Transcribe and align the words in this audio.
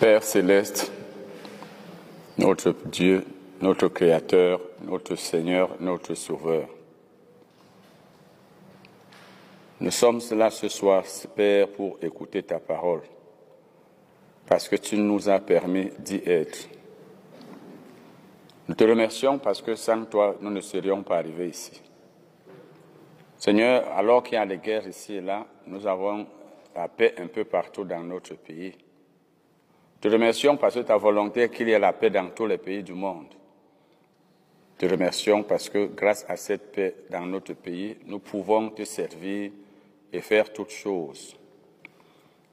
Père 0.00 0.22
céleste, 0.22 0.90
notre 2.38 2.74
Dieu, 2.86 3.22
notre 3.60 3.88
Créateur, 3.88 4.58
notre 4.80 5.14
Seigneur, 5.14 5.76
notre 5.78 6.14
Sauveur. 6.14 6.70
Nous 9.78 9.90
sommes 9.90 10.22
là 10.30 10.48
ce 10.48 10.68
soir, 10.68 11.04
Père, 11.36 11.68
pour 11.68 11.98
écouter 12.00 12.42
ta 12.42 12.58
parole, 12.58 13.02
parce 14.46 14.70
que 14.70 14.76
tu 14.76 14.96
nous 14.96 15.28
as 15.28 15.38
permis 15.38 15.90
d'y 15.98 16.22
être. 16.24 16.66
Nous 18.68 18.74
te 18.74 18.84
remercions 18.84 19.38
parce 19.38 19.60
que 19.60 19.74
sans 19.74 20.06
toi, 20.06 20.34
nous 20.40 20.50
ne 20.50 20.62
serions 20.62 21.02
pas 21.02 21.18
arrivés 21.18 21.48
ici. 21.48 21.78
Seigneur, 23.36 23.86
alors 23.94 24.22
qu'il 24.22 24.36
y 24.36 24.38
a 24.38 24.46
des 24.46 24.56
guerres 24.56 24.88
ici 24.88 25.16
et 25.16 25.20
là, 25.20 25.44
nous 25.66 25.86
avons 25.86 26.26
la 26.74 26.88
paix 26.88 27.14
un 27.18 27.26
peu 27.26 27.44
partout 27.44 27.84
dans 27.84 28.02
notre 28.02 28.34
pays. 28.36 28.74
Te 30.00 30.08
remercions 30.08 30.56
parce 30.56 30.76
que 30.76 30.80
ta 30.80 30.96
volonté 30.96 31.48
qu'il 31.50 31.68
y 31.68 31.72
ait 31.72 31.78
la 31.78 31.92
paix 31.92 32.08
dans 32.08 32.30
tous 32.30 32.46
les 32.46 32.56
pays 32.56 32.82
du 32.82 32.94
monde. 32.94 33.26
Te 34.78 34.86
remercions 34.86 35.42
parce 35.42 35.68
que 35.68 35.86
grâce 35.86 36.24
à 36.26 36.36
cette 36.36 36.72
paix 36.72 36.94
dans 37.10 37.26
notre 37.26 37.52
pays, 37.52 37.98
nous 38.06 38.18
pouvons 38.18 38.70
te 38.70 38.82
servir 38.84 39.50
et 40.10 40.20
faire 40.22 40.52
toutes 40.52 40.70
choses. 40.70 41.36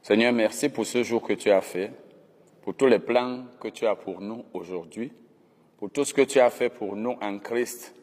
Seigneur, 0.02 0.34
merci 0.34 0.68
pour 0.68 0.86
ce 0.86 1.04
jour 1.04 1.22
que 1.22 1.34
tu 1.34 1.50
as 1.50 1.62
fait, 1.62 1.92
pour 2.62 2.76
tous 2.76 2.88
les 2.88 3.00
plans 3.00 3.46
que 3.62 3.70
tu 3.70 3.86
as 3.88 3.96
pour 3.96 4.20
nous 4.20 4.44
aujourd'hui, 4.54 5.14
pour 5.78 5.90
tout 5.90 6.04
ce 6.04 6.14
que 6.14 6.24
tu 6.24 6.42
as 6.42 6.50
fait 6.50 6.70
pour 6.70 6.98
nous 6.98 7.16
en 7.22 7.40
Christ, 7.40 7.96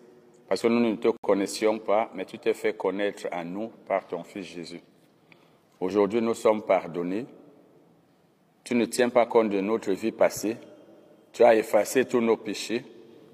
parce 0.48 0.62
que 0.62 0.68
nous 0.68 0.80
ne 0.80 0.96
te 0.96 1.08
connaissions 1.22 1.78
pas, 1.78 2.10
mais 2.14 2.24
tu 2.24 2.38
t'es 2.38 2.54
fait 2.54 2.74
connaître 2.74 3.26
à 3.30 3.44
nous 3.44 3.70
par 3.86 4.06
ton 4.06 4.24
Fils 4.24 4.46
Jésus. 4.46 4.80
Aujourd'hui, 5.80 6.22
nous 6.22 6.34
sommes 6.34 6.62
pardonnés. 6.62 7.26
Tu 8.64 8.74
ne 8.74 8.86
tiens 8.86 9.10
pas 9.10 9.26
compte 9.26 9.50
de 9.50 9.60
notre 9.60 9.92
vie 9.92 10.12
passée. 10.12 10.56
Tu 11.32 11.44
as 11.44 11.54
effacé 11.54 12.06
tous 12.06 12.20
nos 12.20 12.38
péchés. 12.38 12.84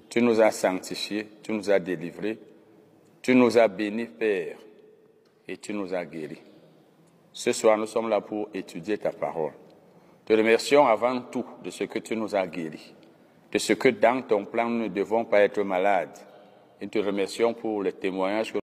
Tu 0.09 0.21
nous 0.21 0.41
as 0.41 0.51
sanctifiés. 0.51 1.27
Tu 1.41 1.53
nous 1.53 1.71
as 1.71 1.79
délivrés. 1.79 2.37
Tu 3.21 3.33
nous 3.33 3.57
as 3.57 3.67
bénis, 3.67 4.07
Père. 4.07 4.57
Et 5.47 5.57
tu 5.57 5.73
nous 5.73 5.93
as 5.93 6.05
guéris. 6.05 6.41
Ce 7.33 7.53
soir, 7.53 7.77
nous 7.77 7.85
sommes 7.85 8.09
là 8.09 8.19
pour 8.19 8.49
étudier 8.53 8.97
ta 8.97 9.11
parole. 9.11 9.53
Te 10.25 10.33
remercions 10.33 10.85
avant 10.85 11.21
tout 11.21 11.45
de 11.63 11.69
ce 11.69 11.85
que 11.85 11.99
tu 11.99 12.15
nous 12.15 12.35
as 12.35 12.45
guéris, 12.45 12.93
de 13.51 13.57
ce 13.57 13.73
que 13.73 13.89
dans 13.89 14.21
ton 14.21 14.45
plan 14.45 14.69
nous 14.69 14.83
ne 14.83 14.87
devons 14.87 15.25
pas 15.25 15.41
être 15.41 15.63
malades. 15.63 16.17
Et 16.79 16.87
te 16.87 16.99
remercions 16.99 17.53
pour 17.53 17.83
les 17.83 17.93
témoignages 17.93 18.53
que 18.53 18.59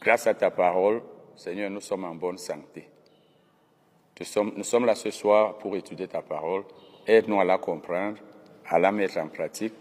Grâce 0.00 0.26
à 0.26 0.34
ta 0.34 0.50
parole, 0.50 1.02
Seigneur, 1.36 1.70
nous 1.70 1.80
sommes 1.80 2.04
en 2.04 2.14
bonne 2.14 2.38
santé. 2.38 2.88
Nous 4.20 4.64
sommes 4.64 4.84
là 4.84 4.94
ce 4.94 5.10
soir 5.10 5.56
pour 5.56 5.76
étudier 5.76 6.06
ta 6.06 6.20
parole. 6.20 6.64
Aide-nous 7.06 7.40
à 7.40 7.44
la 7.44 7.56
comprendre, 7.56 8.18
à 8.68 8.78
la 8.78 8.92
mettre 8.92 9.18
en 9.18 9.28
pratique. 9.28 9.72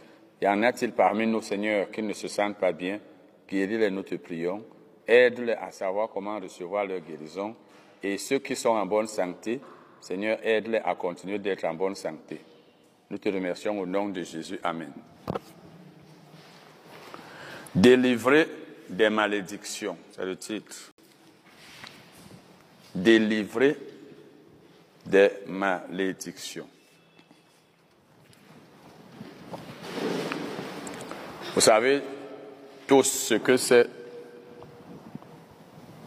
Y 0.41 0.47
en 0.47 0.63
a-t-il 0.63 0.93
parmi 0.93 1.27
nous, 1.27 1.41
Seigneur, 1.41 1.91
qui 1.91 2.01
ne 2.01 2.13
se 2.13 2.29
sentent 2.29 2.57
pas 2.57 2.71
bien? 2.71 2.99
Guéris-les, 3.49 3.91
nous 3.91 4.03
te 4.03 4.15
prions. 4.15 4.63
Aide-les 5.05 5.53
à 5.53 5.71
savoir 5.71 6.09
comment 6.09 6.39
recevoir 6.39 6.85
leur 6.85 7.01
guérison. 7.01 7.53
Et 8.01 8.17
ceux 8.17 8.39
qui 8.39 8.55
sont 8.55 8.69
en 8.69 8.85
bonne 8.85 9.07
santé, 9.07 9.59
Seigneur, 9.99 10.39
aide-les 10.41 10.77
à 10.77 10.95
continuer 10.95 11.39
d'être 11.39 11.65
en 11.65 11.73
bonne 11.73 11.95
santé. 11.95 12.39
Nous 13.09 13.17
te 13.17 13.27
remercions 13.27 13.77
au 13.77 13.85
nom 13.85 14.07
de 14.07 14.23
Jésus. 14.23 14.59
Amen. 14.63 14.93
Délivrer 17.75 18.47
des 18.87 19.09
malédictions, 19.09 19.97
c'est 20.11 20.23
le 20.23 20.37
titre. 20.37 20.93
Délivrer 22.95 23.75
des 25.09 25.31
malédictions. 25.47 26.67
Vous 31.55 31.61
savez 31.61 32.01
tous 32.87 33.03
ce 33.03 33.33
que 33.35 33.57
c'est. 33.57 33.89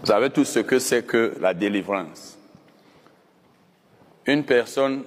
Vous 0.01 0.07
savez 0.07 0.31
tout 0.31 0.45
ce 0.45 0.61
que 0.61 0.79
c'est 0.79 1.05
que 1.05 1.35
la 1.41 1.53
délivrance. 1.53 2.39
Une 4.27 4.45
personne 4.45 5.05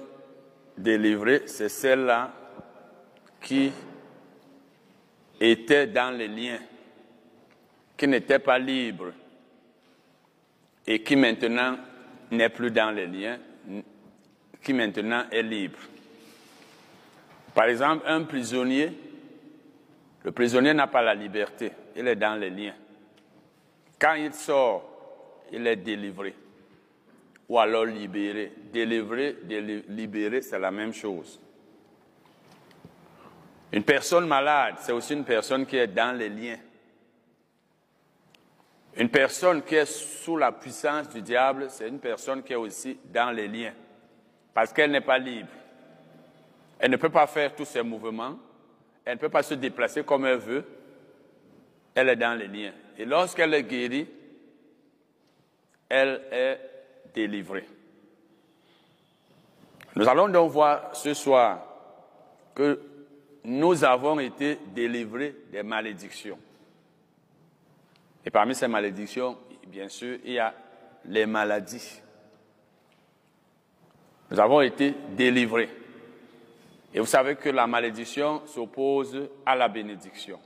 délivrée, 0.76 1.42
c'est 1.46 1.70
celle-là 1.70 2.32
qui 3.40 3.72
était 5.40 5.86
dans 5.86 6.10
les 6.16 6.28
liens, 6.28 6.60
qui 7.96 8.06
n'était 8.06 8.38
pas 8.38 8.58
libre 8.58 9.12
et 10.86 11.02
qui 11.02 11.16
maintenant 11.16 11.78
n'est 12.30 12.50
plus 12.50 12.70
dans 12.70 12.90
les 12.90 13.06
liens, 13.06 13.38
qui 14.66 14.72
maintenant 14.72 15.26
est 15.30 15.44
libre. 15.44 15.78
Par 17.54 17.66
exemple, 17.66 18.02
un 18.08 18.24
prisonnier, 18.24 18.92
le 20.24 20.32
prisonnier 20.32 20.74
n'a 20.74 20.88
pas 20.88 21.02
la 21.02 21.14
liberté, 21.14 21.70
il 21.94 22.08
est 22.08 22.16
dans 22.16 22.34
les 22.34 22.50
liens. 22.50 22.74
Quand 23.96 24.14
il 24.14 24.34
sort, 24.34 25.44
il 25.52 25.64
est 25.68 25.76
délivré. 25.76 26.34
Ou 27.48 27.60
alors 27.60 27.84
libéré. 27.84 28.54
Délivrer, 28.72 29.36
libérer, 29.88 30.42
c'est 30.42 30.58
la 30.58 30.72
même 30.72 30.92
chose. 30.92 31.40
Une 33.70 33.84
personne 33.84 34.26
malade, 34.26 34.78
c'est 34.80 34.90
aussi 34.90 35.12
une 35.12 35.24
personne 35.24 35.64
qui 35.64 35.76
est 35.76 35.86
dans 35.86 36.18
les 36.18 36.28
liens. 36.28 36.58
Une 38.96 39.10
personne 39.10 39.62
qui 39.62 39.76
est 39.76 39.86
sous 39.86 40.36
la 40.36 40.50
puissance 40.50 41.08
du 41.08 41.22
diable, 41.22 41.68
c'est 41.70 41.88
une 41.88 42.00
personne 42.00 42.42
qui 42.42 42.52
est 42.52 42.56
aussi 42.56 42.98
dans 43.04 43.30
les 43.30 43.46
liens, 43.46 43.72
parce 44.56 44.72
qu'elle 44.72 44.90
n'est 44.90 45.02
pas 45.02 45.18
libre. 45.18 45.50
Elle 46.78 46.90
ne 46.90 46.96
peut 46.96 47.10
pas 47.10 47.26
faire 47.26 47.54
tous 47.54 47.66
ses 47.66 47.82
mouvements, 47.82 48.38
elle 49.04 49.16
ne 49.16 49.20
peut 49.20 49.28
pas 49.28 49.42
se 49.42 49.52
déplacer 49.52 50.02
comme 50.02 50.24
elle 50.24 50.38
veut, 50.38 50.64
elle 51.94 52.08
est 52.08 52.16
dans 52.16 52.38
les 52.38 52.48
liens. 52.48 52.72
Et 52.96 53.04
lorsqu'elle 53.04 53.52
est 53.52 53.64
guérie, 53.64 54.08
elle 55.90 56.22
est 56.32 56.58
délivrée. 57.12 57.68
Nous 59.94 60.08
allons 60.08 60.28
donc 60.28 60.52
voir 60.52 60.96
ce 60.96 61.12
soir 61.12 61.62
que 62.54 62.80
nous 63.44 63.84
avons 63.84 64.18
été 64.20 64.58
délivrés 64.74 65.36
des 65.52 65.62
malédictions. 65.62 66.38
Et 68.24 68.30
parmi 68.30 68.54
ces 68.54 68.68
malédictions, 68.68 69.36
bien 69.66 69.90
sûr, 69.90 70.16
il 70.24 70.32
y 70.32 70.38
a 70.38 70.54
les 71.04 71.26
maladies. 71.26 72.00
Nous 74.30 74.40
avons 74.40 74.60
été 74.60 74.94
délivrés. 75.16 75.68
Et 76.92 77.00
vous 77.00 77.06
savez 77.06 77.36
que 77.36 77.48
la 77.48 77.66
malédiction 77.66 78.42
s'oppose 78.46 79.28
à 79.44 79.54
la 79.54 79.68
bénédiction. 79.68 80.38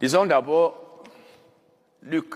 Disons 0.00 0.26
d'abord 0.26 1.04
Luc, 2.02 2.34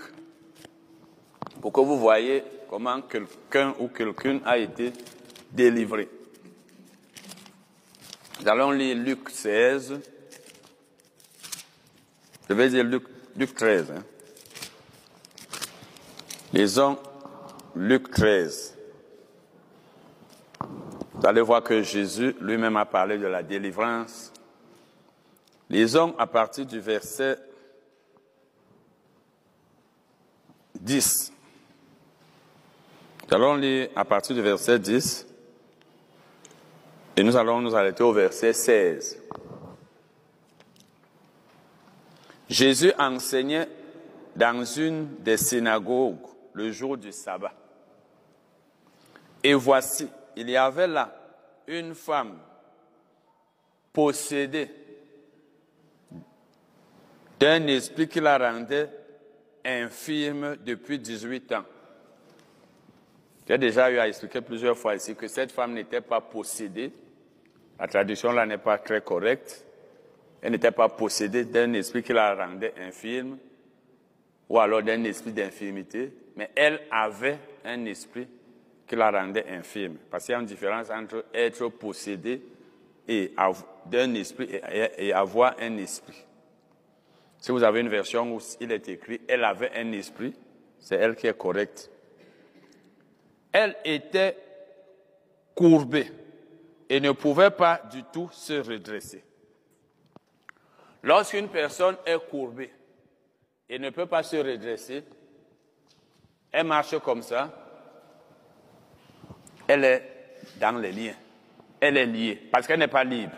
pour 1.61 1.73
que 1.73 1.81
vous 1.81 1.97
voyez 1.97 2.43
comment 2.69 3.01
quelqu'un 3.01 3.73
ou 3.79 3.87
quelqu'une 3.87 4.41
a 4.45 4.57
été 4.57 4.93
délivré. 5.51 6.07
Nous 8.39 8.47
allons 8.47 8.71
lire 8.71 8.95
Luc 8.95 9.29
16. 9.29 9.99
Je 12.47 12.53
vais 12.53 12.69
dire 12.69 12.83
Luc, 12.83 13.03
Luc 13.35 13.55
13. 13.55 13.91
Hein. 13.91 14.03
Lisons 16.53 16.97
Luc 17.75 18.11
13. 18.11 18.74
Vous 21.17 21.25
allez 21.25 21.41
voir 21.41 21.63
que 21.63 21.81
Jésus 21.81 22.35
lui-même 22.41 22.75
a 22.75 22.85
parlé 22.85 23.17
de 23.17 23.25
la 23.25 23.41
délivrance. 23.41 24.33
Lisons 25.69 26.13
à 26.17 26.27
partir 26.27 26.65
du 26.65 26.79
verset 26.79 27.37
10. 30.79 31.31
Nous 33.27 33.35
allons 33.35 33.55
lire 33.55 33.89
à 33.95 34.05
partir 34.05 34.35
du 34.35 34.41
verset 34.41 34.77
10 34.77 35.25
et 37.17 37.23
nous 37.23 37.35
allons 37.35 37.61
nous 37.61 37.75
arrêter 37.75 38.03
au 38.03 38.11
verset 38.11 38.53
16. 38.53 39.17
Jésus 42.49 42.91
enseignait 42.99 43.67
dans 44.35 44.63
une 44.63 45.07
des 45.19 45.37
synagogues 45.37 46.17
le 46.53 46.71
jour 46.71 46.97
du 46.97 47.11
sabbat. 47.11 47.53
Et 49.43 49.53
voici, 49.53 50.07
il 50.35 50.49
y 50.49 50.57
avait 50.57 50.87
là 50.87 51.13
une 51.67 51.95
femme 51.95 52.37
possédée 53.91 54.69
d'un 57.39 57.67
esprit 57.67 58.07
qui 58.07 58.19
la 58.19 58.37
rendait 58.37 58.89
infirme 59.63 60.57
depuis 60.57 60.99
18 60.99 61.51
ans. 61.53 61.65
J'ai 63.47 63.57
déjà 63.57 63.91
eu 63.91 63.97
à 63.97 64.07
expliquer 64.07 64.41
plusieurs 64.41 64.77
fois 64.77 64.95
ici 64.95 65.15
que 65.15 65.27
cette 65.27 65.51
femme 65.51 65.73
n'était 65.73 66.01
pas 66.01 66.21
possédée. 66.21 66.91
La 67.79 67.87
traduction 67.87 68.31
là 68.31 68.45
n'est 68.45 68.57
pas 68.57 68.77
très 68.77 69.01
correcte. 69.01 69.65
Elle 70.41 70.51
n'était 70.51 70.71
pas 70.71 70.89
possédée 70.89 71.45
d'un 71.45 71.73
esprit 71.73 72.03
qui 72.03 72.13
la 72.13 72.35
rendait 72.35 72.73
infirme 72.77 73.37
ou 74.47 74.59
alors 74.59 74.83
d'un 74.83 75.03
esprit 75.03 75.31
d'infirmité, 75.31 76.13
mais 76.35 76.51
elle 76.55 76.81
avait 76.91 77.39
un 77.63 77.85
esprit 77.85 78.27
qui 78.87 78.95
la 78.95 79.11
rendait 79.11 79.45
infirme. 79.49 79.95
Parce 80.09 80.25
qu'il 80.25 80.33
y 80.33 80.35
a 80.35 80.39
une 80.39 80.45
différence 80.45 80.89
entre 80.89 81.25
être 81.33 81.69
possédé 81.69 82.41
et 83.07 83.33
d'un 83.85 84.13
esprit 84.15 84.59
et 84.97 85.13
avoir 85.13 85.55
un 85.59 85.77
esprit. 85.77 86.25
Si 87.37 87.51
vous 87.51 87.63
avez 87.63 87.81
une 87.81 87.89
version 87.89 88.35
où 88.35 88.39
il 88.59 88.71
est 88.71 88.87
écrit 88.89 89.21
elle 89.27 89.43
avait 89.43 89.71
un 89.75 89.91
esprit, 89.91 90.33
c'est 90.79 90.95
elle 90.95 91.15
qui 91.15 91.27
est 91.27 91.37
correcte. 91.37 91.89
Elle 93.51 93.75
était 93.85 94.37
courbée 95.53 96.11
et 96.89 96.99
ne 96.99 97.11
pouvait 97.11 97.51
pas 97.51 97.81
du 97.91 98.03
tout 98.11 98.29
se 98.31 98.53
redresser. 98.53 99.23
Lorsqu'une 101.03 101.47
personne 101.47 101.97
est 102.05 102.19
courbée 102.29 102.71
et 103.69 103.79
ne 103.79 103.89
peut 103.91 104.07
pas 104.07 104.23
se 104.23 104.37
redresser, 104.37 105.03
elle 106.51 106.65
marche 106.65 106.97
comme 106.99 107.21
ça, 107.21 107.64
elle 109.67 109.83
est 109.83 110.03
dans 110.59 110.77
les 110.77 110.91
liens. 110.91 111.15
Elle 111.79 111.97
est 111.97 112.05
liée 112.05 112.41
parce 112.51 112.67
qu'elle 112.67 112.79
n'est 112.79 112.87
pas 112.87 113.03
libre. 113.03 113.33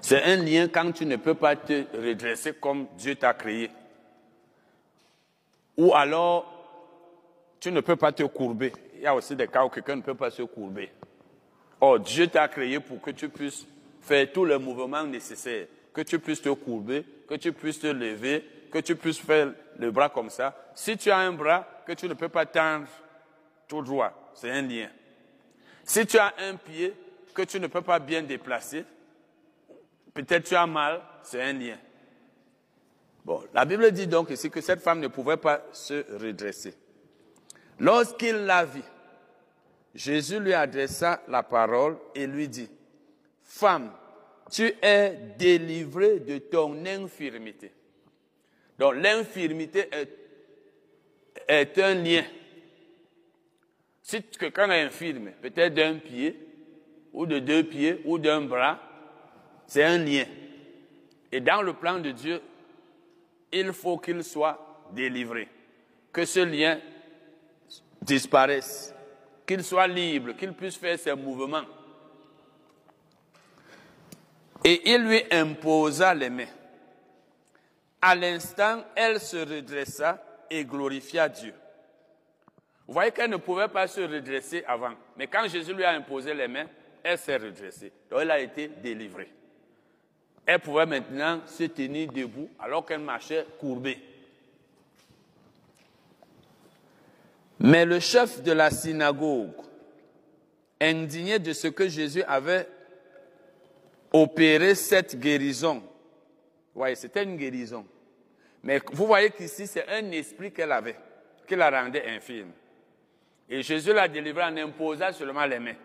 C'est 0.00 0.22
un 0.22 0.36
lien 0.36 0.68
quand 0.68 0.92
tu 0.92 1.06
ne 1.06 1.16
peux 1.16 1.34
pas 1.34 1.56
te 1.56 1.84
redresser 1.96 2.54
comme 2.54 2.86
Dieu 2.96 3.16
t'a 3.16 3.34
créé. 3.34 3.70
Ou 5.76 5.94
alors, 5.94 6.52
tu 7.60 7.72
ne 7.72 7.80
peux 7.80 7.96
pas 7.96 8.12
te 8.12 8.22
courber. 8.22 8.72
Il 8.94 9.02
y 9.02 9.06
a 9.06 9.14
aussi 9.14 9.34
des 9.34 9.48
cas 9.48 9.64
où 9.64 9.68
quelqu'un 9.68 9.96
ne 9.96 10.02
peut 10.02 10.14
pas 10.14 10.30
se 10.30 10.42
courber. 10.42 10.90
Oh, 11.80 11.98
Dieu 11.98 12.28
t'a 12.28 12.48
créé 12.48 12.80
pour 12.80 13.00
que 13.00 13.10
tu 13.10 13.28
puisses 13.28 13.66
faire 14.00 14.30
tous 14.32 14.44
les 14.44 14.58
mouvements 14.58 15.04
nécessaires, 15.04 15.66
que 15.92 16.00
tu 16.02 16.18
puisses 16.18 16.40
te 16.40 16.48
courber, 16.50 17.04
que 17.28 17.34
tu 17.34 17.52
puisses 17.52 17.80
te 17.80 17.88
lever, 17.88 18.44
que 18.70 18.78
tu 18.78 18.96
puisses 18.96 19.18
faire 19.18 19.52
le 19.78 19.90
bras 19.90 20.08
comme 20.08 20.30
ça. 20.30 20.54
Si 20.74 20.96
tu 20.96 21.10
as 21.10 21.18
un 21.18 21.32
bras 21.32 21.66
que 21.86 21.92
tu 21.92 22.08
ne 22.08 22.14
peux 22.14 22.28
pas 22.28 22.46
tendre 22.46 22.86
tout 23.68 23.82
droit, 23.82 24.12
c'est 24.34 24.50
un 24.50 24.62
lien. 24.62 24.88
Si 25.86 26.04
tu 26.04 26.18
as 26.18 26.34
un 26.38 26.56
pied 26.56 26.92
que 27.32 27.42
tu 27.42 27.58
ne 27.58 27.68
peux 27.68 27.80
pas 27.80 27.98
bien 27.98 28.22
déplacer, 28.22 28.84
peut-être 30.12 30.44
tu 30.44 30.54
as 30.54 30.66
mal, 30.66 31.00
c'est 31.22 31.40
un 31.40 31.52
lien. 31.52 31.78
Bon, 33.24 33.42
la 33.54 33.64
Bible 33.64 33.90
dit 33.92 34.06
donc 34.06 34.30
ici 34.30 34.50
que 34.50 34.60
cette 34.60 34.80
femme 34.80 35.00
ne 35.00 35.08
pouvait 35.08 35.36
pas 35.36 35.64
se 35.72 36.04
redresser. 36.20 36.74
Lorsqu'il 37.78 38.36
la 38.36 38.64
vit, 38.64 38.82
Jésus 39.94 40.40
lui 40.40 40.54
adressa 40.54 41.22
la 41.28 41.42
parole 41.42 41.96
et 42.14 42.26
lui 42.26 42.48
dit, 42.48 42.68
Femme, 43.42 43.92
tu 44.50 44.72
es 44.82 45.18
délivrée 45.38 46.20
de 46.20 46.38
ton 46.38 46.84
infirmité. 46.84 47.72
Donc 48.78 48.94
l'infirmité 48.96 49.88
est, 51.48 51.78
un 51.78 51.94
lien. 51.94 52.24
Si 54.06 54.22
quelqu'un 54.22 54.70
est 54.70 54.82
infirme, 54.82 55.32
peut-être 55.42 55.74
d'un 55.74 55.96
pied, 55.96 56.38
ou 57.12 57.26
de 57.26 57.40
deux 57.40 57.64
pieds, 57.64 58.02
ou 58.04 58.18
d'un 58.18 58.42
bras, 58.42 58.78
c'est 59.66 59.82
un 59.82 59.98
lien. 59.98 60.24
Et 61.32 61.40
dans 61.40 61.60
le 61.60 61.72
plan 61.72 61.98
de 61.98 62.12
Dieu, 62.12 62.40
il 63.50 63.72
faut 63.72 63.98
qu'il 63.98 64.22
soit 64.22 64.86
délivré. 64.92 65.48
Que 66.12 66.24
ce 66.24 66.38
lien 66.38 66.78
disparaisse 68.00 68.94
qu'il 69.44 69.64
soit 69.64 69.88
libre, 69.88 70.36
qu'il 70.36 70.52
puisse 70.52 70.76
faire 70.76 71.00
ses 71.00 71.16
mouvements. 71.16 71.66
Et 74.62 74.88
il 74.88 75.02
lui 75.02 75.24
imposa 75.32 76.14
les 76.14 76.30
mains. 76.30 76.46
À 78.00 78.14
l'instant, 78.14 78.84
elle 78.94 79.18
se 79.18 79.38
redressa 79.38 80.22
et 80.48 80.64
glorifia 80.64 81.28
Dieu. 81.28 81.54
Vous 82.86 82.94
voyez 82.94 83.10
qu'elle 83.10 83.30
ne 83.30 83.36
pouvait 83.36 83.68
pas 83.68 83.86
se 83.86 84.00
redresser 84.00 84.62
avant. 84.66 84.92
Mais 85.16 85.26
quand 85.26 85.48
Jésus 85.48 85.74
lui 85.74 85.84
a 85.84 85.90
imposé 85.90 86.34
les 86.34 86.46
mains, 86.46 86.66
elle 87.02 87.18
s'est 87.18 87.36
redressée. 87.36 87.92
Donc 88.10 88.20
elle 88.22 88.30
a 88.30 88.40
été 88.40 88.68
délivrée. 88.68 89.30
Elle 90.44 90.60
pouvait 90.60 90.86
maintenant 90.86 91.40
se 91.46 91.64
tenir 91.64 92.12
debout 92.12 92.48
alors 92.58 92.86
qu'elle 92.86 93.00
marchait 93.00 93.44
courbée. 93.58 93.98
Mais 97.58 97.84
le 97.84 97.98
chef 97.98 98.42
de 98.42 98.52
la 98.52 98.70
synagogue, 98.70 99.50
indigné 100.80 101.38
de 101.38 101.52
ce 101.52 101.68
que 101.68 101.88
Jésus 101.88 102.22
avait 102.22 102.68
opéré 104.12 104.74
cette 104.74 105.18
guérison, 105.18 105.82
voyez, 106.76 106.94
c'était 106.94 107.24
une 107.24 107.36
guérison. 107.36 107.86
Mais 108.62 108.80
vous 108.92 109.06
voyez 109.06 109.30
qu'ici, 109.30 109.66
c'est 109.66 109.88
un 109.88 110.10
esprit 110.12 110.52
qu'elle 110.52 110.72
avait, 110.72 110.96
qui 111.46 111.56
la 111.56 111.70
rendait 111.70 112.06
infirme. 112.06 112.50
Et 113.48 113.62
Jésus 113.62 113.92
l'a 113.92 114.08
délivrée 114.08 114.44
en 114.44 114.56
imposant 114.56 115.12
seulement 115.12 115.46
les 115.46 115.58
mains. 115.58 115.76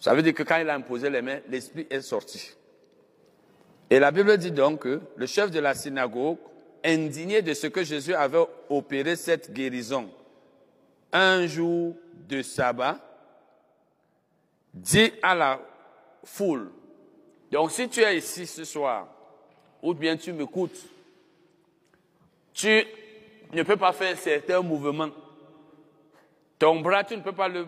Ça 0.00 0.14
veut 0.14 0.22
dire 0.22 0.34
que 0.34 0.42
quand 0.42 0.58
il 0.58 0.68
a 0.68 0.74
imposé 0.74 1.08
les 1.08 1.22
mains, 1.22 1.40
l'esprit 1.48 1.86
est 1.88 2.00
sorti. 2.00 2.52
Et 3.88 3.98
la 3.98 4.10
Bible 4.10 4.36
dit 4.36 4.50
donc 4.50 4.80
que 4.80 5.00
le 5.16 5.26
chef 5.26 5.50
de 5.50 5.60
la 5.60 5.74
synagogue, 5.74 6.38
indigné 6.84 7.40
de 7.40 7.54
ce 7.54 7.68
que 7.68 7.82
Jésus 7.82 8.14
avait 8.14 8.44
opéré 8.68 9.16
cette 9.16 9.52
guérison, 9.52 10.10
un 11.12 11.46
jour 11.46 11.94
de 12.28 12.42
sabbat, 12.42 12.98
dit 14.74 15.12
à 15.22 15.34
la 15.34 15.60
foule, 16.24 16.70
donc 17.50 17.70
si 17.70 17.88
tu 17.88 18.00
es 18.00 18.18
ici 18.18 18.46
ce 18.46 18.64
soir, 18.64 19.08
ou 19.80 19.94
bien 19.94 20.16
tu 20.16 20.32
m'écoutes, 20.32 20.84
tu 22.52 22.84
ne 23.54 23.62
peux 23.62 23.76
pas 23.76 23.92
faire 23.92 24.16
certains 24.18 24.60
mouvements. 24.60 25.10
Ton 26.58 26.80
bras, 26.80 27.04
tu 27.04 27.16
ne 27.16 27.22
peux 27.22 27.32
pas 27.32 27.48
le, 27.48 27.66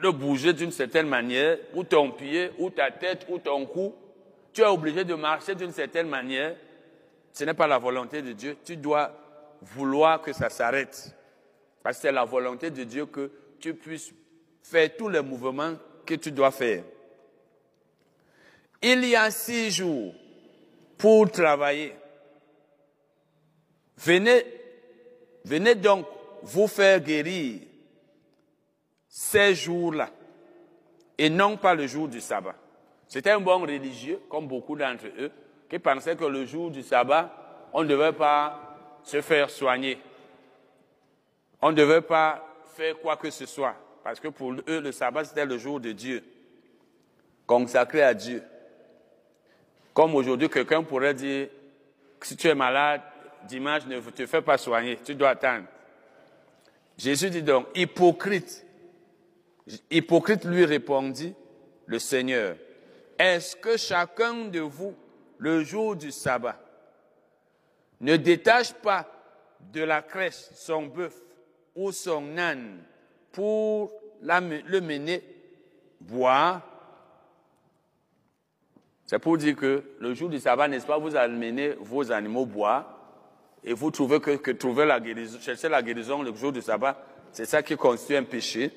le 0.00 0.12
bouger 0.12 0.52
d'une 0.52 0.72
certaine 0.72 1.08
manière, 1.08 1.58
ou 1.74 1.84
ton 1.84 2.10
pied, 2.10 2.50
ou 2.58 2.70
ta 2.70 2.90
tête, 2.90 3.26
ou 3.28 3.38
ton 3.38 3.66
cou. 3.66 3.94
Tu 4.52 4.62
es 4.62 4.66
obligé 4.66 5.04
de 5.04 5.14
marcher 5.14 5.54
d'une 5.54 5.72
certaine 5.72 6.08
manière 6.08 6.54
ce 7.34 7.42
n'est 7.42 7.54
pas 7.54 7.66
la 7.66 7.78
volonté 7.78 8.22
de 8.22 8.32
Dieu. 8.32 8.56
Tu 8.64 8.76
dois 8.76 9.12
vouloir 9.60 10.22
que 10.22 10.32
ça 10.32 10.48
s'arrête. 10.48 11.12
Parce 11.82 11.96
que 11.96 12.02
c'est 12.02 12.12
la 12.12 12.24
volonté 12.24 12.70
de 12.70 12.84
Dieu 12.84 13.06
que 13.06 13.30
tu 13.58 13.74
puisses 13.74 14.12
faire 14.62 14.96
tous 14.96 15.08
les 15.08 15.20
mouvements 15.20 15.74
que 16.06 16.14
tu 16.14 16.30
dois 16.30 16.52
faire. 16.52 16.84
Il 18.80 19.04
y 19.04 19.16
a 19.16 19.32
six 19.32 19.72
jours 19.72 20.14
pour 20.96 21.28
travailler. 21.28 21.96
Venez, 23.98 24.46
venez 25.44 25.74
donc 25.74 26.06
vous 26.42 26.66
faire 26.66 27.00
guérir 27.00 27.60
ces 29.08 29.54
jours-là 29.54 30.10
et 31.16 31.30
non 31.30 31.56
pas 31.56 31.74
le 31.74 31.86
jour 31.86 32.08
du 32.08 32.20
sabbat. 32.20 32.54
C'était 33.06 33.30
un 33.30 33.40
bon 33.40 33.60
religieux, 33.60 34.20
comme 34.28 34.48
beaucoup 34.48 34.76
d'entre 34.76 35.06
eux, 35.18 35.30
qui 35.68 35.78
pensaient 35.78 36.16
que 36.16 36.24
le 36.24 36.44
jour 36.44 36.70
du 36.70 36.82
sabbat, 36.82 37.30
on 37.72 37.82
ne 37.82 37.88
devait 37.88 38.12
pas 38.12 38.60
se 39.02 39.20
faire 39.20 39.50
soigner. 39.50 39.98
On 41.62 41.70
ne 41.70 41.76
devait 41.76 42.00
pas 42.00 42.44
faire 42.74 42.98
quoi 42.98 43.16
que 43.16 43.30
ce 43.30 43.46
soit. 43.46 43.74
Parce 44.02 44.20
que 44.20 44.28
pour 44.28 44.52
eux, 44.52 44.80
le 44.80 44.92
sabbat, 44.92 45.24
c'était 45.24 45.46
le 45.46 45.56
jour 45.58 45.80
de 45.80 45.92
Dieu, 45.92 46.22
consacré 47.46 48.02
à 48.02 48.12
Dieu. 48.14 48.42
Comme 49.92 50.14
aujourd'hui, 50.14 50.48
quelqu'un 50.48 50.82
pourrait 50.82 51.14
dire, 51.14 51.48
si 52.20 52.36
tu 52.36 52.48
es 52.48 52.54
malade, 52.54 53.00
dimanche, 53.46 53.86
ne 53.86 54.00
te 54.00 54.26
fais 54.26 54.42
pas 54.42 54.58
soigner, 54.58 54.98
tu 55.04 55.14
dois 55.14 55.30
attendre. 55.30 55.66
Jésus 56.96 57.30
dit 57.30 57.42
donc, 57.42 57.66
hypocrite. 57.74 58.64
Hypocrite 59.90 60.44
lui 60.44 60.64
répondit, 60.64 61.34
le 61.86 61.98
Seigneur, 61.98 62.56
est-ce 63.18 63.56
que 63.56 63.76
chacun 63.76 64.46
de 64.46 64.60
vous 64.60 64.94
le 65.38 65.62
jour 65.62 65.96
du 65.96 66.10
sabbat. 66.10 66.58
Ne 68.00 68.16
détache 68.16 68.72
pas 68.72 69.06
de 69.72 69.82
la 69.82 70.02
crèche 70.02 70.48
son 70.54 70.86
bœuf 70.86 71.14
ou 71.74 71.92
son 71.92 72.38
âne 72.38 72.82
pour 73.32 73.92
le 74.22 74.80
mener 74.80 75.22
boire? 76.00 76.62
C'est 79.06 79.18
pour 79.18 79.36
dire 79.36 79.54
que 79.54 79.84
le 80.00 80.14
jour 80.14 80.30
du 80.30 80.40
sabbat, 80.40 80.66
n'est-ce 80.66 80.86
pas, 80.86 80.98
vous 80.98 81.14
amenez 81.14 81.74
vos 81.78 82.10
animaux 82.10 82.46
boire? 82.46 82.93
Et 83.64 83.72
vous 83.72 83.90
trouvez 83.90 84.20
que, 84.20 84.36
que 84.36 84.50
trouver 84.50 84.84
la 84.84 85.00
guérison, 85.00 85.38
chercher 85.40 85.68
la 85.68 85.82
guérison 85.82 86.22
le 86.22 86.34
jour 86.34 86.52
du 86.52 86.60
sabbat, 86.60 87.02
c'est 87.32 87.46
ça 87.46 87.62
qui 87.62 87.76
constitue 87.76 88.16
un 88.16 88.24
péché. 88.24 88.70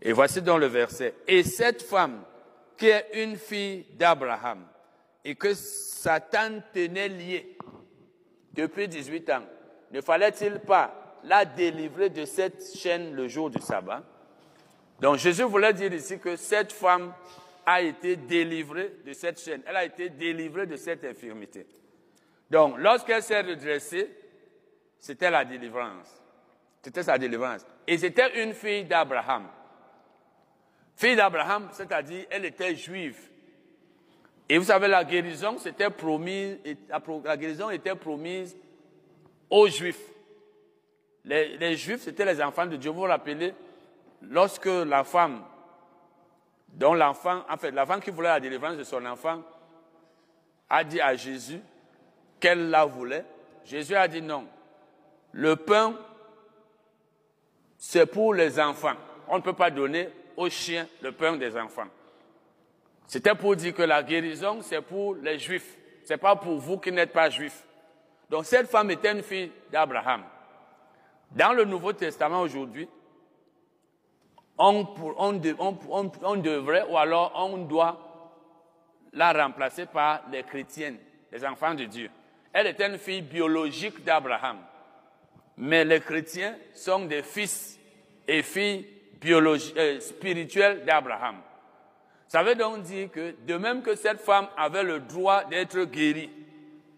Et 0.00 0.12
voici 0.12 0.42
dans 0.42 0.58
le 0.58 0.66
verset. 0.66 1.14
Et 1.28 1.42
cette 1.42 1.82
femme, 1.82 2.22
qui 2.76 2.88
est 2.88 3.22
une 3.22 3.36
fille 3.36 3.84
d'Abraham, 3.92 4.66
et 5.24 5.34
que 5.34 5.54
Satan 5.54 6.62
tenait 6.72 7.08
lié 7.08 7.56
depuis 8.52 8.88
18 8.88 9.30
ans, 9.30 9.44
ne 9.92 10.00
fallait-il 10.00 10.58
pas 10.60 11.18
la 11.24 11.44
délivrer 11.44 12.10
de 12.10 12.24
cette 12.24 12.74
chaîne 12.74 13.14
le 13.14 13.28
jour 13.28 13.50
du 13.50 13.60
sabbat? 13.60 14.02
Donc 15.00 15.18
Jésus 15.18 15.42
voulait 15.42 15.72
dire 15.72 15.92
ici 15.92 16.18
que 16.18 16.34
cette 16.34 16.72
femme 16.72 17.12
a 17.66 17.82
été 17.82 18.16
délivrée 18.16 18.92
de 19.06 19.12
cette 19.12 19.40
chaîne, 19.40 19.62
elle 19.66 19.76
a 19.76 19.84
été 19.84 20.08
délivrée 20.08 20.66
de 20.66 20.76
cette 20.76 21.04
infirmité. 21.04 21.66
Donc 22.52 22.74
lorsqu'elle 22.76 23.22
s'est 23.22 23.40
redressée, 23.40 24.10
c'était 25.00 25.30
la 25.30 25.42
délivrance. 25.42 26.20
C'était 26.82 27.02
sa 27.02 27.16
délivrance. 27.16 27.66
Et 27.86 27.96
c'était 27.96 28.44
une 28.44 28.52
fille 28.52 28.84
d'Abraham. 28.84 29.48
Fille 30.94 31.16
d'Abraham, 31.16 31.70
c'est-à-dire, 31.72 32.26
elle 32.28 32.44
était 32.44 32.76
juive. 32.76 33.18
Et 34.50 34.58
vous 34.58 34.66
savez, 34.66 34.86
la 34.86 35.02
guérison, 35.02 35.56
c'était 35.56 35.88
promise, 35.88 36.58
la 37.24 37.36
guérison 37.38 37.70
était 37.70 37.94
promise 37.94 38.54
aux 39.48 39.68
juifs. 39.68 40.04
Les, 41.24 41.74
juifs, 41.76 42.02
c'était 42.02 42.26
les 42.26 42.42
enfants 42.42 42.66
de 42.66 42.76
Dieu. 42.76 42.90
Vous 42.90 43.00
vous 43.00 43.06
rappelez, 43.06 43.54
lorsque 44.20 44.66
la 44.66 45.04
femme, 45.04 45.42
dont 46.68 46.92
l'enfant, 46.92 47.44
en 47.48 47.56
fait, 47.56 47.70
l'enfant 47.70 47.98
qui 47.98 48.10
voulait 48.10 48.28
la 48.28 48.40
délivrance 48.40 48.76
de 48.76 48.84
son 48.84 49.06
enfant, 49.06 49.40
a 50.68 50.84
dit 50.84 51.00
à 51.00 51.16
Jésus 51.16 51.62
qu'elle 52.42 52.70
la 52.70 52.84
voulait, 52.84 53.24
Jésus 53.64 53.94
a 53.94 54.08
dit 54.08 54.20
non. 54.20 54.46
Le 55.30 55.54
pain, 55.54 55.96
c'est 57.78 58.04
pour 58.04 58.34
les 58.34 58.58
enfants. 58.58 58.96
On 59.28 59.36
ne 59.36 59.42
peut 59.42 59.52
pas 59.52 59.70
donner 59.70 60.08
aux 60.36 60.50
chiens 60.50 60.88
le 61.00 61.12
pain 61.12 61.36
des 61.36 61.56
enfants. 61.56 61.86
C'était 63.06 63.36
pour 63.36 63.54
dire 63.54 63.72
que 63.72 63.82
la 63.82 64.02
guérison, 64.02 64.60
c'est 64.60 64.82
pour 64.82 65.14
les 65.14 65.38
juifs. 65.38 65.78
C'est 66.04 66.18
pas 66.18 66.34
pour 66.34 66.58
vous 66.58 66.78
qui 66.78 66.90
n'êtes 66.90 67.12
pas 67.12 67.30
juifs. 67.30 67.62
Donc 68.28 68.44
cette 68.44 68.68
femme 68.68 68.90
était 68.90 69.12
une 69.12 69.22
fille 69.22 69.52
d'Abraham. 69.70 70.24
Dans 71.30 71.52
le 71.52 71.64
Nouveau 71.64 71.92
Testament 71.92 72.40
aujourd'hui, 72.40 72.88
on, 74.58 74.82
devrait 75.32 76.86
ou 76.90 76.98
alors 76.98 77.32
on 77.36 77.58
doit 77.58 77.98
la 79.12 79.32
remplacer 79.32 79.86
par 79.86 80.22
les 80.30 80.42
chrétiennes, 80.42 80.98
les 81.30 81.44
enfants 81.44 81.74
de 81.74 81.84
Dieu. 81.84 82.10
Elle 82.52 82.66
était 82.66 82.86
une 82.86 82.98
fille 82.98 83.22
biologique 83.22 84.04
d'Abraham. 84.04 84.58
Mais 85.56 85.84
les 85.84 86.00
chrétiens 86.00 86.56
sont 86.74 87.04
des 87.04 87.22
fils 87.22 87.78
et 88.26 88.42
filles 88.42 88.86
euh, 89.24 90.00
spirituels 90.00 90.84
d'Abraham. 90.84 91.36
Ça 92.28 92.42
veut 92.42 92.54
donc 92.54 92.82
dire 92.82 93.10
que 93.10 93.34
de 93.46 93.56
même 93.56 93.82
que 93.82 93.94
cette 93.94 94.20
femme 94.20 94.48
avait 94.56 94.82
le 94.82 95.00
droit 95.00 95.44
d'être 95.44 95.84
guérie, 95.84 96.30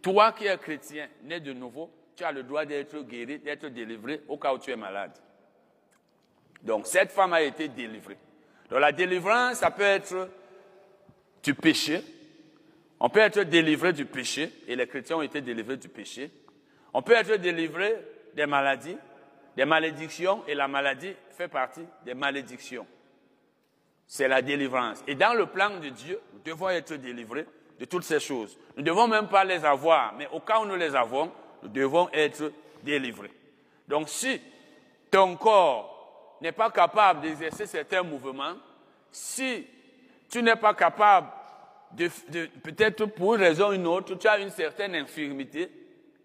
toi 0.01 0.33
qui 0.33 0.47
es 0.47 0.57
chrétien, 0.57 1.09
né 1.25 1.41
de 1.41 1.53
nouveau, 1.53 1.91
tu 2.17 2.25
as 2.25 2.31
le 2.31 2.45
droit 2.45 2.65
d'être 2.65 3.01
guéri, 3.01 3.39
d'être 3.41 3.67
délivré 3.67 4.23
au 4.29 4.39
cas 4.39 4.55
où 4.55 4.59
tu 4.59 4.71
es 4.71 4.77
malade. 4.77 5.13
Donc 6.63 6.87
cette 6.87 7.11
femme 7.11 7.33
a 7.33 7.43
été 7.43 7.69
délivrée. 7.69 8.17
Donc 8.71 8.81
la 8.81 8.93
délivrance, 8.93 9.57
ça 9.57 9.71
peut 9.71 9.83
être 9.83 10.31
du 11.43 11.55
péché. 11.55 12.03
On 13.05 13.11
peut 13.11 13.21
être 13.21 13.41
délivré 13.41 13.93
du 13.93 14.07
péché, 14.07 14.51
et 14.67 14.75
les 14.75 14.87
chrétiens 14.87 15.19
ont 15.19 15.23
été 15.23 15.43
délivrés 15.43 15.77
du 15.77 15.91
péché. 15.91 16.31
On 16.95 17.03
peut 17.03 17.13
être 17.13 17.35
délivré 17.35 17.99
des 18.33 18.47
maladies, 18.47 18.97
des 19.55 19.67
malédictions, 19.67 20.43
et 20.49 20.55
la 20.55 20.69
maladie 20.69 21.13
fait 21.33 21.49
partie 21.49 21.85
des 22.07 22.15
malédictions. 22.15 22.87
C'est 24.07 24.27
la 24.27 24.41
délivrance. 24.41 25.05
Et 25.07 25.15
dans 25.17 25.35
le 25.35 25.45
plan 25.45 25.79
de 25.81 25.91
Dieu, 25.91 26.19
nous 26.33 26.41
devons 26.47 26.71
être 26.71 26.95
délivrés 26.95 27.45
de 27.79 27.85
toutes 27.85 28.05
ces 28.05 28.21
choses. 28.21 28.57
Nous 28.75 28.83
ne 28.83 28.87
devons 28.87 29.07
même 29.07 29.29
pas 29.29 29.45
les 29.45 29.67
avoir, 29.67 30.15
mais 30.15 30.27
au 30.33 30.41
cas 30.41 30.61
où 30.61 30.65
nous 30.65 30.77
les 30.77 30.97
avons, 30.97 31.31
nous 31.63 31.69
devons 31.69 32.09
être 32.11 32.53
délivrés. 32.83 33.33
Donc 33.87 34.09
si 34.09 34.41
ton 35.11 35.37
corps 35.37 36.39
n'est 36.41 36.53
pas 36.53 36.71
capable 36.71 37.21
d'exercer 37.21 37.67
certains 37.67 38.03
mouvements, 38.03 38.55
si 39.11 39.67
tu 40.31 40.43
n'es 40.43 40.57
pas 40.57 40.73
capable 40.73 41.29
peut-être 41.97 43.07
pour 43.07 43.35
une 43.35 43.41
raison 43.41 43.71
ou 43.71 43.73
une 43.73 43.87
autre, 43.87 44.15
tu 44.15 44.27
as 44.27 44.39
une 44.39 44.51
certaine 44.51 44.95
infirmité 44.95 45.71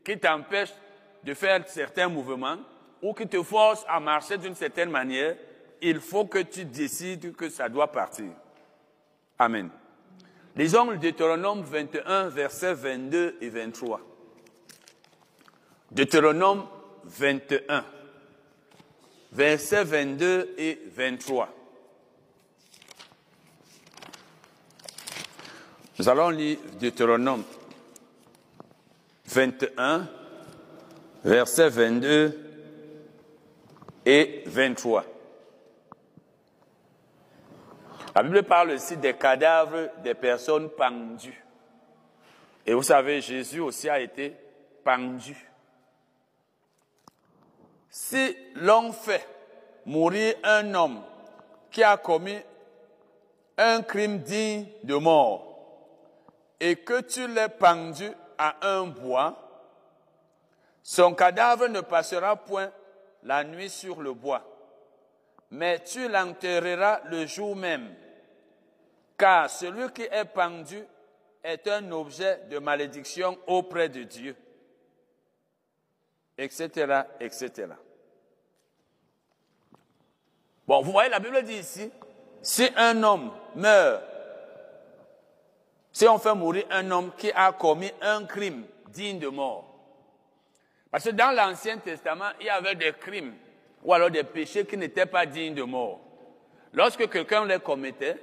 qui 0.03 0.17
t'empêche 0.17 0.73
de 1.23 1.33
faire 1.33 1.67
certains 1.67 2.07
mouvements 2.07 2.57
ou 3.01 3.13
qui 3.13 3.27
te 3.27 3.41
force 3.43 3.85
à 3.88 3.99
marcher 3.99 4.38
d'une 4.38 4.55
certaine 4.55 4.89
manière, 4.89 5.35
il 5.81 5.99
faut 5.99 6.25
que 6.25 6.39
tu 6.39 6.65
décides 6.65 7.35
que 7.35 7.49
ça 7.49 7.69
doit 7.69 7.91
partir. 7.91 8.31
Amen. 9.38 9.69
Lisons 10.55 10.89
le 10.91 10.97
Deutéronome 10.97 11.61
21, 11.61 12.29
versets 12.29 12.73
22 12.73 13.38
et 13.39 13.49
23. 13.49 14.01
Deutéronome 15.91 16.65
21, 17.05 17.85
versets 19.31 19.83
22 19.83 20.55
et 20.57 20.79
23. 20.88 21.58
Nous 26.00 26.08
allons 26.08 26.29
lire 26.29 26.58
Deutéronome 26.79 27.44
21, 29.25 30.08
versets 31.25 31.68
22 31.68 32.39
et 34.06 34.44
23. 34.46 35.03
La 38.15 38.24
Bible 38.24 38.44
parle 38.44 38.72
aussi 38.72 38.96
des 38.96 39.13
cadavres 39.13 39.89
des 40.01 40.13
personnes 40.13 40.70
pendues. 40.70 41.44
Et 42.65 42.74
vous 42.74 42.84
savez, 42.84 43.20
Jésus 43.20 43.60
aussi 43.60 43.89
a 43.89 44.00
été 44.00 44.34
pendu. 44.86 45.36
Si 47.89 48.38
l'on 48.56 48.94
fait 48.94 49.27
mourir 49.86 50.36
un 50.46 50.74
homme 50.75 51.01
qui 51.70 51.84
a 51.84 51.98
commis 51.98 52.39
un 53.58 53.82
crime 53.82 54.20
digne 54.20 54.65
de 54.86 54.96
mort, 54.96 55.49
et 56.59 56.75
que 56.77 57.01
tu 57.01 57.27
l'aies 57.27 57.49
pendu 57.49 58.09
à 58.37 58.55
un 58.67 58.87
bois, 58.87 59.35
son 60.83 61.13
cadavre 61.13 61.67
ne 61.67 61.81
passera 61.81 62.35
point 62.35 62.71
la 63.23 63.43
nuit 63.43 63.69
sur 63.69 64.01
le 64.01 64.13
bois, 64.13 64.43
mais 65.51 65.79
tu 65.83 66.07
l'enterreras 66.07 67.01
le 67.05 67.25
jour 67.25 67.55
même, 67.55 67.93
car 69.17 69.49
celui 69.49 69.91
qui 69.91 70.03
est 70.03 70.25
pendu 70.25 70.83
est 71.43 71.67
un 71.67 71.91
objet 71.91 72.41
de 72.49 72.59
malédiction 72.59 73.37
auprès 73.47 73.89
de 73.89 74.03
Dieu, 74.03 74.35
etc., 76.37 77.03
etc. 77.19 77.67
Bon, 80.67 80.81
vous 80.81 80.91
voyez, 80.91 81.09
la 81.09 81.19
Bible 81.19 81.41
dit 81.43 81.55
ici, 81.57 81.91
si 82.41 82.69
un 82.75 83.01
homme 83.03 83.31
meurt 83.55 84.03
si 86.00 86.08
on 86.08 86.18
fait 86.18 86.34
mourir 86.34 86.63
un 86.72 86.89
homme 86.91 87.12
qui 87.18 87.29
a 87.29 87.51
commis 87.51 87.91
un 88.01 88.24
crime 88.24 88.63
digne 88.88 89.20
de 89.20 89.27
mort. 89.27 89.65
Parce 90.89 91.03
que 91.03 91.10
dans 91.10 91.36
l'Ancien 91.36 91.77
Testament, 91.79 92.29
il 92.39 92.46
y 92.46 92.50
avait 92.50 92.75
des 92.75 92.94
crimes 92.94 93.34
ou 93.84 93.94
alors 93.94 94.10
des 94.10 94.24
péchés 94.24 94.65
qui 94.65 94.77
n'étaient 94.77 95.06
pas 95.06 95.25
dignes 95.25 95.56
de 95.56 95.63
mort. 95.63 96.00
Lorsque 96.72 97.10
quelqu'un 97.10 97.44
les 97.44 97.60
commettait, 97.60 98.15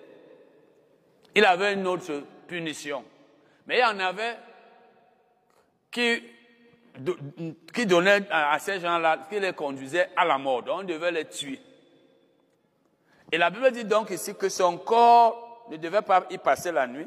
il 1.34 1.44
avait 1.44 1.74
une 1.74 1.86
autre 1.86 2.22
punition. 2.48 3.04
Mais 3.66 3.76
il 3.76 3.80
y 3.80 3.84
en 3.84 4.00
avait 4.00 4.38
qui, 5.90 6.22
qui 7.74 7.84
donnaient 7.84 8.22
à 8.30 8.58
ces 8.58 8.80
gens-là, 8.80 9.26
qui 9.28 9.38
les 9.38 9.52
conduisaient 9.52 10.08
à 10.16 10.24
la 10.24 10.38
mort. 10.38 10.62
Donc 10.62 10.80
on 10.80 10.84
devait 10.84 11.12
les 11.12 11.26
tuer. 11.26 11.60
Et 13.30 13.36
la 13.36 13.50
Bible 13.50 13.70
dit 13.70 13.84
donc 13.84 14.08
ici 14.08 14.34
que 14.34 14.48
son 14.48 14.78
corps 14.78 15.66
ne 15.70 15.76
devait 15.76 16.00
pas 16.00 16.24
y 16.30 16.38
passer 16.38 16.72
la 16.72 16.86
nuit, 16.86 17.06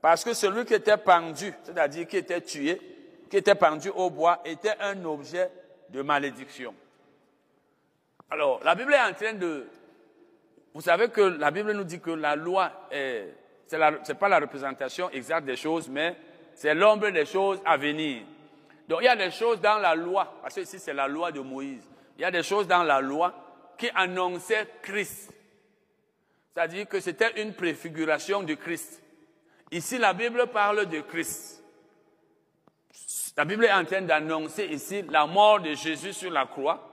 parce 0.00 0.24
que 0.24 0.32
celui 0.32 0.64
qui 0.64 0.74
était 0.74 0.96
pendu, 0.96 1.52
c'est-à-dire 1.62 2.06
qui 2.06 2.16
était 2.16 2.40
tué, 2.40 2.80
qui 3.28 3.36
était 3.36 3.54
pendu 3.54 3.90
au 3.90 4.10
bois, 4.10 4.40
était 4.44 4.74
un 4.80 5.04
objet 5.04 5.50
de 5.88 6.02
malédiction. 6.02 6.74
Alors, 8.30 8.60
la 8.64 8.74
Bible 8.74 8.94
est 8.94 9.00
en 9.00 9.12
train 9.12 9.34
de... 9.34 9.66
Vous 10.72 10.80
savez 10.80 11.08
que 11.08 11.20
la 11.20 11.50
Bible 11.50 11.72
nous 11.72 11.84
dit 11.84 12.00
que 12.00 12.10
la 12.10 12.36
loi 12.36 12.70
est... 12.90 13.34
Ce 13.66 13.76
n'est 13.76 14.18
pas 14.18 14.28
la 14.28 14.40
représentation 14.40 15.10
exacte 15.10 15.46
des 15.46 15.56
choses, 15.56 15.88
mais 15.88 16.16
c'est 16.54 16.74
l'ombre 16.74 17.10
des 17.10 17.24
choses 17.24 17.60
à 17.64 17.76
venir. 17.76 18.22
Donc, 18.88 18.98
il 19.02 19.04
y 19.04 19.08
a 19.08 19.14
des 19.14 19.30
choses 19.30 19.60
dans 19.60 19.78
la 19.78 19.94
loi, 19.94 20.38
parce 20.42 20.56
que 20.56 20.62
ici 20.62 20.80
c'est 20.80 20.92
la 20.92 21.06
loi 21.06 21.30
de 21.30 21.40
Moïse. 21.40 21.88
Il 22.18 22.22
y 22.22 22.24
a 22.24 22.30
des 22.32 22.42
choses 22.42 22.66
dans 22.66 22.82
la 22.82 23.00
loi 23.00 23.32
qui 23.78 23.88
annonçaient 23.94 24.66
Christ. 24.82 25.32
C'est-à-dire 26.52 26.88
que 26.88 26.98
c'était 26.98 27.40
une 27.40 27.54
préfiguration 27.54 28.42
de 28.42 28.54
Christ. 28.54 29.00
Ici, 29.72 29.98
la 29.98 30.12
Bible 30.12 30.48
parle 30.48 30.86
de 30.86 31.00
Christ. 31.00 31.62
La 33.36 33.44
Bible 33.44 33.64
est 33.64 33.72
en 33.72 33.84
train 33.84 34.02
d'annoncer 34.02 34.66
ici 34.66 35.02
la 35.08 35.26
mort 35.26 35.60
de 35.60 35.74
Jésus 35.74 36.12
sur 36.12 36.30
la 36.30 36.46
croix 36.46 36.90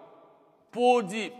pour 0.71 1.03
dire, 1.03 1.31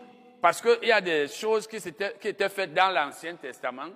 parce 0.42 0.62
qu'il 0.62 0.88
y 0.88 0.92
a 0.92 1.00
des 1.00 1.28
choses 1.28 1.68
qui, 1.68 1.78
étaient 1.78 2.50
faites 2.50 2.74
dans 2.74 2.90
l'Ancien 2.94 3.36
Testament 3.36 3.92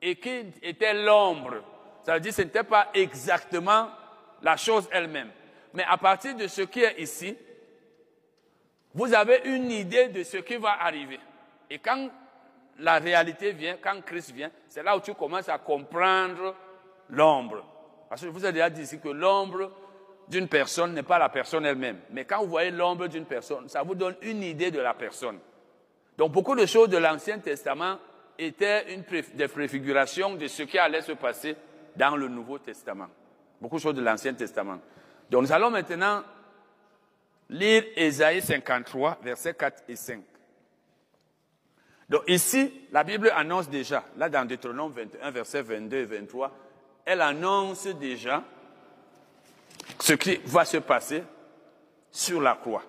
et 0.00 0.16
qui 0.16 0.44
étaient 0.62 0.94
l'ombre. 0.94 1.62
Ça 2.04 2.14
veut 2.14 2.20
dire 2.20 2.30
que 2.30 2.36
ce 2.36 2.42
n'était 2.42 2.62
pas 2.62 2.90
exactement 2.92 3.88
la 4.42 4.56
chose 4.56 4.88
elle-même. 4.92 5.30
Mais 5.72 5.84
à 5.88 5.96
partir 5.96 6.36
de 6.36 6.46
ce 6.46 6.62
qui 6.62 6.82
est 6.82 7.00
ici, 7.00 7.36
vous 8.92 9.12
avez 9.12 9.40
une 9.46 9.70
idée 9.70 10.08
de 10.08 10.22
ce 10.22 10.36
qui 10.36 10.56
va 10.56 10.82
arriver. 10.82 11.18
Et 11.70 11.78
quand 11.78 12.10
la 12.78 12.98
réalité 12.98 13.52
vient, 13.52 13.76
quand 13.82 14.00
Christ 14.04 14.32
vient, 14.32 14.50
c'est 14.68 14.82
là 14.82 14.96
où 14.96 15.00
tu 15.00 15.14
commences 15.14 15.48
à 15.48 15.58
comprendre 15.58 16.54
l'ombre. 17.10 17.64
Parce 18.08 18.20
que 18.20 18.26
je 18.26 18.32
vous 18.32 18.44
ai 18.44 18.52
déjà 18.52 18.70
dit 18.70 18.82
ici 18.82 19.00
que 19.00 19.08
l'ombre 19.08 19.70
d'une 20.28 20.48
personne 20.48 20.94
n'est 20.94 21.02
pas 21.02 21.18
la 21.18 21.28
personne 21.28 21.66
elle-même. 21.66 22.00
Mais 22.10 22.24
quand 22.24 22.40
vous 22.40 22.48
voyez 22.48 22.70
l'ombre 22.70 23.06
d'une 23.08 23.26
personne, 23.26 23.68
ça 23.68 23.82
vous 23.82 23.94
donne 23.94 24.16
une 24.22 24.42
idée 24.42 24.70
de 24.70 24.80
la 24.80 24.94
personne. 24.94 25.38
Donc 26.16 26.32
beaucoup 26.32 26.54
de 26.54 26.66
choses 26.66 26.88
de 26.88 26.96
l'Ancien 26.96 27.38
Testament 27.38 27.98
étaient 28.38 28.94
une 28.94 29.04
des 29.34 29.48
préfigurations 29.48 30.34
de 30.34 30.46
ce 30.46 30.62
qui 30.62 30.78
allait 30.78 31.02
se 31.02 31.12
passer 31.12 31.56
dans 31.96 32.16
le 32.16 32.28
Nouveau 32.28 32.58
Testament. 32.58 33.08
Beaucoup 33.60 33.76
de 33.76 33.82
choses 33.82 33.94
de 33.94 34.02
l'Ancien 34.02 34.34
Testament. 34.34 34.78
Donc 35.30 35.42
nous 35.42 35.52
allons 35.52 35.70
maintenant 35.70 36.22
lire 37.48 37.84
Ésaïe 37.96 38.42
53, 38.42 39.18
versets 39.22 39.54
4 39.54 39.84
et 39.88 39.96
5. 39.96 40.22
Donc 42.08 42.22
ici, 42.26 42.72
la 42.92 43.02
Bible 43.02 43.32
annonce 43.34 43.68
déjà, 43.68 44.04
là 44.16 44.28
dans 44.28 44.44
Deutéronome 44.44 44.92
21, 44.92 45.30
versets 45.30 45.62
22 45.62 45.96
et 45.96 46.04
23, 46.04 46.52
elle 47.04 47.20
annonce 47.20 47.86
déjà 47.86 48.42
ce 50.00 50.14
qui 50.14 50.36
va 50.44 50.64
se 50.64 50.78
passer 50.78 51.22
sur 52.10 52.40
la 52.40 52.54
croix. 52.54 52.84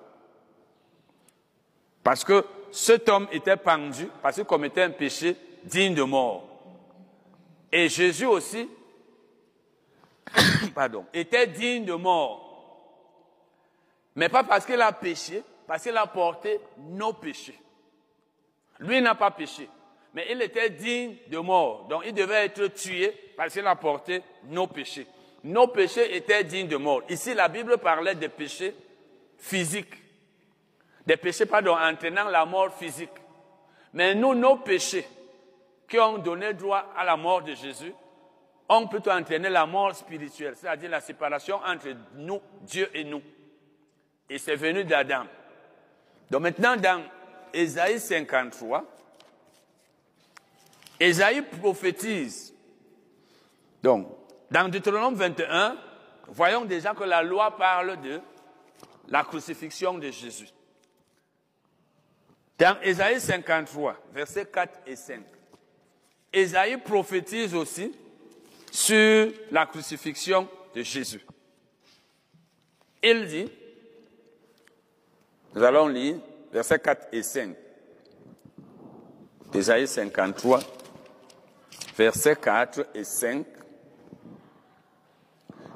Parce 2.03 2.23
que 2.23 2.45
cet 2.71 3.09
homme 3.09 3.27
était 3.31 3.57
pendu 3.57 4.07
parce 4.21 4.35
qu'il 4.35 4.45
commettait 4.45 4.83
un 4.83 4.91
péché 4.91 5.35
digne 5.63 5.95
de 5.95 6.03
mort. 6.03 6.47
Et 7.71 7.89
Jésus 7.89 8.25
aussi, 8.25 8.69
pardon, 10.75 11.05
était 11.13 11.47
digne 11.47 11.85
de 11.85 11.93
mort. 11.93 12.45
Mais 14.15 14.29
pas 14.29 14.43
parce 14.43 14.65
qu'il 14.65 14.81
a 14.81 14.91
péché, 14.93 15.43
parce 15.67 15.83
qu'il 15.83 15.97
a 15.97 16.07
porté 16.07 16.59
nos 16.77 17.13
péchés. 17.13 17.59
Lui 18.79 19.01
n'a 19.01 19.15
pas 19.15 19.31
péché, 19.31 19.69
mais 20.15 20.27
il 20.31 20.41
était 20.41 20.69
digne 20.69 21.17
de 21.27 21.37
mort. 21.37 21.87
Donc 21.89 22.03
il 22.05 22.13
devait 22.13 22.45
être 22.45 22.67
tué 22.67 23.13
parce 23.35 23.53
qu'il 23.53 23.67
a 23.67 23.75
porté 23.75 24.23
nos 24.45 24.65
péchés. 24.65 25.05
Nos 25.43 25.67
péchés 25.67 26.15
étaient 26.15 26.45
dignes 26.45 26.69
de 26.69 26.77
mort. 26.77 27.03
Ici, 27.09 27.33
la 27.33 27.49
Bible 27.49 27.77
parlait 27.77 28.15
des 28.15 28.29
péchés 28.29 28.73
physiques. 29.37 29.93
Des 31.05 31.17
péchés, 31.17 31.45
pardon, 31.45 31.75
entraînant 31.77 32.29
la 32.29 32.45
mort 32.45 32.73
physique. 32.73 33.11
Mais 33.93 34.15
nous, 34.15 34.33
nos 34.33 34.55
péchés, 34.55 35.05
qui 35.87 35.99
ont 35.99 36.17
donné 36.17 36.53
droit 36.53 36.93
à 36.95 37.03
la 37.03 37.17
mort 37.17 37.43
de 37.43 37.53
Jésus, 37.53 37.93
ont 38.69 38.87
plutôt 38.87 39.11
entraîné 39.11 39.49
la 39.49 39.65
mort 39.65 39.93
spirituelle, 39.93 40.55
c'est-à-dire 40.55 40.89
la 40.89 41.01
séparation 41.01 41.57
entre 41.57 41.89
nous, 42.15 42.41
Dieu 42.61 42.89
et 42.93 43.03
nous. 43.03 43.21
Et 44.29 44.39
c'est 44.39 44.55
venu 44.55 44.83
d'Adam. 44.85 45.25
Donc 46.31 46.41
maintenant, 46.41 46.75
dans 46.75 47.03
Ésaïe 47.53 47.99
53, 47.99 48.94
Ésaïe 50.99 51.41
prophétise. 51.41 52.53
Donc, 53.83 54.07
dans 54.49 54.69
Deutéronome 54.69 55.15
21, 55.15 55.77
voyons 56.27 56.65
déjà 56.65 56.93
que 56.93 57.03
la 57.03 57.21
loi 57.21 57.55
parle 57.57 57.99
de 58.01 58.19
la 59.07 59.23
crucifixion 59.23 59.97
de 59.97 60.09
Jésus. 60.09 60.49
Dans 62.57 62.79
Ésaïe 62.81 63.19
53, 63.19 63.97
versets 64.13 64.45
4 64.45 64.79
et 64.87 64.95
5, 64.95 65.21
Ésaïe 66.31 66.77
prophétise 66.77 67.53
aussi 67.53 67.93
sur 68.71 69.31
la 69.51 69.65
crucifixion 69.65 70.47
de 70.73 70.81
Jésus. 70.81 71.25
Il 73.03 73.27
dit, 73.27 73.51
nous 75.53 75.63
allons 75.63 75.87
lire 75.87 76.15
versets 76.51 76.79
4 76.79 77.07
et 77.11 77.23
5. 77.23 77.55
Ésaïe 79.53 79.87
53, 79.87 80.59
versets 81.97 82.35
4 82.35 82.87
et 82.93 83.03
5. 83.03 83.45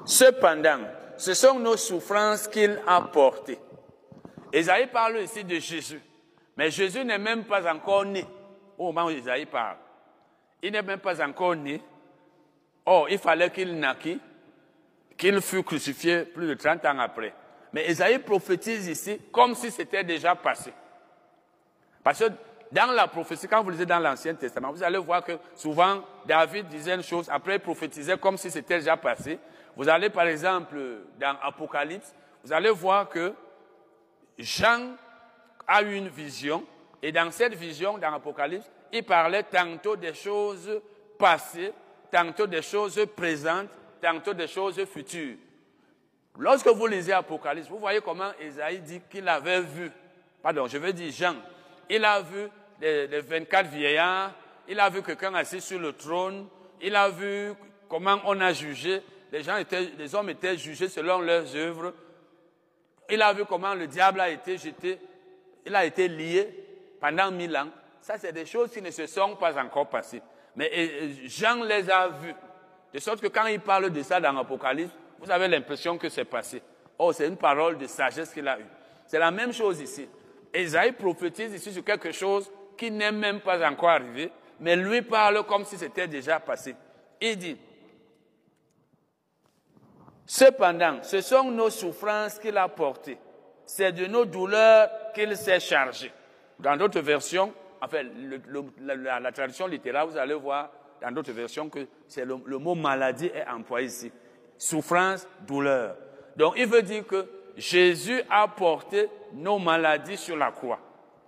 Cependant, 0.04 0.80
ce 1.16 1.34
sont 1.34 1.58
nos 1.58 1.76
souffrances 1.76 2.48
qu'il 2.48 2.80
a 2.86 3.00
portées. 3.02 3.58
Ésaïe 4.52 4.86
parle 4.88 5.18
ici 5.18 5.44
de 5.44 5.58
Jésus. 5.58 6.00
Mais 6.56 6.70
Jésus 6.70 7.04
n'est 7.04 7.18
même 7.18 7.44
pas 7.44 7.72
encore 7.72 8.04
né 8.04 8.24
au 8.76 8.86
moment 8.86 9.06
où 9.06 9.10
Ésaïe 9.10 9.46
parle. 9.46 9.76
Il 10.62 10.72
n'est 10.72 10.82
même 10.82 10.98
pas 10.98 11.24
encore 11.24 11.56
né. 11.56 11.80
Or, 12.84 13.08
il 13.08 13.18
fallait 13.18 13.50
qu'il 13.50 13.78
naquît, 13.78 14.20
qu'il 15.16 15.40
fût 15.40 15.62
crucifié 15.62 16.24
plus 16.24 16.48
de 16.48 16.54
30 16.54 16.84
ans 16.86 16.98
après. 16.98 17.34
Mais 17.72 17.88
Esaïe 17.88 18.18
prophétise 18.18 18.88
ici 18.88 19.20
comme 19.30 19.54
si 19.54 19.70
c'était 19.70 20.04
déjà 20.04 20.34
passé. 20.34 20.72
Parce 22.02 22.18
que 22.18 22.32
dans 22.72 22.92
la 22.92 23.08
prophétie, 23.08 23.48
quand 23.48 23.62
vous 23.62 23.70
lisez 23.70 23.86
dans 23.86 23.98
l'Ancien 23.98 24.34
Testament, 24.34 24.70
vous 24.70 24.82
allez 24.82 24.98
voir 24.98 25.24
que 25.24 25.32
souvent 25.56 26.02
David 26.24 26.68
disait 26.68 26.94
une 26.94 27.02
chose, 27.02 27.28
après 27.28 27.56
il 27.56 27.60
prophétisait 27.60 28.16
comme 28.16 28.36
si 28.36 28.50
c'était 28.50 28.78
déjà 28.78 28.96
passé. 28.96 29.38
Vous 29.76 29.88
allez 29.88 30.08
par 30.08 30.26
exemple 30.26 30.76
dans 31.18 31.36
Apocalypse, 31.42 32.14
vous 32.44 32.52
allez 32.52 32.70
voir 32.70 33.08
que 33.08 33.32
Jean 34.38 34.94
a 35.66 35.82
eu 35.82 35.94
une 35.94 36.08
vision, 36.08 36.64
et 37.02 37.10
dans 37.10 37.30
cette 37.30 37.54
vision, 37.54 37.98
dans 37.98 38.14
Apocalypse, 38.14 38.70
il 38.92 39.04
parlait 39.04 39.42
tantôt 39.42 39.96
des 39.96 40.14
choses 40.14 40.80
passées, 41.18 41.72
tantôt 42.10 42.46
des 42.46 42.62
choses 42.62 43.00
présentes, 43.16 43.70
tantôt 44.00 44.34
des 44.34 44.46
choses 44.46 44.84
futures. 44.84 45.36
Lorsque 46.38 46.68
vous 46.68 46.86
lisez 46.86 47.12
Apocalypse, 47.12 47.68
vous 47.68 47.78
voyez 47.78 48.00
comment 48.00 48.30
Esaïe 48.40 48.78
dit 48.80 49.00
qu'il 49.10 49.28
avait 49.28 49.60
vu, 49.60 49.90
pardon, 50.42 50.68
je 50.68 50.78
veux 50.78 50.92
dire 50.92 51.12
Jean, 51.12 51.34
il 51.88 52.04
a 52.04 52.20
vu 52.20 52.48
les, 52.80 53.20
24 53.20 53.68
vieillards, 53.68 54.32
il 54.68 54.78
a 54.80 54.88
vu 54.88 55.02
quelqu'un 55.02 55.34
assis 55.34 55.60
sur 55.60 55.78
le 55.78 55.92
trône, 55.92 56.46
il 56.80 56.94
a 56.96 57.08
vu 57.08 57.52
comment 57.88 58.20
on 58.24 58.40
a 58.40 58.52
jugé, 58.52 59.02
les, 59.32 59.42
gens 59.42 59.56
étaient, 59.56 59.90
les 59.98 60.14
hommes 60.14 60.30
étaient 60.30 60.56
jugés 60.56 60.88
selon 60.88 61.20
leurs 61.20 61.54
œuvres, 61.56 61.92
il 63.10 63.20
a 63.22 63.32
vu 63.32 63.44
comment 63.44 63.74
le 63.74 63.86
diable 63.86 64.20
a 64.20 64.30
été 64.30 64.56
jeté, 64.56 64.98
il 65.66 65.74
a 65.74 65.84
été 65.84 66.08
lié 66.08 66.48
pendant 67.00 67.30
mille 67.30 67.56
ans. 67.56 67.68
Ça, 68.00 68.16
c'est 68.18 68.32
des 68.32 68.46
choses 68.46 68.70
qui 68.70 68.80
ne 68.80 68.90
se 68.90 69.06
sont 69.06 69.36
pas 69.36 69.60
encore 69.62 69.88
passées. 69.88 70.22
Mais 70.56 70.70
Jean 71.26 71.62
les 71.64 71.90
a 71.90 72.08
vues. 72.08 72.34
De 72.92 72.98
sorte 72.98 73.20
que 73.20 73.28
quand 73.28 73.46
il 73.46 73.60
parle 73.60 73.90
de 73.90 74.02
ça 74.02 74.20
dans 74.20 74.32
l'Apocalypse, 74.32 74.92
vous 75.18 75.30
avez 75.30 75.48
l'impression 75.48 75.98
que 75.98 76.08
c'est 76.08 76.24
passé. 76.24 76.62
Oh, 76.98 77.12
c'est 77.12 77.26
une 77.26 77.36
parole 77.36 77.78
de 77.78 77.86
sagesse 77.86 78.32
qu'il 78.32 78.48
a 78.48 78.58
eue. 78.58 78.66
C'est 79.06 79.18
la 79.18 79.30
même 79.30 79.52
chose 79.52 79.80
ici. 79.80 80.08
Esaïe 80.52 80.92
prophétise 80.92 81.52
ici 81.54 81.72
sur 81.72 81.84
quelque 81.84 82.12
chose 82.12 82.50
qui 82.80 82.90
n'est 82.90 83.12
même 83.12 83.40
pas 83.40 83.68
encore 83.68 83.90
arrivé, 83.90 84.32
mais 84.58 84.74
lui 84.74 85.02
parle 85.02 85.44
comme 85.44 85.66
si 85.66 85.76
c'était 85.76 86.08
déjà 86.08 86.40
passé. 86.40 86.74
Il 87.20 87.36
dit, 87.36 87.58
Cependant, 90.24 91.02
ce 91.02 91.20
sont 91.20 91.50
nos 91.50 91.68
souffrances 91.68 92.38
qu'il 92.38 92.56
a 92.56 92.68
portées. 92.68 93.18
C'est 93.66 93.92
de 93.92 94.06
nos 94.06 94.24
douleurs 94.24 94.88
qu'il 95.12 95.36
s'est 95.36 95.60
chargé. 95.60 96.10
Dans 96.58 96.74
d'autres 96.78 97.00
versions, 97.00 97.52
enfin, 97.82 98.02
la, 98.80 99.32
traduction 99.32 99.66
littérale, 99.66 100.08
vous 100.08 100.16
allez 100.16 100.34
voir 100.34 100.70
dans 101.02 101.10
d'autres 101.10 101.32
versions 101.32 101.68
que 101.68 101.86
c'est 102.08 102.24
le, 102.24 102.36
le, 102.46 102.56
mot 102.56 102.74
maladie 102.74 103.26
est 103.26 103.46
employé 103.46 103.88
ici 103.88 104.10
souffrance, 104.56 105.28
douleur. 105.46 105.96
Donc 106.36 106.54
il 106.56 106.66
veut 106.66 106.82
dire 106.82 107.06
que 107.06 107.26
Jésus 107.56 108.22
a 108.30 108.48
porté 108.48 109.08
nos 109.34 109.58
maladies 109.58 110.16
sur 110.16 110.36
la 110.36 110.50
croix. 110.50 110.78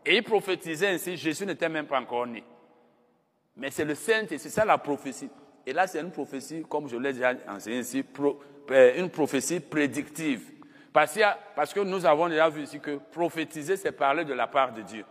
Et 0.05 0.17
il 0.17 0.23
prophétisait 0.23 0.89
ainsi, 0.89 1.17
Jésus 1.17 1.47
n'était 1.47 1.69
même 1.69 1.87
pas 1.87 2.01
encore 2.01 2.27
né. 2.27 2.43
Mais 3.57 3.71
c'est 3.71 3.85
le 3.85 3.95
Saint, 3.95 4.27
et 4.31 4.39
c'est 4.39 4.51
ça 4.51 4.65
la 4.65 4.79
prophétie. 4.79 5.31
Et 5.67 5.73
là, 5.73 5.87
c'est 5.87 6.01
une 6.01 6.11
prophétie, 6.11 6.65
comme 6.69 6.89
je 6.89 6.97
l'ai 6.97 7.13
déjà 7.13 7.35
enseigné 7.49 7.81
ici, 7.81 8.05
euh, 8.71 8.93
une 8.97 9.11
prophétie 9.11 9.61
prédictive. 9.61 10.51
Parce, 10.93 11.15
que 11.73 11.81
nous 11.81 12.05
avons 12.05 12.29
déjà 12.29 12.49
vu 12.49 12.63
ici 12.63 12.81
que 12.81 12.99
prophétiser, 13.13 13.77
c'est 13.77 13.93
parler 13.93 14.25
de 14.25 14.35
la 14.35 14.47
part 14.47 14.73
de 14.73 14.83
Dieu. 14.83 15.05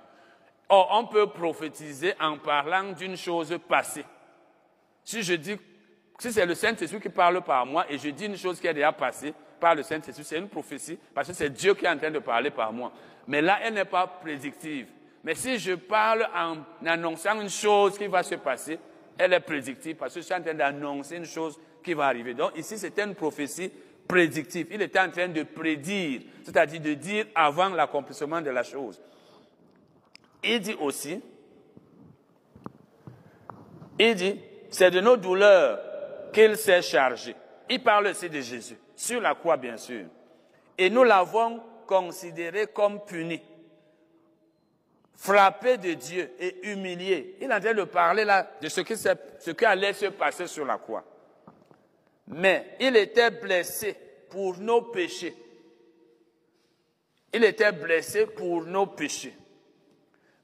Or, 0.70 0.90
on 0.92 1.08
peut 1.08 1.28
prophétiser 1.28 2.14
en 2.20 2.38
parlant 2.38 2.92
d'une 2.92 3.18
chose 3.18 3.58
passée. 3.68 4.06
Si 5.04 5.24
je 5.24 5.34
dis 5.34 5.58
si 6.20 6.32
c'est 6.32 6.46
le 6.46 6.54
Saint-Esprit 6.54 7.02
qui 7.02 7.10
parle 7.10 7.42
par 7.42 7.66
moi 7.66 7.86
et 7.90 7.98
je 7.98 8.10
dis 8.10 8.28
une 8.28 8.38
chose 8.38 8.60
qui 8.60 8.68
est 8.68 8.74
déjà 8.76 8.92
passée 8.92 9.34
par 9.62 9.76
le 9.76 9.84
Saint-Esprit, 9.84 10.26
c'est 10.26 10.38
une 10.40 10.50
prophétie 10.50 11.00
parce 11.16 11.30
que 11.30 11.34
c'est 11.34 11.50
Dieu 11.50 11.74
qui 11.76 11.86
est 11.86 11.90
en 11.90 11.98
train 11.98 12.12
de 12.12 12.20
parler 12.20 12.50
par 12.50 12.74
moi. 12.74 12.92
Mais 13.28 13.42
là, 13.42 13.60
elle 13.64 13.76
n'est 13.76 13.86
pas 13.86 14.08
prédictive. 14.08 14.88
Mais 15.24 15.36
si 15.36 15.58
je 15.60 15.74
parle 15.74 16.28
en 16.36 16.58
annonçant 16.86 17.40
une 17.40 17.50
chose 17.50 17.98
qui 17.98 18.08
va 18.08 18.24
se 18.24 18.36
passer, 18.36 18.80
elle 19.18 19.34
est 19.34 19.40
prédictive 19.40 19.96
parce 19.96 20.14
que 20.16 20.20
je 20.20 20.26
suis 20.26 20.34
en 20.34 20.42
train 20.42 20.56
d'annoncer 20.56 21.18
une 21.18 21.26
chose 21.26 21.58
qui 21.84 21.94
va 21.94 22.08
arriver. 22.08 22.34
Donc 22.34 22.58
ici, 22.58 22.78
c'était 22.78 23.04
une 23.04 23.16
prophétie 23.16 23.72
prédictive. 24.08 24.68
Il 24.72 24.82
était 24.82 25.00
en 25.00 25.10
train 25.10 25.28
de 25.28 25.44
prédire, 25.44 26.22
c'est-à-dire 26.44 26.82
de 26.82 26.94
dire 26.96 27.26
avant 27.36 27.70
l'accomplissement 27.70 28.42
de 28.42 28.50
la 28.50 28.64
chose. 28.64 29.00
Il 30.44 30.60
dit 30.60 30.76
aussi, 30.80 31.22
il 34.00 34.16
dit, 34.16 34.40
c'est 34.72 34.90
de 34.90 35.00
nos 35.02 35.18
douleurs 35.18 35.80
qu'il 36.34 36.58
s'est 36.58 36.82
chargé. 36.82 37.36
Il 37.70 37.84
parle 37.84 38.08
aussi 38.08 38.30
de 38.30 38.42
Jésus, 38.42 38.78
sur 39.02 39.20
la 39.20 39.34
croix 39.34 39.58
bien 39.58 39.78
sûr. 39.78 40.06
Et 40.78 40.92
nous 40.92 41.04
l'avons 41.04 41.60
considéré 41.88 42.68
comme 42.68 43.04
puni, 43.04 43.42
frappé 45.16 45.78
de 45.78 45.94
Dieu 45.94 46.32
et 46.40 46.70
humilié. 46.72 47.36
Il 47.42 47.50
est 47.50 47.54
en 47.54 47.60
train 47.60 47.74
de 47.74 47.84
parler 47.84 48.24
là 48.26 48.52
de 48.62 48.70
ce 48.70 48.82
qui, 48.82 48.96
ce 48.96 49.52
qui 49.52 49.66
allait 49.66 49.94
se 49.94 50.06
passer 50.06 50.46
sur 50.46 50.66
la 50.66 50.78
croix. 50.78 51.04
Mais 52.28 52.76
il 52.80 52.96
était 52.96 53.32
blessé 53.32 53.98
pour 54.30 54.60
nos 54.60 54.84
péchés. 54.84 55.36
Il 57.34 57.44
était 57.44 57.72
blessé 57.72 58.28
pour 58.28 58.64
nos 58.66 58.86
péchés, 58.86 59.34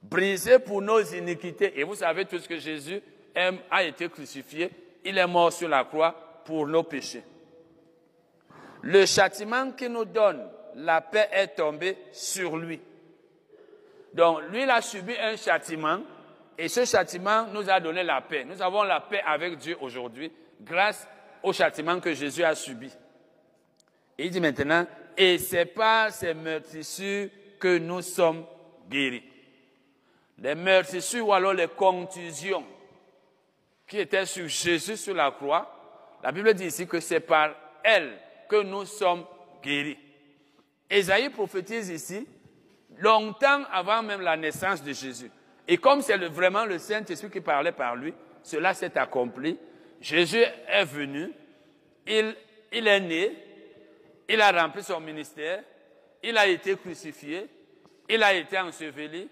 brisé 0.01 0.57
pour 0.57 0.81
nos 0.81 1.01
iniquités. 1.01 1.79
Et 1.79 1.83
vous 1.83 1.95
savez 1.95 2.25
tout 2.25 2.39
ce 2.39 2.47
que 2.47 2.57
Jésus 2.57 3.01
aime, 3.35 3.59
a 3.69 3.83
été 3.83 4.09
crucifié. 4.09 4.71
Il 5.05 5.15
est 5.19 5.27
mort 5.27 5.53
sur 5.53 5.69
la 5.69 5.83
croix 5.83 6.41
pour 6.43 6.65
nos 6.65 6.81
péchés. 6.81 7.23
Le 8.88 9.06
châtiment 9.06 9.71
qui 9.71 9.89
nous 9.89 10.06
donne 10.06 10.47
la 10.76 11.02
paix 11.02 11.28
est 11.34 11.50
tombé 11.50 11.97
sur 12.13 12.56
lui. 12.56 12.80
Donc, 14.13 14.43
lui, 14.50 14.63
il 14.63 14.69
a 14.69 14.82
subi 14.82 15.13
un 15.19 15.36
châtiment 15.36 16.00
et 16.58 16.69
ce 16.69 16.86
châtiment 16.86 17.47
nous 17.47 17.69
a 17.69 17.82
donné 17.82 18.02
la 18.02 18.21
paix. 18.21 18.45
Nous 18.45 18.62
avons 18.62 18.84
la 18.84 19.02
paix 19.02 19.21
avec 19.26 19.58
Dieu 19.58 19.76
aujourd'hui 19.82 20.32
grâce 20.62 21.06
au 21.43 21.52
châtiment 21.52 22.00
que 22.00 22.13
Jésus 22.13 22.45
a 22.45 22.56
subi. 22.56 22.89
Il 24.17 24.32
dit 24.32 24.39
maintenant, 24.39 24.88
et 25.17 25.38
c'est 25.38 25.65
par 25.65 26.10
ces 26.12 26.34
meurtrissures 26.34 27.28
que 27.60 27.80
nous 27.80 28.02
sommes 28.02 28.45
guéris. 28.89 29.23
Les 30.38 30.56
meurtrissures 30.56 31.28
ou 31.28 31.34
alors 31.34 31.54
les 31.54 31.67
contusions 31.67 32.63
qui 33.86 34.00
étaient 34.00 34.26
sur 34.26 34.47
Jésus 34.47 34.95
sur 34.95 35.13
la 35.13 35.32
croix, 35.32 36.17
la 36.23 36.32
Bible 36.32 36.54
dit 36.54 36.67
ici 36.67 36.88
que 36.88 37.02
c'est 37.02 37.19
par 37.19 37.54
elles 37.84 38.17
que 38.47 38.62
nous 38.63 38.86
sommes 38.86 39.25
guéris. 39.62 39.97
Ésaïe 40.89 41.29
prophétise 41.29 41.89
ici, 41.89 42.27
longtemps 42.99 43.63
avant 43.71 44.01
même 44.01 44.21
la 44.21 44.38
naissance 44.38 44.83
de 44.83 44.93
Jésus. 44.93 45.29
Et 45.67 45.77
comme 45.77 46.01
c'est 46.01 46.17
vraiment 46.17 46.65
le 46.65 46.77
Saint-Esprit 46.77 47.29
qui 47.29 47.41
parlait 47.41 47.73
par 47.73 47.95
lui, 47.95 48.13
cela 48.41 48.73
s'est 48.73 48.97
accompli. 48.97 49.57
Jésus 49.99 50.43
est 50.67 50.86
venu, 50.86 51.31
il, 52.05 52.36
il 52.71 52.88
est 52.88 52.99
né, 52.99 53.31
il 54.29 54.39
a 54.41 54.51
rempli 54.51 54.83
son 54.83 54.99
ministère, 54.99 55.63
il 56.23 56.38
a 56.38 56.47
été 56.47 56.75
crucifié, 56.75 57.47
il 58.10 58.23
a 58.23 58.33
été 58.33 58.57
enseveli, 58.57 59.27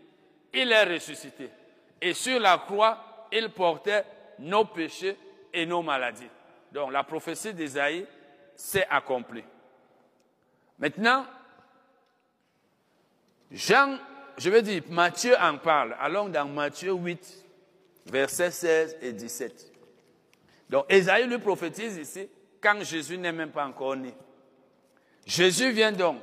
il 0.54 0.72
est 0.72 0.84
ressuscité. 0.84 1.50
Et 2.02 2.14
sur 2.14 2.40
la 2.40 2.58
croix, 2.58 3.28
il 3.32 3.50
portait 3.50 4.04
nos 4.40 4.66
péchés 4.66 5.16
et 5.54 5.66
nos 5.66 5.82
maladies. 5.82 6.30
Donc 6.72 6.92
la 6.92 7.04
prophétie 7.04 7.54
d'Ésaïe 7.54 8.06
s'est 8.56 8.88
accomplie. 8.90 9.44
Maintenant, 10.80 11.26
Jean, 13.52 13.98
je 14.38 14.50
veux 14.50 14.62
dire, 14.62 14.84
Matthieu 14.90 15.36
en 15.40 15.58
parle. 15.58 15.96
Allons 16.00 16.30
dans 16.30 16.46
Matthieu 16.46 16.94
8, 16.94 17.46
versets 18.08 18.52
16 18.52 18.98
et 19.02 19.14
17. 19.14 19.72
Donc, 20.70 20.86
Esaïe 20.90 21.28
lui 21.28 21.38
prophétise 21.38 21.98
ici 21.98 22.28
quand 22.62 22.84
Jésus 22.84 23.18
n'est 23.18 23.32
même 23.32 23.52
pas 23.52 23.66
encore 23.66 23.96
né. 23.96 24.14
Jésus 25.26 25.72
vient 25.72 25.92
donc. 25.92 26.22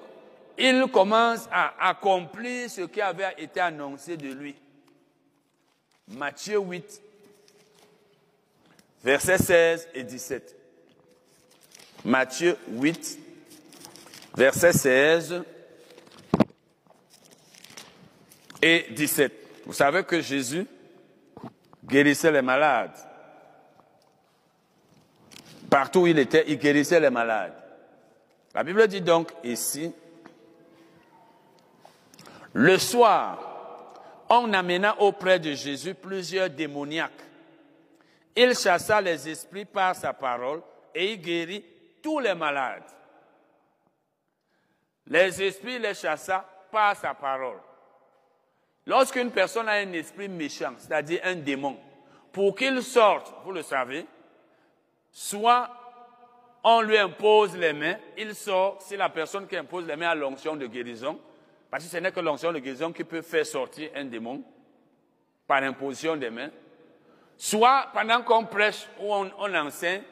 Il 0.58 0.86
commence 0.92 1.48
à 1.50 1.88
accomplir 1.88 2.68
ce 2.68 2.82
qui 2.82 3.00
avait 3.00 3.34
été 3.38 3.60
annoncé 3.60 4.16
de 4.16 4.32
lui. 4.32 4.54
Matthieu 6.08 6.58
8, 6.58 7.02
versets 9.02 9.38
16 9.38 9.88
et 9.94 10.02
17. 10.04 10.61
Matthieu 12.04 12.56
8, 12.68 13.18
versets 14.36 14.72
16 14.72 15.44
et 18.60 18.86
17. 18.90 19.32
Vous 19.66 19.72
savez 19.72 20.02
que 20.02 20.20
Jésus 20.20 20.66
guérissait 21.84 22.32
les 22.32 22.42
malades. 22.42 22.96
Partout 25.70 26.00
où 26.00 26.06
il 26.08 26.18
était, 26.18 26.44
il 26.48 26.58
guérissait 26.58 26.98
les 26.98 27.10
malades. 27.10 27.54
La 28.52 28.64
Bible 28.64 28.86
dit 28.88 29.00
donc 29.00 29.32
ici, 29.44 29.92
le 32.52 32.78
soir, 32.78 33.52
on 34.28 34.52
amena 34.52 35.00
auprès 35.00 35.38
de 35.38 35.52
Jésus 35.52 35.94
plusieurs 35.94 36.50
démoniaques. 36.50 37.12
Il 38.34 38.54
chassa 38.56 39.00
les 39.00 39.28
esprits 39.28 39.64
par 39.64 39.94
sa 39.94 40.12
parole 40.12 40.62
et 40.94 41.12
il 41.12 41.20
guérit 41.20 41.64
tous 42.02 42.18
les 42.18 42.34
malades. 42.34 42.84
Les 45.06 45.42
esprits 45.42 45.78
les 45.78 45.94
chassa 45.94 46.44
par 46.70 46.96
sa 46.96 47.14
parole. 47.14 47.60
Lorsqu'une 48.86 49.30
personne 49.30 49.68
a 49.68 49.72
un 49.72 49.92
esprit 49.92 50.28
méchant, 50.28 50.72
c'est-à-dire 50.78 51.20
un 51.24 51.36
démon, 51.36 51.78
pour 52.32 52.54
qu'il 52.54 52.82
sorte, 52.82 53.32
vous 53.44 53.52
le 53.52 53.62
savez, 53.62 54.06
soit 55.10 55.70
on 56.64 56.80
lui 56.80 56.96
impose 56.96 57.56
les 57.56 57.72
mains, 57.72 57.96
il 58.16 58.34
sort 58.34 58.78
si 58.80 58.96
la 58.96 59.08
personne 59.08 59.46
qui 59.46 59.56
impose 59.56 59.86
les 59.86 59.96
mains 59.96 60.10
a 60.10 60.14
l'onction 60.14 60.56
de 60.56 60.66
guérison, 60.66 61.18
parce 61.70 61.84
que 61.84 61.90
ce 61.90 61.96
n'est 61.98 62.12
que 62.12 62.20
l'onction 62.20 62.52
de 62.52 62.58
guérison 62.58 62.92
qui 62.92 63.04
peut 63.04 63.22
faire 63.22 63.46
sortir 63.46 63.90
un 63.94 64.04
démon 64.04 64.42
par 65.46 65.62
imposition 65.62 66.16
des 66.16 66.30
mains, 66.30 66.50
soit 67.36 67.88
pendant 67.92 68.22
qu'on 68.22 68.44
prêche 68.44 68.86
ou 69.00 69.12
on, 69.12 69.54
enseigne, 69.54 70.02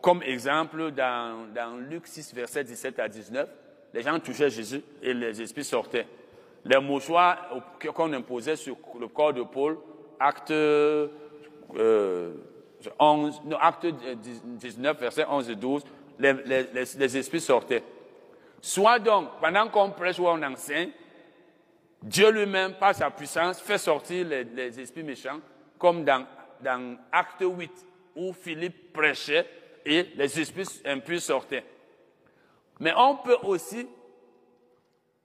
comme 0.00 0.22
exemple 0.22 0.90
dans, 0.92 1.78
Luc 1.88 2.06
6, 2.06 2.34
verset 2.34 2.64
17 2.64 2.98
à 2.98 3.08
19, 3.08 3.48
les 3.94 4.02
gens 4.02 4.18
touchaient 4.18 4.50
Jésus 4.50 4.82
et 5.02 5.14
les 5.14 5.40
esprits 5.40 5.64
sortaient. 5.64 6.06
Les 6.64 6.78
mouchoirs 6.78 7.48
qu'on 7.94 8.12
imposait 8.12 8.56
sur 8.56 8.76
le 8.98 9.08
corps 9.08 9.32
de 9.32 9.42
Paul, 9.42 9.78
acte, 10.18 10.50
euh, 10.50 11.08
11, 12.98 13.40
acte 13.60 13.86
19, 13.86 14.98
verset 14.98 15.24
11 15.28 15.50
et 15.50 15.56
12, 15.56 15.84
les, 16.18 17.16
esprits 17.16 17.40
sortaient. 17.40 17.84
Soit 18.60 18.98
donc, 18.98 19.28
pendant 19.40 19.68
qu'on 19.68 19.90
prêche 19.90 20.18
ou 20.18 20.26
on 20.26 20.42
enseigne, 20.42 20.90
Dieu 22.02 22.30
lui-même, 22.30 22.74
par 22.74 22.94
sa 22.94 23.10
puissance, 23.10 23.60
fait 23.60 23.78
sortir 23.78 24.26
les, 24.26 24.80
esprits 24.80 25.02
méchants, 25.02 25.40
comme 25.78 26.04
dans 26.04 26.26
Acte 27.12 27.42
8, 27.42 27.70
où 28.16 28.32
Philippe 28.32 28.92
prêchait 28.92 29.46
et 29.84 30.06
les 30.14 30.40
esprits 30.40 30.82
impurs 30.84 31.20
sortaient. 31.20 31.64
Mais 32.80 32.92
on 32.96 33.16
peut 33.16 33.38
aussi 33.42 33.88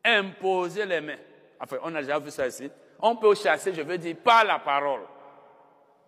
imposer 0.04 0.86
les 0.86 1.02
mains. 1.02 1.18
Enfin, 1.60 1.78
on 1.84 1.94
a 1.96 2.02
déjà 2.02 2.20
vu 2.20 2.32
ça 2.32 2.48
ici. 2.48 2.70
On 3.00 3.16
peut 3.16 3.36
chasser, 3.36 3.74
je 3.74 3.82
veux 3.82 3.98
dire, 3.98 4.16
par 4.24 4.44
la 4.44 4.60
parole. 4.60 5.02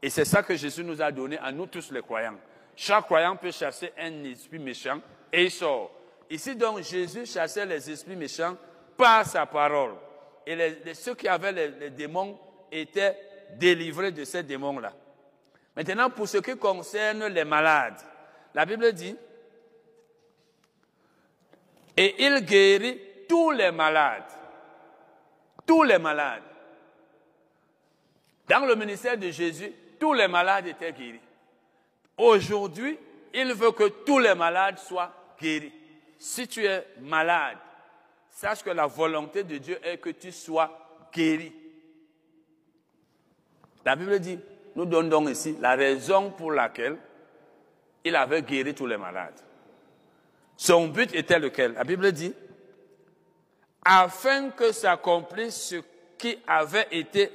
Et 0.01 0.09
c'est 0.09 0.25
ça 0.25 0.43
que 0.43 0.55
Jésus 0.55 0.83
nous 0.83 1.01
a 1.01 1.11
donné 1.11 1.37
à 1.37 1.51
nous 1.51 1.65
tous 1.67 1.91
les 1.91 2.01
croyants. 2.01 2.35
Chaque 2.75 3.05
croyant 3.05 3.35
peut 3.35 3.51
chasser 3.51 3.93
un 3.97 4.23
esprit 4.25 4.59
méchant 4.59 4.99
et 5.31 5.43
il 5.43 5.51
sort. 5.51 5.91
Ici 6.29 6.55
donc, 6.55 6.81
Jésus 6.81 7.25
chassait 7.25 7.65
les 7.65 7.89
esprits 7.89 8.15
méchants 8.15 8.55
par 8.97 9.25
sa 9.25 9.45
parole. 9.45 9.93
Et 10.45 10.93
ceux 10.93 11.15
qui 11.15 11.27
avaient 11.27 11.51
les, 11.51 11.67
les 11.69 11.89
démons 11.89 12.37
étaient 12.71 13.17
délivrés 13.57 14.11
de 14.11 14.23
ces 14.23 14.43
démons-là. 14.43 14.93
Maintenant, 15.75 16.09
pour 16.09 16.27
ce 16.27 16.37
qui 16.37 16.57
concerne 16.57 17.27
les 17.27 17.43
malades, 17.43 17.99
la 18.53 18.65
Bible 18.65 18.93
dit, 18.93 19.15
et 21.97 22.15
il 22.25 22.45
guérit 22.45 22.99
tous 23.27 23.51
les 23.51 23.71
malades. 23.71 24.23
Tous 25.65 25.83
les 25.83 25.97
malades. 25.97 26.43
Dans 28.47 28.65
le 28.65 28.75
ministère 28.75 29.17
de 29.17 29.29
Jésus, 29.31 29.71
tous 29.99 30.13
les 30.13 30.27
malades 30.27 30.67
étaient 30.67 30.93
guéris. 30.93 31.19
Aujourd'hui, 32.17 32.97
il 33.33 33.53
veut 33.53 33.71
que 33.71 33.89
tous 34.05 34.19
les 34.19 34.35
malades 34.35 34.77
soient 34.77 35.11
guéris. 35.41 35.73
Si 36.17 36.47
tu 36.47 36.65
es 36.65 36.85
malade, 37.01 37.57
sache 38.29 38.63
que 38.63 38.69
la 38.69 38.85
volonté 38.87 39.43
de 39.43 39.57
Dieu 39.57 39.79
est 39.83 39.97
que 39.97 40.11
tu 40.11 40.31
sois 40.31 41.07
guéri. 41.13 41.53
La 43.83 43.95
Bible 43.95 44.19
dit, 44.19 44.39
nous 44.75 44.85
donnons 44.85 45.27
ici 45.27 45.57
la 45.59 45.75
raison 45.75 46.31
pour 46.31 46.51
laquelle 46.51 46.97
il 48.03 48.15
avait 48.15 48.41
guéri 48.41 48.73
tous 48.73 48.85
les 48.85 48.97
malades. 48.97 49.39
Son 50.57 50.87
but 50.87 51.13
était 51.13 51.39
lequel? 51.39 51.73
La 51.73 51.83
Bible 51.83 52.11
dit, 52.11 52.33
afin 53.83 54.49
que 54.51 54.71
s'accomplisse 54.71 55.69
ce 55.69 55.75
qui 56.17 56.37
avait 56.47 56.87
été 56.91 57.31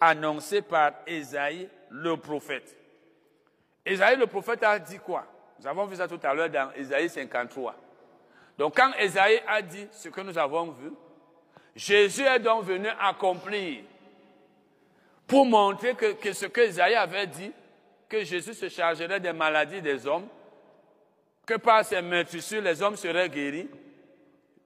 annoncé 0.00 0.62
par 0.62 0.92
Esaïe 1.06 1.68
le 1.90 2.16
prophète. 2.16 2.76
Esaïe 3.86 4.16
le 4.16 4.26
prophète 4.26 4.62
a 4.62 4.78
dit 4.78 4.98
quoi? 4.98 5.26
Nous 5.60 5.66
avons 5.66 5.86
vu 5.86 5.96
ça 5.96 6.08
tout 6.08 6.18
à 6.22 6.34
l'heure 6.34 6.50
dans 6.50 6.72
Esaïe 6.72 7.08
53. 7.08 7.74
Donc 8.58 8.76
quand 8.76 8.92
Esaïe 8.98 9.40
a 9.46 9.62
dit 9.62 9.86
ce 9.92 10.08
que 10.08 10.20
nous 10.20 10.36
avons 10.36 10.70
vu, 10.72 10.90
Jésus 11.74 12.22
est 12.22 12.38
donc 12.38 12.64
venu 12.64 12.88
accomplir 13.00 13.82
pour 15.26 15.46
montrer 15.46 15.94
que, 15.94 16.12
que 16.12 16.32
ce 16.32 16.46
que 16.46 16.60
Esaïe 16.60 16.94
avait 16.94 17.26
dit, 17.26 17.52
que 18.08 18.24
Jésus 18.24 18.54
se 18.54 18.68
chargerait 18.68 19.20
des 19.20 19.32
maladies 19.32 19.80
des 19.80 20.06
hommes, 20.06 20.28
que 21.46 21.54
par 21.54 21.84
ces 21.84 22.00
meurtrissures, 22.02 22.62
les 22.62 22.82
hommes 22.82 22.96
seraient 22.96 23.28
guéris. 23.28 23.68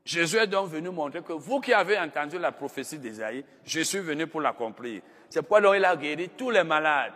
Jésus 0.05 0.37
est 0.37 0.47
donc 0.47 0.71
venu 0.71 0.91
montrer 0.91 1.23
que 1.23 1.33
vous 1.33 1.61
qui 1.61 1.73
avez 1.73 1.99
entendu 1.99 2.39
la 2.39 2.53
prophétie 2.53 2.99
d'Ésaïe, 2.99 3.45
je 3.65 3.81
suis 3.81 3.99
venu 3.99 4.27
pour 4.27 4.41
l'accomplir. 4.41 5.03
C'est 5.29 5.43
pourquoi 5.43 5.61
donc 5.61 5.75
il 5.77 5.85
a 5.85 5.95
guéri 5.97 6.31
tous 6.31 6.51
les 6.51 6.65
malades. 6.65 7.13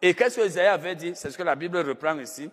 Et 0.00 0.14
qu'est-ce 0.14 0.36
que 0.36 0.46
Ésaïe 0.46 0.66
avait 0.66 0.94
dit? 0.94 1.12
C'est 1.14 1.30
ce 1.30 1.38
que 1.38 1.42
la 1.42 1.56
Bible 1.56 1.78
reprend 1.78 2.18
ici. 2.18 2.50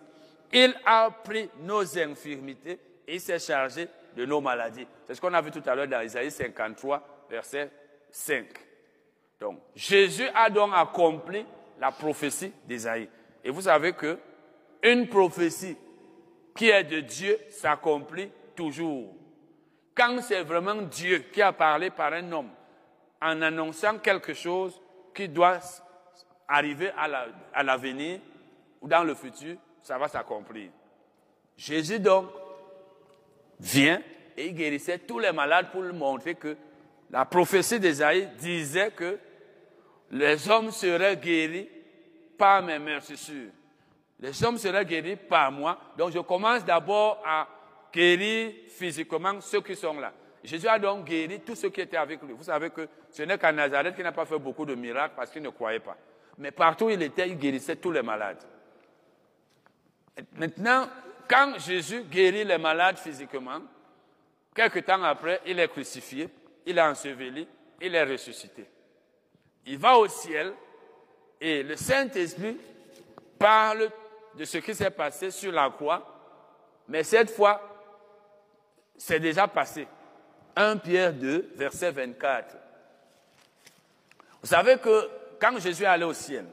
Il 0.52 0.74
a 0.84 1.10
pris 1.10 1.48
nos 1.60 1.98
infirmités 1.98 2.78
et 3.06 3.18
s'est 3.18 3.38
chargé 3.38 3.88
de 4.16 4.24
nos 4.24 4.40
maladies. 4.40 4.86
C'est 5.06 5.14
ce 5.14 5.20
qu'on 5.20 5.34
a 5.34 5.40
vu 5.40 5.50
tout 5.50 5.62
à 5.66 5.74
l'heure 5.74 5.88
dans 5.88 6.00
Isaïe 6.00 6.30
53, 6.30 7.26
verset 7.30 7.70
5. 8.10 8.46
Donc, 9.44 9.58
Jésus 9.76 10.26
a 10.34 10.48
donc 10.48 10.70
accompli 10.74 11.44
la 11.78 11.92
prophétie 11.92 12.50
d'Isaïe. 12.66 13.10
Et 13.44 13.50
vous 13.50 13.60
savez 13.60 13.92
que 13.92 14.18
une 14.82 15.06
prophétie 15.06 15.76
qui 16.56 16.70
est 16.70 16.84
de 16.84 17.00
Dieu 17.00 17.38
s'accomplit 17.50 18.30
toujours. 18.56 19.14
Quand 19.94 20.22
c'est 20.22 20.44
vraiment 20.44 20.80
Dieu 20.80 21.26
qui 21.30 21.42
a 21.42 21.52
parlé 21.52 21.90
par 21.90 22.14
un 22.14 22.32
homme 22.32 22.48
en 23.20 23.42
annonçant 23.42 23.98
quelque 23.98 24.32
chose 24.32 24.80
qui 25.14 25.28
doit 25.28 25.58
arriver 26.48 26.90
à 26.96 27.62
l'avenir 27.62 28.20
ou 28.80 28.88
dans 28.88 29.04
le 29.04 29.14
futur, 29.14 29.58
ça 29.82 29.98
va 29.98 30.08
s'accomplir. 30.08 30.70
Jésus 31.54 32.00
donc 32.00 32.30
vient 33.60 34.00
et 34.38 34.46
il 34.46 34.54
guérissait 34.54 35.00
tous 35.00 35.18
les 35.18 35.32
malades 35.32 35.70
pour 35.70 35.82
lui 35.82 35.92
montrer 35.92 36.34
que 36.34 36.56
la 37.10 37.26
prophétie 37.26 37.78
d'Ésaïe 37.78 38.30
disait 38.38 38.90
que 38.90 39.18
les 40.14 40.48
hommes 40.48 40.70
seraient 40.70 41.16
guéris 41.16 41.68
par 42.38 42.62
mes 42.62 42.78
meurtrissures. 42.78 43.50
Les 44.20 44.44
hommes 44.44 44.58
seraient 44.58 44.84
guéris 44.84 45.16
par 45.16 45.50
moi. 45.50 45.76
Donc 45.98 46.12
je 46.12 46.20
commence 46.20 46.64
d'abord 46.64 47.20
à 47.26 47.48
guérir 47.92 48.52
physiquement 48.68 49.40
ceux 49.40 49.60
qui 49.60 49.74
sont 49.74 49.98
là. 49.98 50.12
Jésus 50.44 50.68
a 50.68 50.78
donc 50.78 51.04
guéri 51.04 51.40
tous 51.40 51.56
ceux 51.56 51.70
qui 51.70 51.80
étaient 51.80 51.96
avec 51.96 52.22
lui. 52.22 52.32
Vous 52.32 52.44
savez 52.44 52.70
que 52.70 52.88
ce 53.10 53.24
n'est 53.24 53.36
qu'à 53.36 53.50
Nazareth 53.50 53.96
qu'il 53.96 54.04
n'a 54.04 54.12
pas 54.12 54.24
fait 54.24 54.38
beaucoup 54.38 54.64
de 54.64 54.76
miracles 54.76 55.14
parce 55.16 55.30
qu'il 55.32 55.42
ne 55.42 55.48
croyait 55.48 55.80
pas. 55.80 55.96
Mais 56.38 56.52
partout 56.52 56.84
où 56.84 56.90
il 56.90 57.02
était, 57.02 57.28
il 57.28 57.36
guérissait 57.36 57.76
tous 57.76 57.90
les 57.90 58.02
malades. 58.02 58.42
Maintenant, 60.36 60.86
quand 61.28 61.58
Jésus 61.58 62.04
guérit 62.04 62.44
les 62.44 62.58
malades 62.58 62.98
physiquement, 62.98 63.62
quelque 64.54 64.78
temps 64.78 65.02
après, 65.02 65.40
il 65.46 65.58
est 65.58 65.68
crucifié, 65.68 66.28
il 66.66 66.78
est 66.78 66.82
enseveli, 66.82 67.48
il 67.80 67.94
est 67.96 68.04
ressuscité. 68.04 68.64
Il 69.66 69.78
va 69.78 69.96
au 69.96 70.08
ciel 70.08 70.52
et 71.40 71.62
le 71.62 71.76
Saint-Esprit 71.76 72.58
parle 73.38 73.90
de 74.34 74.44
ce 74.44 74.58
qui 74.58 74.74
s'est 74.74 74.90
passé 74.90 75.30
sur 75.30 75.52
la 75.52 75.70
croix, 75.70 76.04
mais 76.88 77.02
cette 77.02 77.30
fois, 77.30 77.60
c'est 78.96 79.20
déjà 79.20 79.48
passé. 79.48 79.86
1 80.56 80.76
Pierre 80.78 81.12
2, 81.12 81.52
verset 81.56 81.90
24. 81.90 82.56
Vous 84.40 84.48
savez 84.48 84.78
que 84.78 85.08
quand 85.40 85.58
Jésus 85.58 85.82
est 85.82 85.86
allé 85.86 86.04
au 86.04 86.12
ciel, 86.12 86.46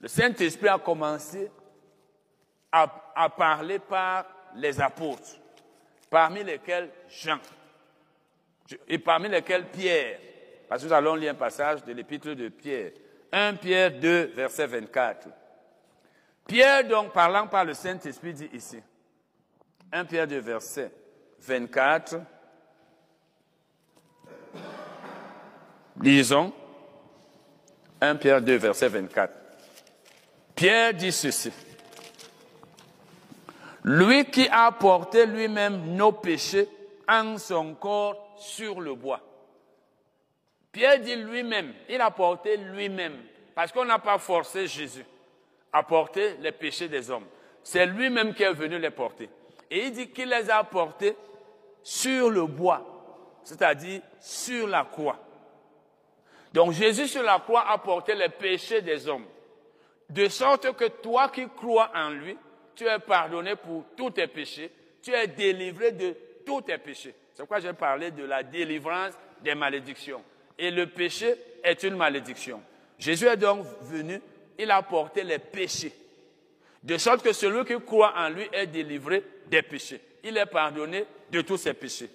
le 0.00 0.08
Saint-Esprit 0.08 0.68
a 0.68 0.78
commencé 0.78 1.50
à, 2.72 3.28
parler 3.36 3.78
par 3.78 4.26
les 4.54 4.80
apôtres, 4.80 5.36
parmi 6.08 6.44
lesquels 6.44 6.90
Jean, 7.08 7.38
et 8.86 8.98
parmi 8.98 9.28
lesquels 9.28 9.66
Pierre, 9.66 10.18
parce 10.70 10.82
que 10.82 10.86
nous 10.86 10.94
allons 10.94 11.16
lire 11.16 11.32
un 11.32 11.34
passage 11.34 11.84
de 11.84 11.92
l'épître 11.92 12.28
de 12.28 12.48
Pierre, 12.48 12.92
1 13.32 13.54
Pierre 13.54 13.90
2, 13.90 14.26
verset 14.36 14.68
24. 14.68 15.26
Pierre, 16.46 16.86
donc, 16.86 17.12
parlant 17.12 17.48
par 17.48 17.64
le 17.64 17.74
Saint-Esprit, 17.74 18.34
dit 18.34 18.48
ici, 18.52 18.78
1 19.90 20.04
Pierre 20.04 20.28
2, 20.28 20.38
verset 20.38 20.92
24, 21.40 22.20
lisons, 26.00 26.52
1 28.00 28.14
Pierre 28.14 28.40
2, 28.40 28.54
verset 28.54 28.88
24. 28.88 29.34
Pierre 30.54 30.94
dit 30.94 31.10
ceci. 31.10 31.50
Lui 33.82 34.24
qui 34.26 34.46
a 34.48 34.70
porté 34.70 35.26
lui-même 35.26 35.96
nos 35.96 36.12
péchés 36.12 36.68
en 37.08 37.38
son 37.38 37.74
corps 37.74 38.36
sur 38.38 38.80
le 38.80 38.94
bois. 38.94 39.29
Pierre 40.72 41.00
dit 41.00 41.16
lui-même, 41.16 41.74
il 41.88 42.00
a 42.00 42.10
porté 42.10 42.56
lui-même, 42.56 43.16
parce 43.54 43.72
qu'on 43.72 43.84
n'a 43.84 43.98
pas 43.98 44.18
forcé 44.18 44.66
Jésus 44.66 45.04
à 45.72 45.82
porter 45.82 46.36
les 46.40 46.52
péchés 46.52 46.88
des 46.88 47.10
hommes. 47.10 47.26
C'est 47.62 47.86
lui-même 47.86 48.34
qui 48.34 48.42
est 48.42 48.52
venu 48.52 48.78
les 48.78 48.90
porter. 48.90 49.28
Et 49.70 49.86
il 49.86 49.92
dit 49.92 50.10
qu'il 50.10 50.28
les 50.28 50.50
a 50.50 50.62
portés 50.64 51.16
sur 51.82 52.30
le 52.30 52.46
bois, 52.46 53.40
c'est-à-dire 53.42 54.00
sur 54.18 54.66
la 54.66 54.84
croix. 54.84 55.18
Donc 56.52 56.72
Jésus 56.72 57.08
sur 57.08 57.22
la 57.22 57.38
croix 57.38 57.68
a 57.68 57.78
porté 57.78 58.14
les 58.14 58.28
péchés 58.28 58.82
des 58.82 59.08
hommes, 59.08 59.26
de 60.08 60.28
sorte 60.28 60.72
que 60.72 60.86
toi 60.86 61.28
qui 61.28 61.48
crois 61.48 61.90
en 61.94 62.10
lui, 62.10 62.36
tu 62.74 62.84
es 62.84 62.98
pardonné 62.98 63.56
pour 63.56 63.84
tous 63.96 64.10
tes 64.10 64.26
péchés, 64.26 64.70
tu 65.02 65.12
es 65.12 65.26
délivré 65.26 65.92
de 65.92 66.16
tous 66.44 66.62
tes 66.62 66.78
péchés. 66.78 67.14
C'est 67.32 67.42
pourquoi 67.42 67.60
j'ai 67.60 67.72
parlé 67.72 68.10
de 68.10 68.24
la 68.24 68.42
délivrance 68.42 69.14
des 69.40 69.54
malédictions. 69.54 70.22
Et 70.60 70.70
le 70.70 70.86
péché 70.86 71.34
est 71.64 71.82
une 71.82 71.96
malédiction. 71.96 72.62
Jésus 72.98 73.26
est 73.26 73.38
donc 73.38 73.66
venu, 73.80 74.20
il 74.58 74.70
a 74.70 74.82
porté 74.82 75.24
les 75.24 75.38
péchés. 75.38 75.92
De 76.82 76.98
sorte 76.98 77.22
que 77.22 77.32
celui 77.32 77.64
qui 77.64 77.82
croit 77.82 78.12
en 78.14 78.28
lui 78.28 78.46
est 78.52 78.66
délivré 78.66 79.24
des 79.48 79.62
péchés. 79.62 80.00
Il 80.22 80.36
est 80.36 80.46
pardonné 80.46 81.06
de 81.32 81.40
tous 81.40 81.56
ses 81.56 81.72
péchés. 81.72 82.10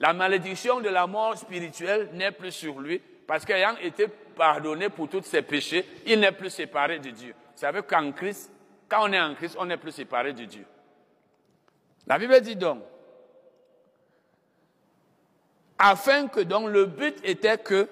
La 0.00 0.12
malédiction 0.12 0.80
de 0.80 0.88
la 0.88 1.06
mort 1.06 1.38
spirituelle 1.38 2.08
n'est 2.14 2.32
plus 2.32 2.50
sur 2.50 2.80
lui 2.80 3.00
parce 3.28 3.44
qu'ayant 3.44 3.76
été 3.76 4.08
pardonné 4.36 4.88
pour 4.88 5.08
tous 5.08 5.22
ses 5.22 5.42
péchés, 5.42 5.86
il 6.06 6.18
n'est 6.18 6.32
plus 6.32 6.50
séparé 6.50 6.98
de 6.98 7.10
Dieu. 7.10 7.32
Vous 7.54 7.60
savez 7.60 7.82
qu'en 7.82 8.10
Christ, 8.10 8.50
quand 8.88 9.08
on 9.08 9.12
est 9.12 9.20
en 9.20 9.36
Christ, 9.36 9.56
on 9.56 9.66
n'est 9.66 9.76
plus 9.76 9.92
séparé 9.92 10.32
de 10.32 10.44
Dieu. 10.44 10.64
La 12.08 12.18
Bible 12.18 12.40
dit 12.40 12.56
donc, 12.56 12.82
afin 15.80 16.28
que 16.28 16.40
donc 16.40 16.68
le 16.68 16.84
but 16.84 17.16
était 17.24 17.56
que 17.56 17.88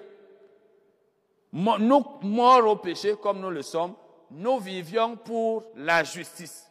nous, 1.51 2.05
morts 2.21 2.67
au 2.67 2.75
péché 2.75 3.15
comme 3.19 3.41
nous 3.41 3.49
le 3.49 3.63
sommes, 3.63 3.95
nous 4.29 4.59
vivions 4.59 5.17
pour 5.17 5.63
la 5.75 6.03
justice. 6.03 6.69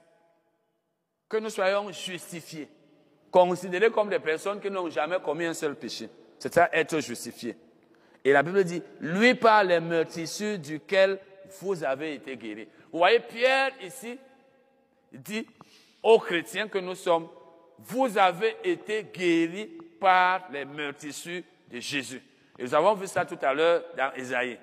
Que 1.29 1.39
nous 1.39 1.51
soyons 1.51 1.91
justifiés, 1.91 2.69
considérés 3.33 3.91
comme 3.91 4.09
des 4.09 4.21
personnes 4.21 4.61
qui 4.61 4.71
n'ont 4.71 4.89
jamais 4.89 5.19
commis 5.19 5.45
un 5.45 5.55
seul 5.55 5.75
péché. 5.75 6.09
C'est 6.39 6.55
ça, 6.55 6.71
être 6.73 7.01
justifié. 7.01 7.57
Et 8.25 8.33
la 8.33 8.45
Bible 8.45 8.63
dit, 8.63 8.81
lui 9.01 9.35
par 9.35 9.65
les 9.65 9.81
meurtrissures 9.81 10.59
duquel 10.59 11.19
vous 11.61 11.83
avez 11.83 12.15
été 12.15 12.37
guéris. 12.37 12.69
Vous 12.93 12.99
voyez, 12.99 13.19
Pierre 13.19 13.73
ici 13.83 14.17
dit 15.13 15.47
aux 16.01 16.21
chrétiens 16.21 16.69
que 16.69 16.79
nous 16.79 16.95
sommes, 16.95 17.29
vous 17.79 18.17
avez 18.17 18.57
été 18.63 19.05
guéris 19.13 19.71
par 20.01 20.49
les 20.51 20.65
meurtrissures 20.65 21.43
de 21.71 21.81
Jésus. 21.81 22.23
Et 22.59 22.65
nous 22.65 22.75
avons 22.75 22.95
vu 22.95 23.07
ça 23.07 23.25
tout 23.25 23.39
à 23.41 23.55
l'heure 23.55 23.83
dans 23.97 24.13
Isaïe. 24.17 24.59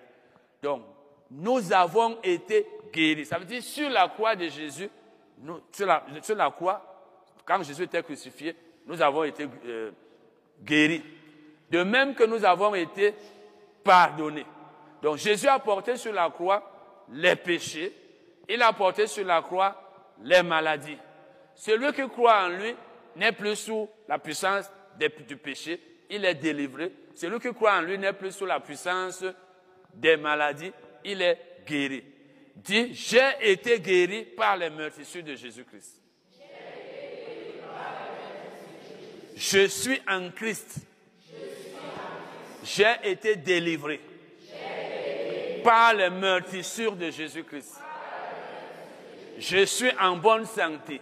Donc, 0.62 0.84
nous 1.32 1.71
avons 1.74 2.17
été 2.24 2.65
guéris. 2.91 3.26
Ça 3.26 3.38
veut 3.38 3.45
dire 3.45 3.63
sur 3.63 3.89
la 3.89 4.08
croix 4.08 4.36
de 4.36 4.48
Jésus, 4.48 4.89
sur, 5.71 5.86
la, 6.36 6.52
croix, 6.52 6.82
quand 7.45 7.62
Jésus 7.63 7.84
était 7.84 8.04
crucifié, 8.04 8.56
nous 8.86 9.02
avons 9.02 9.24
été 9.24 9.48
euh, 9.65 9.91
guéris. 10.63 11.04
De 11.69 11.84
même 11.84 12.13
que 12.13 12.24
nous 12.24 12.43
avons 12.45 12.74
été 12.76 13.13
pardonnés. 13.84 14.45
Donc 15.02 15.17
Jésus 15.17 15.48
a 15.48 15.60
porté 15.60 15.98
sur 15.98 16.13
la 16.13 16.30
croix 16.30 16.71
les 17.12 17.36
péchés, 17.36 17.93
il 18.50 18.62
a 18.62 18.74
porté 18.74 19.08
sur 19.08 19.26
la 19.26 19.41
croix 19.41 19.76
les 20.24 20.41
maladies. 20.43 20.98
Celui 21.56 21.91
qui 21.93 22.08
croit 22.10 22.45
en 22.45 22.50
lui 22.50 22.76
n'est 23.15 23.32
plus 23.32 23.56
sous 23.56 23.89
la 24.08 24.19
puissance 24.19 24.71
du 25.27 25.38
péché, 25.38 25.79
il 26.10 26.23
est 26.25 26.36
délivré. 26.36 26.91
Celui 27.13 27.39
qui 27.39 27.53
croit 27.53 27.77
en 27.77 27.81
lui 27.81 27.97
n'est 27.97 28.13
plus 28.13 28.31
sous 28.31 28.45
la 28.45 28.60
puissance 28.60 29.23
des 29.93 30.17
maladies, 30.17 30.71
il 31.03 31.21
est 31.21 31.39
guéri. 31.65 32.03
Dit, 32.55 32.93
j'ai 32.93 33.31
été 33.41 33.79
guéri 33.79 34.23
par 34.23 34.58
les 34.58 34.69
meurtrissures 34.69 35.23
de 35.23 35.36
Jésus-Christ. 35.36 36.01
Je 39.36 39.67
suis 39.67 40.01
en 40.08 40.31
Christ. 40.31 40.77
J'ai 42.63 42.95
été 43.03 43.36
délivré 43.36 43.99
par 45.63 45.93
les 45.93 46.10
meurtrissures 46.10 46.95
de 46.95 47.12
Jésus-Christ. 47.12 47.75
Je 49.38 49.65
suis 49.65 49.91
en 49.99 50.15
bonne 50.15 50.45
santé. 50.45 51.01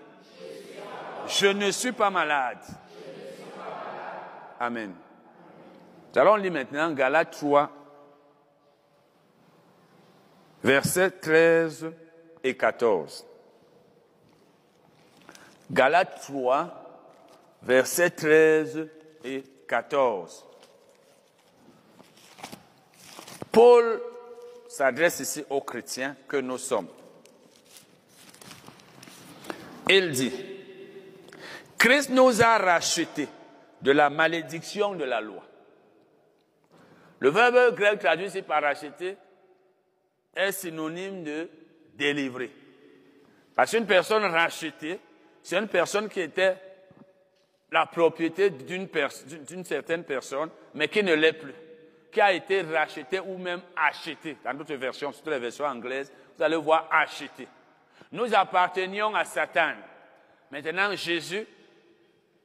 Je 1.27 1.47
ne 1.47 1.71
suis 1.71 1.91
pas 1.91 2.10
malade. 2.10 2.60
Amen. 4.65 4.93
Nous 6.15 6.21
allons 6.21 6.38
lire 6.38 6.54
maintenant 6.54 6.93
Galates 6.93 7.32
3, 7.32 7.69
versets 10.63 11.12
13 11.12 11.91
et 12.45 12.56
14. 12.56 13.26
Galates 15.69 16.21
3, 16.21 17.12
versets 17.62 18.12
13 18.12 18.88
et 19.26 19.43
14. 19.67 20.45
Paul 23.52 24.02
s'adresse 24.69 25.19
ici 25.19 25.43
aux 25.49 25.60
chrétiens 25.60 26.15
que 26.26 26.38
nous 26.38 26.58
sommes. 26.58 26.88
Il 29.89 30.12
dit, 30.12 30.32
Christ 31.78 32.12
nous 32.12 32.41
a 32.41 32.58
rachetés 32.60 33.28
de 33.84 33.91
la 33.91 34.10
malédiction 34.10 34.96
de 34.96 35.04
la 35.04 35.19
loi. 35.22 35.43
Le 37.19 37.30
verbe 37.30 37.76
grec 37.76 38.00
traduit 38.00 38.28
ici 38.28 38.41
par 38.41 38.62
racheter 38.62 39.17
est 40.36 40.52
synonyme 40.52 41.24
de 41.24 41.50
délivrer. 41.93 42.52
Parce 43.56 43.72
qu'une 43.72 43.86
personne 43.86 44.24
rachetée, 44.24 45.00
c'est 45.41 45.58
une 45.58 45.67
personne 45.67 46.10
qui 46.10 46.22
était 46.22 46.56
la 47.72 47.86
propriété 47.86 48.50
d'une 48.50 49.65
certaine 49.65 50.04
personne, 50.04 50.50
mais 50.74 50.88
qui 50.88 51.04
ne 51.04 51.13
l'est 51.13 51.34
plus, 51.34 51.54
qui 52.12 52.22
a 52.22 52.32
été 52.32 52.62
rachetée 52.62 53.19
ou 53.19 53.38
même 53.38 53.62
achetée. 53.76 54.38
Dans 54.43 54.54
d'autres 54.54 54.76
versions, 54.76 55.12
surtout 55.12 55.30
les 55.30 55.39
versions 55.39 55.65
anglaises, 55.65 56.12
vous 56.38 56.43
allez 56.43 56.56
voir 56.56 56.88
acheté. 56.91 57.48
Nous 58.12 58.34
appartenions 58.34 59.13
à 59.13 59.26
Satan. 59.26 59.74
Maintenant, 60.52 60.96
Jésus 60.96 61.46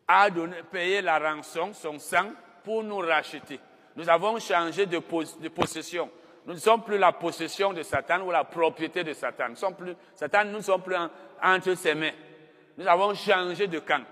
a 0.08 0.28
payé 0.72 1.02
la 1.02 1.18
rançon, 1.18 1.74
son 1.74 1.98
sang, 1.98 2.30
pour 2.64 2.82
nous 2.82 2.98
racheter. 2.98 3.60
Nous 3.94 4.08
avons 4.08 4.38
changé 4.38 4.86
de, 4.86 4.98
possession. 5.48 6.10
Nous 6.46 6.54
ne 6.54 6.58
sommes 6.58 6.82
plus 6.82 6.98
la 6.98 7.12
possession 7.12 7.72
de 7.74 7.82
Satan 7.82 8.22
ou 8.22 8.30
la 8.30 8.44
propriété 8.44 9.04
de 9.04 9.12
Satan. 9.12 9.50
Nous 9.50 9.56
sommes 9.56 9.74
plus, 9.74 9.94
Satan, 10.14 10.44
nous 10.46 10.58
ne 10.58 10.62
sommes 10.62 10.82
plus 10.82 10.96
entre 11.42 11.74
ses 11.74 11.94
mains. 11.94 12.12
Nous 12.78 12.86
avons 12.86 13.12
changé 13.14 13.66
de 13.66 13.80
camp. 13.80 14.04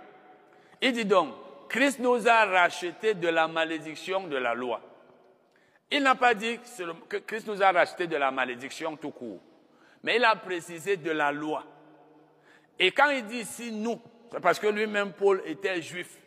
Il 0.82 0.92
dit 0.92 1.04
donc, 1.04 1.32
Christ 1.68 1.98
nous 2.00 2.28
a 2.28 2.44
rachetés 2.44 3.14
de 3.14 3.28
la 3.28 3.48
malédiction 3.48 4.26
de 4.26 4.36
la 4.36 4.54
loi. 4.54 4.80
Il 5.90 6.02
n'a 6.02 6.14
pas 6.14 6.34
dit 6.34 6.58
que 7.08 7.18
Christ 7.18 7.46
nous 7.46 7.62
a 7.62 7.70
rachetés 7.70 8.06
de 8.06 8.16
la 8.16 8.30
malédiction 8.30 8.96
tout 8.96 9.10
court, 9.10 9.40
mais 10.02 10.16
il 10.16 10.24
a 10.24 10.34
précisé 10.34 10.96
de 10.96 11.10
la 11.12 11.30
loi. 11.30 11.64
Et 12.78 12.90
quand 12.90 13.08
il 13.10 13.24
dit 13.24 13.38
ici 13.38 13.70
nous, 13.70 14.00
c'est 14.32 14.40
parce 14.40 14.58
que 14.58 14.66
lui-même 14.66 15.12
Paul 15.12 15.42
était 15.46 15.80
juif. 15.80 16.18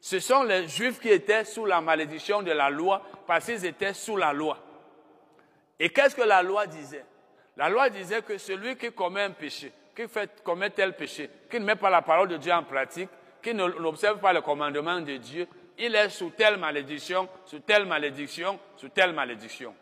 Ce 0.00 0.20
sont 0.20 0.42
les 0.42 0.68
juifs 0.68 1.00
qui 1.00 1.08
étaient 1.08 1.44
sous 1.44 1.66
la 1.66 1.80
malédiction 1.80 2.42
de 2.42 2.52
la 2.52 2.70
loi 2.70 3.02
parce 3.26 3.46
qu'ils 3.46 3.64
étaient 3.66 3.94
sous 3.94 4.16
la 4.16 4.32
loi. 4.32 4.58
Et 5.78 5.90
qu'est-ce 5.90 6.14
que 6.14 6.22
la 6.22 6.42
loi 6.42 6.66
disait? 6.66 7.04
La 7.56 7.68
loi 7.68 7.90
disait 7.90 8.22
que 8.22 8.38
celui 8.38 8.76
qui 8.76 8.92
commet 8.92 9.22
un 9.22 9.30
péché, 9.30 9.72
qui 9.94 10.06
fait, 10.06 10.42
commet 10.44 10.70
tel 10.70 10.94
péché, 10.94 11.28
qui 11.50 11.58
ne 11.58 11.64
met 11.64 11.76
pas 11.76 11.90
la 11.90 12.02
parole 12.02 12.28
de 12.28 12.36
Dieu 12.36 12.52
en 12.52 12.62
pratique, 12.62 13.08
qui 13.42 13.54
n'observe 13.54 14.18
pas 14.18 14.32
le 14.32 14.40
commandement 14.40 15.00
de 15.00 15.16
Dieu, 15.16 15.46
il 15.76 15.94
est 15.94 16.08
sous 16.08 16.30
telle 16.30 16.56
malédiction, 16.56 17.28
sous 17.44 17.60
telle 17.60 17.86
malédiction, 17.86 18.58
sous 18.76 18.88
telle 18.88 19.12
malédiction. 19.12 19.74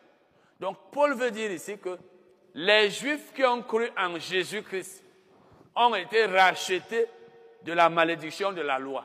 Donc 0.61 0.77
Paul 0.91 1.15
veut 1.15 1.31
dire 1.31 1.51
ici 1.51 1.79
que 1.79 1.99
les 2.55 2.91
Juifs 2.91 3.33
qui 3.35 3.45
ont 3.45 3.63
cru 3.63 3.91
en 3.97 4.19
Jésus-Christ 4.19 5.05
ont 5.75 5.95
été 5.95 6.25
rachetés 6.25 7.07
de 7.65 7.73
la 7.73 7.89
malédiction 7.89 8.53
de 8.53 8.61
la 8.63 8.79
loi. 8.79 9.05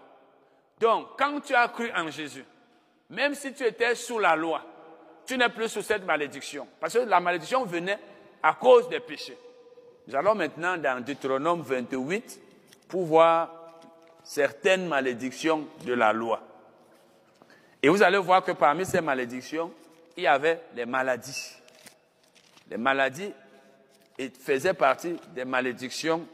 Donc, 0.80 1.10
quand 1.18 1.40
tu 1.42 1.54
as 1.54 1.68
cru 1.68 1.92
en 1.96 2.10
Jésus, 2.10 2.46
même 3.10 3.36
si 3.36 3.54
tu 3.54 3.64
étais 3.64 3.96
sous 3.96 4.20
la 4.20 4.36
loi, 4.36 4.64
tu 5.26 5.38
n'es 5.38 5.50
plus 5.50 5.70
sous 5.70 5.82
cette 5.82 6.06
malédiction. 6.06 6.68
Parce 6.80 6.94
que 6.94 7.00
la 7.00 7.20
malédiction 7.20 7.66
venait 7.66 8.00
à 8.42 8.54
cause 8.54 8.90
des 8.90 9.00
péchés. 9.00 9.38
Nous 10.08 10.16
allons 10.16 10.36
maintenant 10.36 10.78
dans 10.78 11.04
Deutéronome 11.04 11.62
28 11.62 12.40
pour 12.88 13.06
voir 13.06 13.50
certaines 14.24 14.88
malédictions 14.88 15.68
de 15.86 15.94
la 15.94 16.12
loi. 16.12 16.42
Et 17.84 17.90
vous 17.90 18.02
allez 18.04 18.18
voir 18.18 18.44
que 18.44 18.52
parmi 18.52 18.86
ces 18.86 19.02
malédictions, 19.02 19.72
il 20.18 20.24
y 20.24 20.28
avait 20.28 20.62
les 20.76 20.86
maladies. 20.86 21.56
Les 22.70 22.78
maladies 22.78 23.34
faisaient 24.40 24.74
partie 24.74 25.16
des 25.34 25.46
malédictions 25.46 26.28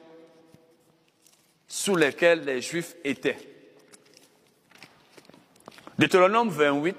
sous 1.68 1.96
lesquelles 1.96 2.46
les 2.46 2.62
Juifs 2.62 2.96
étaient. 3.04 3.38
Deutéronome 5.98 6.50
28, 6.50 6.96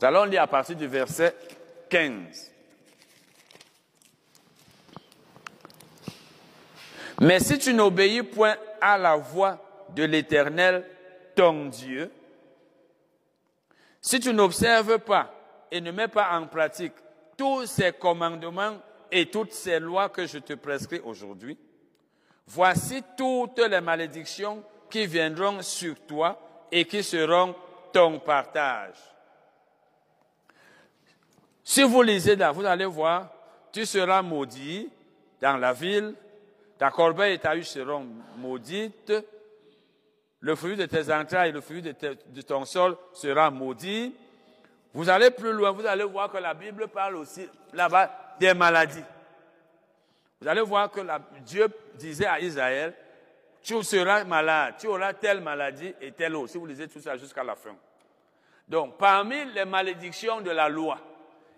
nous 0.00 0.06
allons 0.06 0.24
lire 0.24 0.42
à 0.42 0.46
partir 0.46 0.76
du 0.76 0.86
verset 0.86 1.34
15. 1.88 2.52
Mais 7.20 7.40
si 7.40 7.58
tu 7.58 7.72
n'obéis 7.72 8.22
point 8.22 8.56
à 8.80 8.98
la 8.98 9.16
voix 9.16 9.86
de 9.94 10.04
l'Éternel, 10.04 10.84
ton 11.34 11.66
Dieu, 11.66 12.10
si 14.00 14.20
tu 14.20 14.34
n'observes 14.34 14.98
pas 14.98 15.32
et 15.70 15.80
ne 15.80 15.90
mets 15.92 16.08
pas 16.08 16.38
en 16.38 16.46
pratique 16.46 16.92
tous 17.36 17.66
ces 17.66 17.92
commandements 17.92 18.78
et 19.10 19.26
toutes 19.26 19.52
ces 19.52 19.80
lois 19.80 20.08
que 20.08 20.26
je 20.26 20.38
te 20.38 20.52
prescris 20.54 21.00
aujourd'hui, 21.04 21.56
voici 22.46 23.02
toutes 23.16 23.58
les 23.58 23.80
malédictions 23.80 24.62
qui 24.90 25.06
viendront 25.06 25.62
sur 25.62 25.94
toi 26.06 26.38
et 26.70 26.84
qui 26.84 27.02
seront 27.02 27.54
ton 27.92 28.18
partage. 28.18 28.96
Si 31.62 31.82
vous 31.82 32.02
lisez 32.02 32.36
là, 32.36 32.52
vous 32.52 32.64
allez 32.64 32.84
voir, 32.84 33.28
tu 33.72 33.84
seras 33.84 34.22
maudit 34.22 34.88
dans 35.40 35.56
la 35.56 35.72
ville, 35.72 36.14
ta 36.78 36.90
corbeille 36.90 37.34
et 37.34 37.38
ta 37.38 37.56
huche 37.56 37.66
seront 37.66 38.06
maudites, 38.36 39.12
le 40.40 40.54
fruit 40.54 40.76
de 40.76 40.86
tes 40.86 41.12
entrailles 41.12 41.48
et 41.48 41.52
le 41.52 41.60
fruit 41.60 41.82
de, 41.82 42.42
ton 42.42 42.64
sol 42.64 42.96
sera 43.12 43.50
maudit. 43.50 44.14
Vous 44.94 45.08
allez 45.08 45.30
plus 45.30 45.52
loin, 45.52 45.72
vous 45.72 45.84
allez 45.86 46.04
voir 46.04 46.30
que 46.30 46.38
la 46.38 46.54
Bible 46.54 46.88
parle 46.88 47.16
aussi 47.16 47.48
là-bas 47.72 48.36
des 48.38 48.54
maladies. 48.54 49.04
Vous 50.40 50.48
allez 50.48 50.60
voir 50.60 50.90
que 50.90 51.00
Dieu 51.40 51.68
disait 51.96 52.26
à 52.26 52.40
Israël, 52.40 52.94
tu 53.62 53.82
seras 53.82 54.24
malade, 54.24 54.74
tu 54.78 54.86
auras 54.86 55.12
telle 55.12 55.40
maladie 55.40 55.94
et 56.00 56.12
telle 56.12 56.36
autre. 56.36 56.52
Si 56.52 56.58
vous 56.58 56.66
lisez 56.66 56.88
tout 56.88 57.00
ça 57.00 57.16
jusqu'à 57.16 57.42
la 57.42 57.56
fin. 57.56 57.76
Donc, 58.68 58.96
parmi 58.96 59.44
les 59.52 59.64
malédictions 59.64 60.40
de 60.40 60.50
la 60.50 60.68
loi, 60.68 60.98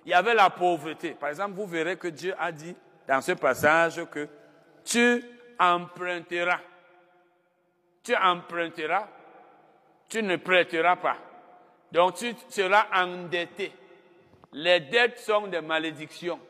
il 0.05 0.11
y 0.11 0.15
avait 0.15 0.35
la 0.35 0.51
pauvreté. 0.51 1.11
Par 1.11 1.29
exemple, 1.29 1.53
vous 1.53 1.67
verrez 1.67 1.97
que 1.97 2.09
Dieu 2.09 2.35
a 2.39 2.51
dit 2.53 2.75
dans 3.07 3.21
ce 3.21 3.33
passage 3.33 4.05
que 4.11 4.29
tu 4.85 5.23
emprunteras 5.59 6.61
tu 8.09 8.17
emprunteras, 8.17 9.07
tu 10.09 10.23
ne 10.23 10.37
prêteras 10.37 10.97
pas. 10.97 11.19
Donc 11.93 12.15
tu 12.15 12.35
seras 12.49 12.87
endetté. 12.95 13.71
Les 14.53 14.81
dettes 14.81 15.19
sont 15.19 15.47
des 15.47 15.61
malédictions. 15.61 16.41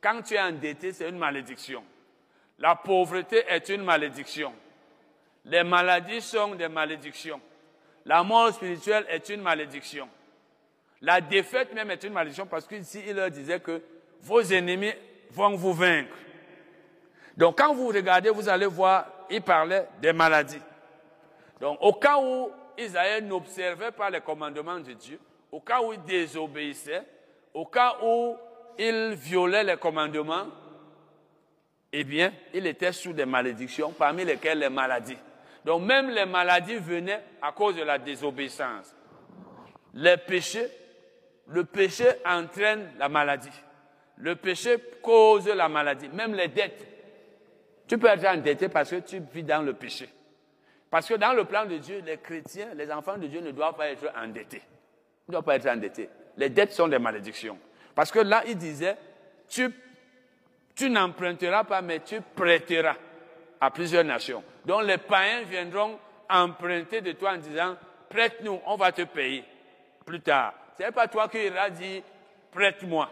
Quand 0.00 0.22
tu 0.22 0.34
es 0.34 0.40
endetté, 0.40 0.92
c'est 0.92 1.08
une 1.08 1.18
malédiction. 1.18 1.84
La 2.62 2.76
pauvreté 2.76 3.42
est 3.48 3.68
une 3.70 3.82
malédiction. 3.82 4.54
Les 5.46 5.64
maladies 5.64 6.20
sont 6.20 6.54
des 6.54 6.68
malédictions. 6.68 7.40
La 8.06 8.22
mort 8.22 8.52
spirituelle 8.52 9.04
est 9.08 9.28
une 9.30 9.42
malédiction. 9.42 10.08
La 11.00 11.20
défaite 11.20 11.74
même 11.74 11.90
est 11.90 12.04
une 12.04 12.12
malédiction 12.12 12.46
parce 12.46 12.68
qu'ici, 12.68 13.02
il 13.04 13.16
leur 13.16 13.30
disait 13.30 13.58
que 13.58 13.82
vos 14.20 14.40
ennemis 14.40 14.92
vont 15.32 15.56
vous 15.56 15.72
vaincre. 15.72 16.14
Donc 17.36 17.58
quand 17.58 17.74
vous 17.74 17.88
regardez, 17.88 18.30
vous 18.30 18.48
allez 18.48 18.66
voir, 18.66 19.06
il 19.28 19.42
parlait 19.42 19.88
des 20.00 20.12
maladies. 20.12 20.62
Donc, 21.60 21.78
au 21.80 21.94
cas 21.94 22.18
où 22.18 22.48
Israël 22.78 23.26
n'observait 23.26 23.90
pas 23.90 24.08
les 24.08 24.20
commandements 24.20 24.78
de 24.78 24.92
Dieu, 24.92 25.18
au 25.50 25.58
cas 25.58 25.80
où 25.82 25.92
il 25.92 26.02
désobéissait, 26.04 27.02
au 27.54 27.66
cas 27.66 27.96
où 28.04 28.36
il 28.78 29.14
violait 29.14 29.64
les 29.64 29.76
commandements, 29.76 30.46
eh 31.92 32.04
bien, 32.04 32.32
il 32.54 32.66
était 32.66 32.92
sous 32.92 33.12
des 33.12 33.26
malédictions, 33.26 33.92
parmi 33.92 34.24
lesquelles 34.24 34.58
les 34.58 34.70
maladies. 34.70 35.18
Donc, 35.64 35.82
même 35.82 36.10
les 36.10 36.24
maladies 36.24 36.76
venaient 36.76 37.22
à 37.40 37.52
cause 37.52 37.76
de 37.76 37.82
la 37.82 37.98
désobéissance. 37.98 38.94
Les 39.94 40.16
péchés, 40.16 40.66
le 41.48 41.64
péché 41.64 42.06
entraîne 42.24 42.90
la 42.98 43.08
maladie. 43.08 43.50
Le 44.16 44.36
péché 44.36 44.76
cause 45.02 45.48
la 45.48 45.68
maladie, 45.68 46.08
même 46.08 46.34
les 46.34 46.48
dettes. 46.48 46.86
Tu 47.86 47.98
peux 47.98 48.06
être 48.06 48.24
endetté 48.26 48.68
parce 48.68 48.90
que 48.90 48.96
tu 48.96 49.20
vis 49.32 49.42
dans 49.42 49.62
le 49.62 49.74
péché. 49.74 50.08
Parce 50.90 51.08
que 51.08 51.14
dans 51.14 51.32
le 51.32 51.44
plan 51.44 51.66
de 51.66 51.76
Dieu, 51.76 52.02
les 52.04 52.18
chrétiens, 52.18 52.68
les 52.74 52.90
enfants 52.90 53.18
de 53.18 53.26
Dieu 53.26 53.40
ne 53.40 53.50
doivent 53.50 53.74
pas 53.74 53.88
être 53.88 54.10
endettés. 54.16 54.62
Ils 55.28 55.30
ne 55.30 55.32
doivent 55.32 55.44
pas 55.44 55.56
être 55.56 55.66
endettés. 55.66 56.08
Les 56.36 56.48
dettes 56.48 56.72
sont 56.72 56.88
des 56.88 56.98
malédictions. 56.98 57.58
Parce 57.94 58.10
que 58.10 58.20
là, 58.20 58.42
il 58.46 58.56
disait, 58.56 58.96
tu, 59.48 59.68
tu 60.74 60.90
n'emprunteras 60.90 61.64
pas, 61.64 61.82
mais 61.82 62.00
tu 62.00 62.20
prêteras 62.20 62.96
à 63.60 63.70
plusieurs 63.70 64.04
nations. 64.04 64.42
Donc 64.64 64.82
les 64.84 64.98
païens 64.98 65.42
viendront 65.42 65.98
emprunter 66.28 67.00
de 67.00 67.12
toi 67.12 67.32
en 67.32 67.36
disant, 67.36 67.76
prête-nous, 68.08 68.60
on 68.66 68.76
va 68.76 68.92
te 68.92 69.02
payer 69.02 69.44
plus 70.04 70.20
tard. 70.20 70.54
Ce 70.78 70.82
n'est 70.82 70.92
pas 70.92 71.08
toi 71.08 71.28
qui 71.28 71.38
iras 71.38 71.70
dire, 71.70 72.02
prête-moi. 72.50 73.08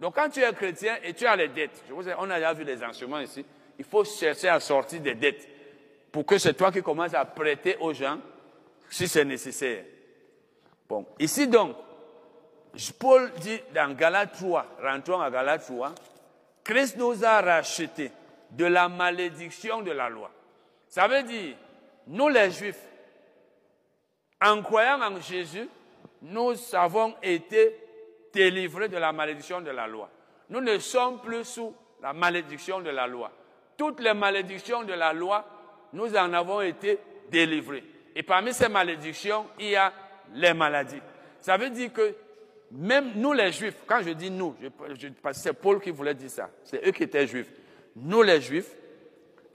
Donc 0.00 0.14
quand 0.14 0.28
tu 0.28 0.40
es 0.40 0.52
chrétien 0.52 0.96
et 1.02 1.14
tu 1.14 1.26
as 1.26 1.36
les 1.36 1.48
dettes, 1.48 1.82
je 1.88 1.94
on 1.94 2.30
a 2.30 2.36
déjà 2.36 2.52
vu 2.52 2.64
les 2.64 2.82
instruments 2.82 3.20
ici, 3.20 3.44
il 3.78 3.84
faut 3.84 4.04
chercher 4.04 4.48
à 4.48 4.60
sortir 4.60 5.00
des 5.00 5.14
dettes 5.14 5.48
pour 6.12 6.24
que 6.24 6.38
c'est 6.38 6.54
toi 6.54 6.70
qui 6.72 6.82
commences 6.82 7.14
à 7.14 7.24
prêter 7.24 7.76
aux 7.80 7.92
gens 7.92 8.18
si 8.90 9.08
c'est 9.08 9.24
nécessaire. 9.24 9.84
Bon, 10.88 11.04
ici 11.18 11.46
donc, 11.46 11.76
Paul 12.98 13.30
dit 13.40 13.60
dans 13.74 13.94
Galates 13.94 14.32
3, 14.32 14.66
rentrons 14.82 15.20
à 15.20 15.30
Galates 15.30 15.66
3, 15.66 15.92
Christ 16.68 16.98
nous 16.98 17.24
a 17.24 17.40
rachetés 17.40 18.12
de 18.50 18.66
la 18.66 18.90
malédiction 18.90 19.80
de 19.80 19.90
la 19.90 20.10
loi. 20.10 20.30
Ça 20.86 21.08
veut 21.08 21.22
dire, 21.22 21.56
nous 22.08 22.28
les 22.28 22.50
Juifs, 22.50 22.82
en 24.38 24.60
croyant 24.60 25.00
en 25.00 25.18
Jésus, 25.18 25.66
nous 26.20 26.52
avons 26.74 27.14
été 27.22 27.74
délivrés 28.34 28.90
de 28.90 28.98
la 28.98 29.12
malédiction 29.12 29.62
de 29.62 29.70
la 29.70 29.86
loi. 29.86 30.10
Nous 30.50 30.60
ne 30.60 30.78
sommes 30.78 31.22
plus 31.22 31.44
sous 31.44 31.74
la 32.02 32.12
malédiction 32.12 32.82
de 32.82 32.90
la 32.90 33.06
loi. 33.06 33.32
Toutes 33.78 34.00
les 34.00 34.12
malédictions 34.12 34.84
de 34.84 34.92
la 34.92 35.14
loi, 35.14 35.46
nous 35.94 36.14
en 36.14 36.34
avons 36.34 36.60
été 36.60 36.98
délivrés. 37.30 37.82
Et 38.14 38.22
parmi 38.22 38.52
ces 38.52 38.68
malédictions, 38.68 39.46
il 39.58 39.70
y 39.70 39.76
a 39.76 39.90
les 40.34 40.52
maladies. 40.52 41.00
Ça 41.40 41.56
veut 41.56 41.70
dire 41.70 41.94
que 41.94 42.14
même 42.70 43.12
nous 43.14 43.32
les 43.32 43.50
juifs, 43.52 43.76
quand 43.86 44.02
je 44.02 44.10
dis 44.10 44.30
nous, 44.30 44.54
c'est 45.32 45.52
Paul 45.52 45.80
qui 45.80 45.90
voulait 45.90 46.14
dire 46.14 46.30
ça, 46.30 46.50
c'est 46.64 46.86
eux 46.86 46.92
qui 46.92 47.04
étaient 47.04 47.26
juifs. 47.26 47.50
Nous 47.96 48.22
les 48.22 48.40
juifs, 48.40 48.74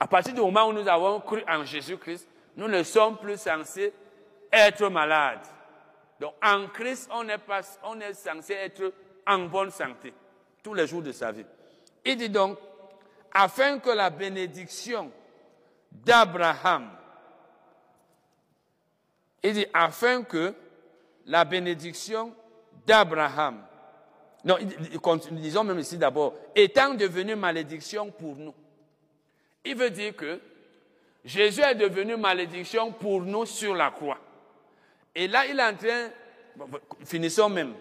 à 0.00 0.06
partir 0.06 0.34
du 0.34 0.40
moment 0.40 0.68
où 0.68 0.72
nous 0.72 0.88
avons 0.88 1.20
cru 1.20 1.42
en 1.48 1.64
Jésus-Christ, 1.64 2.28
nous 2.56 2.68
ne 2.68 2.82
sommes 2.82 3.16
plus 3.16 3.40
censés 3.40 3.92
être 4.52 4.88
malades. 4.88 5.46
Donc 6.20 6.34
en 6.42 6.66
Christ, 6.68 7.08
on 7.12 7.28
est, 7.28 7.38
pas, 7.38 7.60
on 7.84 8.00
est 8.00 8.14
censé 8.14 8.54
être 8.54 8.92
en 9.26 9.38
bonne 9.40 9.70
santé 9.70 10.12
tous 10.62 10.74
les 10.74 10.86
jours 10.86 11.02
de 11.02 11.12
sa 11.12 11.30
vie. 11.30 11.44
Il 12.04 12.16
dit 12.16 12.28
donc, 12.28 12.58
afin 13.32 13.78
que 13.78 13.90
la 13.90 14.10
bénédiction 14.10 15.10
d'Abraham, 15.90 16.90
il 19.42 19.52
dit, 19.52 19.66
afin 19.74 20.22
que 20.22 20.54
la 21.26 21.44
bénédiction 21.44 22.34
d'Abraham, 22.86 23.62
non, 24.44 24.58
disons 25.30 25.64
même 25.64 25.78
ici 25.78 25.96
d'abord, 25.96 26.34
étant 26.54 26.92
devenue 26.94 27.34
malédiction 27.34 28.10
pour 28.10 28.36
nous. 28.36 28.54
Il 29.64 29.74
veut 29.74 29.90
dire 29.90 30.14
que 30.14 30.38
Jésus 31.24 31.62
est 31.62 31.74
devenu 31.74 32.16
malédiction 32.16 32.92
pour 32.92 33.22
nous 33.22 33.46
sur 33.46 33.74
la 33.74 33.90
croix. 33.90 34.18
Et 35.14 35.26
là, 35.26 35.46
il 35.46 35.58
est 35.58 35.62
en 35.62 35.74
train, 35.74 36.10
finissons 37.04 37.48
même, 37.48 37.72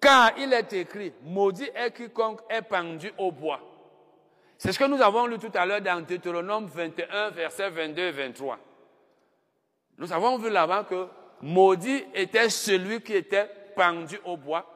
car 0.00 0.32
il 0.38 0.52
est 0.54 0.72
écrit, 0.72 1.12
maudit 1.22 1.68
est 1.74 1.90
quiconque 1.90 2.40
est 2.48 2.62
pendu 2.62 3.12
au 3.18 3.30
bois. 3.30 3.60
C'est 4.56 4.72
ce 4.72 4.78
que 4.78 4.84
nous 4.84 5.02
avons 5.02 5.26
lu 5.26 5.38
tout 5.38 5.52
à 5.54 5.66
l'heure 5.66 5.82
dans 5.82 6.00
Deutéronome 6.00 6.66
21, 6.66 7.30
versets 7.30 7.68
22 7.68 8.02
et 8.02 8.10
23. 8.10 8.58
Nous 9.98 10.12
avons 10.12 10.38
vu 10.38 10.48
là-bas 10.48 10.84
que 10.88 11.06
maudit 11.42 12.04
était 12.14 12.48
celui 12.48 13.02
qui 13.02 13.14
était 13.14 13.50
pendu 13.78 14.18
au 14.24 14.36
bois, 14.36 14.66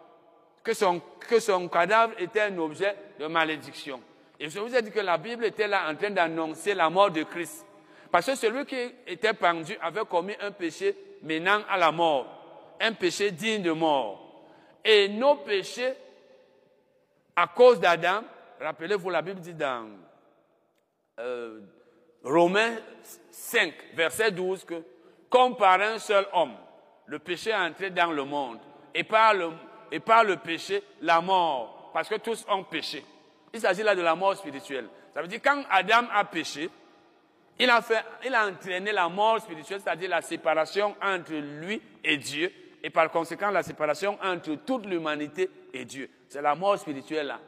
que 0.63 0.73
son, 0.73 1.69
cadavre 1.69 2.15
était 2.19 2.43
un 2.43 2.57
objet 2.59 2.97
de 3.19 3.27
malédiction. 3.27 4.01
Et 4.39 4.49
je 4.49 4.61
vous 4.61 4.75
ai 4.75 4.81
dit 4.81 4.93
que 4.93 5.01
la 5.01 5.19
Bible 5.19 5.45
était 5.45 5.67
là 5.67 5.91
en 5.91 5.97
train 5.97 6.11
d'annoncer 6.11 6.75
la 6.75 6.89
mort 6.89 7.11
de 7.11 7.25
Christ. 7.25 7.67
Parce 8.13 8.27
que 8.27 8.37
celui 8.37 8.65
qui 8.65 8.77
était 9.07 9.35
pendu 9.35 9.77
avait 9.83 10.05
commis 10.05 10.35
un 10.41 10.53
péché 10.53 10.97
menant 11.23 11.63
à 11.69 11.77
la 11.77 11.91
mort, 11.91 12.77
un 12.81 12.93
péché 12.93 13.33
digne 13.33 13.63
de 13.63 13.73
mort. 13.73 14.45
Et 14.85 15.09
nos 15.09 15.37
péchés, 15.37 15.95
à 17.35 17.49
cause 17.49 17.81
d'Adam, 17.81 18.23
rappelez-vous, 18.61 19.11
la 19.11 19.23
Bible 19.23 19.41
dit 19.41 19.55
dans 19.55 19.89
euh, 21.19 21.61
Romains 22.23 22.77
5, 23.31 23.73
verset 23.95 24.31
12, 24.31 24.65
que 24.65 24.83
comme 25.29 25.57
par 25.57 25.81
un 25.81 25.99
seul 25.99 26.27
homme, 26.33 26.55
le 27.07 27.19
péché 27.19 27.51
est 27.51 27.57
entré 27.57 27.91
dans 27.91 28.13
le 28.13 28.25
monde, 28.25 28.59
et 28.95 29.05
par 29.05 29.35
le, 29.35 29.51
et 29.91 30.01
par 30.01 30.25
le 30.25 30.37
péché, 30.37 30.83
la 31.01 31.21
mort, 31.21 31.91
parce 31.93 32.09
que 32.09 32.17
tous 32.17 32.45
ont 32.49 32.65
péché. 32.65 33.05
Il 33.53 33.61
s'agit 33.61 33.83
là 33.83 33.95
de 33.95 34.03
la 34.03 34.15
mort 34.15 34.37
spirituelle. 34.37 34.89
Ça 35.13 35.21
veut 35.21 35.29
dire 35.29 35.41
quand 35.43 35.63
Adam 35.71 36.07
a 36.13 36.25
péché, 36.25 36.71
il 37.59 37.69
a, 37.69 37.83
fait, 37.83 38.03
il 38.25 38.35
a 38.35 38.47
entraîné 38.47 38.93
la 38.93 39.09
mort 39.09 39.41
spirituelle, 39.41 39.81
c'est-à-dire 39.85 40.09
la 40.09 40.23
séparation 40.23 40.97
entre 41.03 41.33
lui 41.33 41.81
et 42.03 42.17
Dieu, 42.17 42.51
et 42.83 42.91
par 42.91 43.11
conséquent 43.11 43.51
la 43.51 43.63
séparation 43.63 44.19
entre 44.23 44.55
toute 44.55 44.87
l'humanité 44.87 45.51
et 45.73 45.85
Dieu. 45.85 46.11
C'est 46.29 46.43
la 46.43 46.55
mort 46.55 46.79
spirituelle 46.79 47.27
là. 47.27 47.41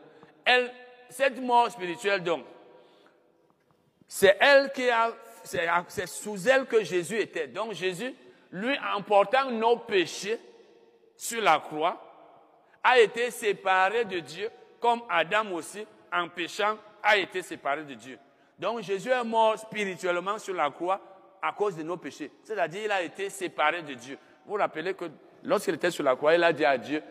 Elle, 0.45 0.71
cette 1.09 1.41
mort 1.41 1.71
spirituelle 1.71 2.23
donc, 2.23 2.45
c'est 4.07 4.37
elle 4.39 4.71
qui 4.73 4.89
a, 4.91 5.11
c'est 5.43 6.07
sous 6.07 6.49
elle 6.49 6.67
que 6.67 6.85
Jésus 6.85 7.19
était. 7.19 7.49
Donc 7.49 7.73
Jésus, 7.73 8.15
lui, 8.53 8.77
en 8.95 9.03
portant 9.03 9.51
nos 9.51 9.79
péchés 9.79 10.39
sur 11.25 11.41
la 11.41 11.59
croix, 11.59 11.99
a 12.83 12.99
été 12.99 13.31
séparé 13.31 14.05
de 14.05 14.19
Dieu, 14.19 14.51
comme 14.79 15.01
Adam 15.09 15.53
aussi, 15.53 15.87
en 16.13 16.29
péchant, 16.29 16.77
a 17.03 17.17
été 17.17 17.41
séparé 17.41 17.83
de 17.83 17.95
Dieu. 17.95 18.19
Donc 18.59 18.83
Jésus 18.83 19.09
est 19.09 19.25
mort 19.25 19.59
spirituellement 19.59 20.39
sur 20.39 20.53
la 20.53 20.69
croix 20.69 21.01
à 21.41 21.53
cause 21.53 21.77
de 21.77 21.83
nos 21.83 21.97
péchés. 21.97 22.31
C'est-à-dire 22.43 22.83
il 22.85 22.93
a 22.93 23.03
été 23.03 23.31
séparé 23.31 23.81
de 23.81 23.95
Dieu. 23.95 24.19
Vous 24.45 24.53
vous 24.53 24.59
rappelez 24.59 24.93
que 24.93 25.07
lorsqu'il 25.43 25.75
était 25.75 25.91
sur 25.91 26.05
la 26.05 26.15
croix, 26.15 26.35
il 26.35 26.45
a 26.45 26.53
dit 26.53 26.65
à 26.65 26.77
Dieu, 26.77 27.03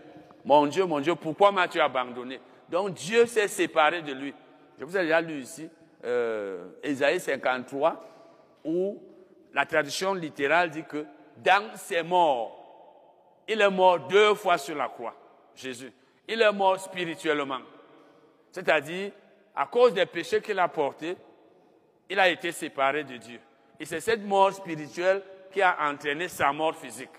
mon 0.45 0.67
Dieu, 0.67 0.85
mon 0.85 0.99
Dieu, 0.99 1.15
pourquoi 1.15 1.51
m'as-tu 1.51 1.79
abandonné? 1.79 2.39
Donc 2.69 2.93
Dieu 2.93 3.25
s'est 3.25 3.47
séparé 3.47 4.03
de 4.03 4.13
lui. 4.13 4.31
Je 4.77 4.85
vous 4.85 4.95
ai 4.95 5.01
déjà 5.01 5.21
lu 5.21 5.39
ici, 5.39 5.67
euh, 6.05 6.67
53, 7.17 8.05
où 8.63 9.01
la 9.53 9.65
tradition 9.65 10.13
littérale 10.13 10.69
dit 10.69 10.83
que 10.83 11.03
dans 11.37 11.75
ses 11.75 12.03
morts, 12.03 12.62
il 13.47 13.61
est 13.61 13.69
mort 13.69 13.99
deux 13.99 14.33
fois 14.35 14.57
sur 14.57 14.75
la 14.75 14.87
croix, 14.87 15.15
Jésus. 15.55 15.91
Il 16.27 16.41
est 16.41 16.51
mort 16.51 16.79
spirituellement. 16.79 17.59
C'est-à-dire, 18.51 19.11
à 19.55 19.65
cause 19.65 19.93
des 19.93 20.05
péchés 20.05 20.41
qu'il 20.41 20.59
a 20.59 20.67
portés, 20.67 21.15
il 22.09 22.19
a 22.19 22.29
été 22.29 22.51
séparé 22.51 23.03
de 23.03 23.17
Dieu. 23.17 23.39
Et 23.79 23.85
c'est 23.85 23.99
cette 23.99 24.23
mort 24.23 24.53
spirituelle 24.53 25.21
qui 25.51 25.61
a 25.61 25.77
entraîné 25.81 26.27
sa 26.27 26.51
mort 26.51 26.75
physique. 26.75 27.09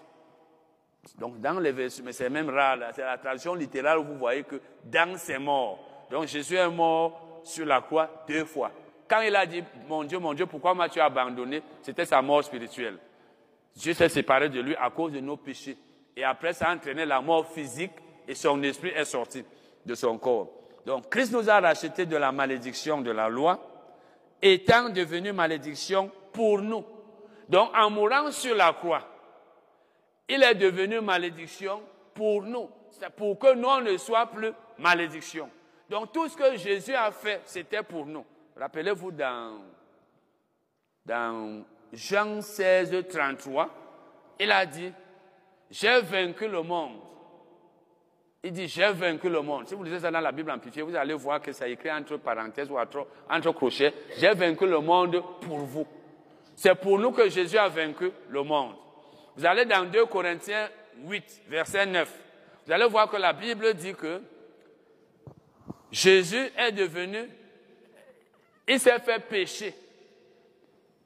Donc, 1.19 1.41
dans 1.41 1.61
les 1.61 1.73
versets, 1.73 2.03
mais 2.03 2.13
c'est 2.13 2.31
même 2.31 2.49
rare, 2.49 2.79
c'est 2.95 3.05
la 3.05 3.19
tradition 3.19 3.55
littérale 3.55 3.99
où 3.99 4.05
vous 4.05 4.19
voyez 4.19 4.43
que 4.43 4.61
dans 4.85 5.19
ses 5.19 5.39
morts, 5.39 5.79
donc 6.11 6.27
Jésus 6.27 6.57
est 6.57 6.71
mort 6.71 7.41
sur 7.45 7.67
la 7.67 7.81
croix 7.83 8.25
deux 8.27 8.45
fois. 8.45 8.71
Quand 9.07 9.21
il 9.21 9.37
a 9.37 9.45
dit, 9.45 9.63
mon 9.87 10.05
Dieu, 10.05 10.19
mon 10.19 10.33
Dieu, 10.33 10.47
pourquoi 10.47 10.75
m'as-tu 10.75 11.01
abandonné? 11.01 11.63
C'était 11.83 12.07
sa 12.07 12.23
mort 12.23 12.43
spirituelle. 12.43 12.99
Dieu 13.77 13.93
s'est 13.93 14.09
séparé 14.09 14.49
de 14.49 14.61
lui 14.61 14.75
à 14.77 14.89
cause 14.91 15.13
de 15.13 15.21
nos 15.21 15.37
péchés. 15.37 15.77
Et 16.17 16.25
après, 16.25 16.53
ça 16.53 16.69
a 16.69 16.75
entraîné 16.75 17.05
la 17.05 17.21
mort 17.21 17.47
physique 17.47 17.93
et 18.27 18.35
son 18.35 18.63
esprit 18.63 18.91
est 18.91 19.05
sorti 19.05 19.45
de 19.85 19.95
son 19.95 20.19
corps. 20.19 20.49
Donc, 20.87 21.11
Christ 21.11 21.33
nous 21.33 21.49
a 21.49 21.61
racheté 21.61 22.07
de 22.07 22.17
la 22.17 22.31
malédiction 22.31 23.01
de 23.01 23.11
la 23.11 23.29
loi, 23.29 23.59
étant 24.41 24.91
devenu 24.91 25.33
malédiction 25.33 26.11
pour 26.33 26.61
nous. 26.61 26.85
Donc, 27.49 27.71
en 27.75 27.91
mourant 27.91 28.31
sur 28.31 28.55
la 28.55 28.73
croix, 28.73 29.03
il 30.29 30.43
est 30.43 30.55
devenu 30.55 31.01
malédiction 31.01 31.83
pour 32.15 32.43
nous. 32.43 32.69
Pour 33.17 33.39
que 33.39 33.55
nous 33.55 33.91
ne 33.91 33.97
soyons 33.97 34.27
plus 34.29 34.53
malédiction. 34.79 35.51
Donc, 35.91 36.13
tout 36.13 36.29
ce 36.29 36.37
que 36.37 36.57
Jésus 36.57 36.95
a 36.95 37.11
fait, 37.11 37.43
c'était 37.45 37.83
pour 37.83 38.07
nous. 38.07 38.25
Rappelez-vous 38.57 39.11
dans, 39.11 39.59
dans 41.05 41.65
Jean 41.93 42.41
16, 42.41 43.07
33, 43.09 43.69
il 44.39 44.51
a 44.51 44.65
dit, 44.65 44.93
j'ai 45.75 46.01
vaincu 46.03 46.47
le 46.47 46.63
monde. 46.63 47.01
Il 48.45 48.53
dit, 48.53 48.69
j'ai 48.69 48.93
vaincu 48.93 49.29
le 49.29 49.41
monde. 49.41 49.67
Si 49.67 49.75
vous 49.75 49.83
lisez 49.83 49.99
ça 49.99 50.11
dans 50.11 50.21
la 50.21 50.31
Bible 50.31 50.53
amplifiée, 50.53 50.83
vous 50.83 50.95
allez 50.95 51.15
voir 51.15 51.43
que 51.43 51.51
ça 51.51 51.67
écrit 51.67 51.91
entre 51.91 52.17
parenthèses 52.19 52.71
ou 52.71 52.79
entre, 52.79 53.51
crochets, 53.53 53.93
j'ai 54.17 54.33
vaincu 54.35 54.67
le 54.67 54.79
monde 54.79 55.21
pour 55.41 55.59
vous. 55.59 55.85
C'est 56.55 56.77
pour 56.77 56.97
nous 57.01 57.11
que 57.11 57.29
Jésus 57.29 57.59
a 57.59 57.69
vaincu 57.69 58.13
le 58.29 58.43
monde. 58.45 58.77
Vous 59.37 59.45
allez 59.45 59.65
dans 59.65 59.85
2 59.85 60.07
Corinthiens 60.07 60.69
8, 61.09 61.43
verset 61.49 61.87
9. 61.87 62.21
Vous 62.67 62.73
allez 62.73 62.87
voir 62.87 63.11
que 63.11 63.17
la 63.17 63.33
Bible 63.33 63.75
dit 63.75 63.95
que 63.95 64.21
Jésus 65.91 66.53
est 66.57 66.71
devenu, 66.71 67.29
il 68.69 68.79
s'est 68.79 69.01
fait 69.01 69.19
pécher 69.19 69.75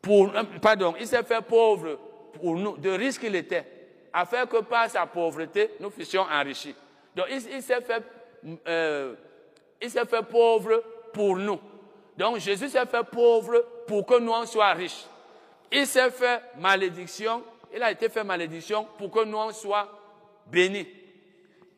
pour, 0.02 0.28
euh, 0.36 0.42
pardon, 0.60 0.94
il 1.00 1.06
s'est 1.06 1.22
fait 1.22 1.40
pauvre 1.40 1.98
pour 2.34 2.54
nous, 2.54 2.76
de 2.76 2.90
risque 2.90 3.22
qu'il 3.22 3.34
était, 3.34 3.77
afin 4.18 4.46
que 4.46 4.58
par 4.62 4.90
sa 4.90 5.06
pauvreté, 5.06 5.70
nous 5.78 5.90
fussions 5.90 6.22
enrichis. 6.22 6.74
Donc, 7.14 7.26
il, 7.30 7.62
s'est 7.62 7.80
fait, 7.80 8.02
euh, 8.66 9.14
fait 9.80 10.22
pauvre 10.28 10.82
pour 11.12 11.36
nous. 11.36 11.60
Donc, 12.16 12.38
Jésus 12.38 12.68
s'est 12.68 12.86
fait 12.86 13.04
pauvre 13.04 13.64
pour 13.86 14.04
que 14.04 14.18
nous 14.18 14.32
en 14.32 14.44
soyons 14.44 14.76
riches. 14.76 15.06
Il 15.70 15.86
s'est 15.86 16.10
fait 16.10 16.42
malédiction, 16.58 17.44
il 17.72 17.80
a 17.80 17.92
été 17.92 18.08
fait 18.08 18.24
malédiction 18.24 18.88
pour 18.98 19.10
que 19.10 19.24
nous 19.24 19.38
en 19.38 19.52
soyons 19.52 19.86
bénis. 20.46 20.88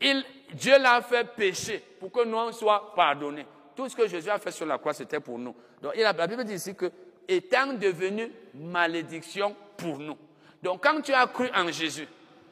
Il, 0.00 0.24
Dieu 0.54 0.78
l'a 0.78 1.02
fait 1.02 1.24
pécher 1.36 1.84
pour 1.98 2.10
que 2.10 2.24
nous 2.24 2.38
en 2.38 2.52
soyons 2.52 2.80
pardonnés. 2.96 3.46
Tout 3.76 3.86
ce 3.88 3.94
que 3.94 4.08
Jésus 4.08 4.30
a 4.30 4.38
fait 4.38 4.50
sur 4.50 4.64
la 4.64 4.78
croix, 4.78 4.94
c'était 4.94 5.20
pour 5.20 5.38
nous. 5.38 5.54
Donc, 5.82 5.92
il 5.94 6.04
a, 6.04 6.14
la 6.14 6.26
Bible 6.26 6.44
dit 6.44 6.54
ici 6.54 6.74
que 6.74 6.90
étant 7.28 7.74
devenu 7.74 8.32
malédiction 8.54 9.54
pour 9.76 9.98
nous. 9.98 10.16
Donc 10.62 10.82
quand 10.82 11.00
tu 11.00 11.12
as 11.12 11.26
cru 11.26 11.48
en 11.54 11.70
Jésus, 11.70 12.06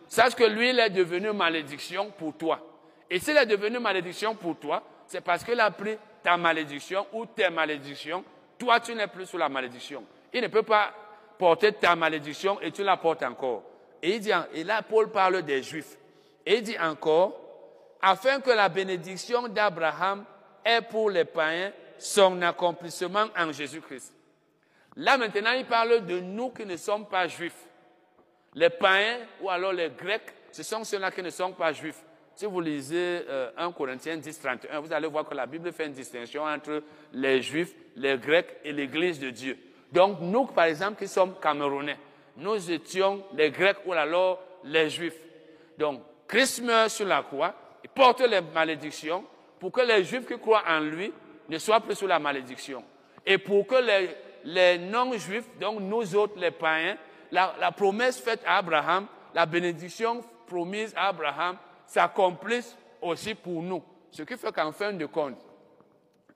sache 0.09 0.35
que 0.35 0.45
lui, 0.45 0.71
il 0.71 0.79
est 0.79 0.91
devenu 0.91 1.33
malédiction 1.33 2.11
pour 2.11 2.37
toi. 2.37 2.61
Et 3.11 3.19
s'il 3.19 3.37
est 3.37 3.47
devenu 3.47 3.79
malédiction 3.79 4.35
pour 4.35 4.57
toi, 4.57 4.83
c'est 5.07 5.21
parce 5.21 5.45
qu'il 5.45 5.59
a 5.61 5.71
pris 5.71 5.97
ta 6.23 6.37
malédiction 6.37 7.07
ou 7.13 7.27
tes 7.27 7.49
malédictions. 7.51 8.25
Toi, 8.59 8.81
tu 8.81 8.95
n'es 8.95 9.07
plus 9.07 9.27
sous 9.27 9.39
la 9.39 9.49
malédiction. 9.49 10.05
Il 10.33 10.43
ne 10.43 10.49
peut 10.49 10.63
pas 10.63 10.93
porter 11.39 11.73
ta 11.73 11.95
malédiction 11.97 12.61
et 12.61 12.71
tu 12.73 12.83
la 12.83 12.97
portes 12.97 13.23
encore. 13.23 13.63
Et, 14.03 14.17
il 14.17 14.47
et 14.55 14.65
là, 14.65 14.83
Paul 14.83 15.11
parle 15.11 15.43
des 15.43 15.63
Juifs. 15.63 15.97
Et 16.45 16.57
il 16.57 16.63
dit 16.63 16.79
encore, 16.79 17.39
afin 18.03 18.41
que 18.41 18.51
la 18.51 18.69
bénédiction 18.69 19.49
d'Abraham 19.49 20.25
ait 20.65 20.83
pour 20.83 21.11
les 21.11 21.25
païens 21.25 21.73
son 21.99 22.41
accomplissement 22.43 23.27
en 23.37 23.53
Jésus-Christ. 23.53 24.15
Là 24.97 25.17
maintenant, 25.17 25.53
il 25.53 25.65
parle 25.67 26.05
de 26.07 26.21
nous 26.21 26.51
qui 26.51 26.65
ne 26.65 26.77
sommes 26.77 27.07
pas 27.07 27.27
juifs. 27.29 27.68
Les 28.55 28.71
païens 28.71 29.19
ou 29.41 29.51
alors 29.51 29.73
les 29.73 29.91
grecs, 29.91 30.35
ce 30.51 30.63
sont 30.63 30.85
ceux-là 30.85 31.11
qui 31.11 31.23
ne 31.23 31.31
sont 31.31 31.53
pas 31.53 31.73
juifs. 31.73 32.03
Si 32.35 32.47
vous 32.47 32.61
lisez 32.61 33.25
1 33.27 33.31
euh, 33.31 33.73
Corinthiens 33.77 34.17
10, 34.17 34.41
31, 34.41 34.81
vous 34.81 34.93
allez 34.93 35.09
voir 35.09 35.25
que 35.25 35.35
la 35.35 35.47
Bible 35.47 35.73
fait 35.73 35.87
une 35.87 35.93
distinction 35.93 36.45
entre 36.45 36.83
les 37.13 37.43
juifs, 37.43 37.75
les 37.97 38.17
grecs 38.17 38.57
et 38.65 38.73
l'Église 38.73 39.19
de 39.19 39.31
Dieu. 39.31 39.59
Donc 39.91 40.19
nous, 40.21 40.47
par 40.47 40.67
exemple, 40.67 40.99
qui 40.99 41.09
sommes 41.09 41.35
camerounais, 41.41 41.97
nous 42.37 42.71
étions 42.71 43.25
les 43.35 43.51
grecs 43.51 43.79
ou 43.87 43.93
alors 43.93 44.41
les 44.65 44.89
juifs. 44.89 45.19
Donc 45.77 46.03
Christ 46.27 46.63
meurt 46.63 46.91
sur 46.91 47.07
la 47.07 47.23
croix, 47.23 47.55
il 47.83 47.91
porte 47.91 48.21
les 48.21 48.41
malédictions 48.41 49.25
pour 49.59 49.73
que 49.73 49.81
les 49.81 50.05
juifs 50.05 50.27
qui 50.27 50.39
croient 50.39 50.63
en 50.69 50.81
lui 50.81 51.13
ne 51.49 51.59
soient 51.59 51.81
plus 51.81 51.95
sous 51.95 52.07
la 52.07 52.19
malédiction. 52.19 52.85
Et 53.25 53.39
pour 53.39 53.67
que 53.67 53.77
les, 54.45 54.79
non-juifs, 54.79 55.47
donc 55.61 55.81
nous 55.81 56.15
autres, 56.15 56.39
les 56.39 56.51
païens, 56.51 56.97
la, 57.31 57.73
promesse 57.73 58.21
faite 58.21 58.41
à 58.47 58.59
Abraham, 58.59 59.07
la 59.35 59.47
bénédiction 59.47 60.23
promise 60.47 60.93
à 60.97 61.09
Abraham, 61.09 61.57
s'accomplisse 61.87 62.77
aussi 63.01 63.35
pour 63.35 63.63
nous. 63.63 63.83
Ce 64.11 64.23
qui 64.23 64.37
fait 64.37 64.53
qu'en 64.53 64.73
fin 64.73 64.93
de 64.93 65.07
compte, 65.07 65.37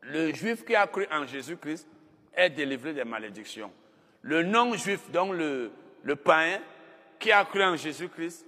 le 0.02 0.32
juif 0.34 0.64
qui 0.64 0.74
a 0.74 0.86
cru 0.86 1.06
en 1.10 1.26
Jésus-Christ 1.26 1.86
est 2.34 2.50
délivré 2.50 2.92
des 2.92 3.04
malédictions. 3.04 3.70
Le 4.22 4.42
non-juif, 4.42 5.10
donc 5.10 5.34
le, 5.34 5.70
le 6.02 6.16
païen 6.16 6.60
qui 7.18 7.32
a 7.32 7.44
cru 7.44 7.62
en 7.62 7.76
Jésus-Christ, 7.76 8.46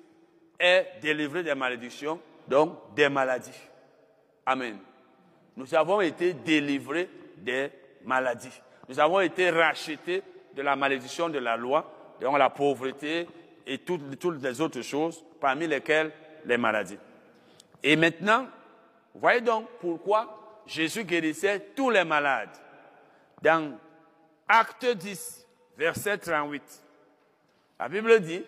est 0.58 1.00
délivré 1.00 1.42
des 1.42 1.54
malédictions, 1.54 2.20
donc 2.48 2.94
des 2.94 3.08
maladies. 3.08 3.50
Amen. 4.46 4.78
Nous 5.56 5.74
avons 5.74 6.00
été 6.00 6.32
délivrés 6.32 7.08
des 7.38 7.70
maladies. 8.04 8.60
Nous 8.88 9.00
avons 9.00 9.20
été 9.20 9.50
rachetés 9.50 10.22
de 10.54 10.62
la 10.62 10.76
malédiction 10.76 11.28
de 11.28 11.38
la 11.38 11.56
loi, 11.56 11.93
donc 12.20 12.38
la 12.38 12.50
pauvreté 12.50 13.26
et 13.66 13.78
toutes, 13.78 14.18
toutes 14.18 14.42
les 14.42 14.60
autres 14.60 14.82
choses, 14.82 15.24
parmi 15.40 15.66
lesquelles 15.66 16.12
les 16.44 16.56
maladies. 16.56 16.98
Et 17.82 17.96
maintenant, 17.96 18.46
voyez 19.14 19.40
donc 19.40 19.66
pourquoi 19.80 20.62
Jésus 20.66 21.04
guérissait 21.04 21.60
tous 21.74 21.90
les 21.90 22.04
malades. 22.04 22.56
Dans 23.42 23.78
Acte 24.48 24.86
10, 24.86 25.46
verset 25.76 26.18
38, 26.18 26.62
la 27.78 27.88
Bible 27.88 28.20
dit, 28.20 28.42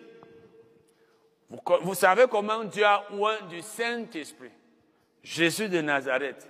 vous, 1.49 1.93
savez 1.93 2.25
comment 2.29 2.63
Dieu 2.63 2.83
a 2.83 3.05
oint 3.13 3.41
du 3.49 3.61
Saint-Esprit, 3.61 4.51
Jésus 5.23 5.69
de 5.69 5.81
Nazareth, 5.81 6.47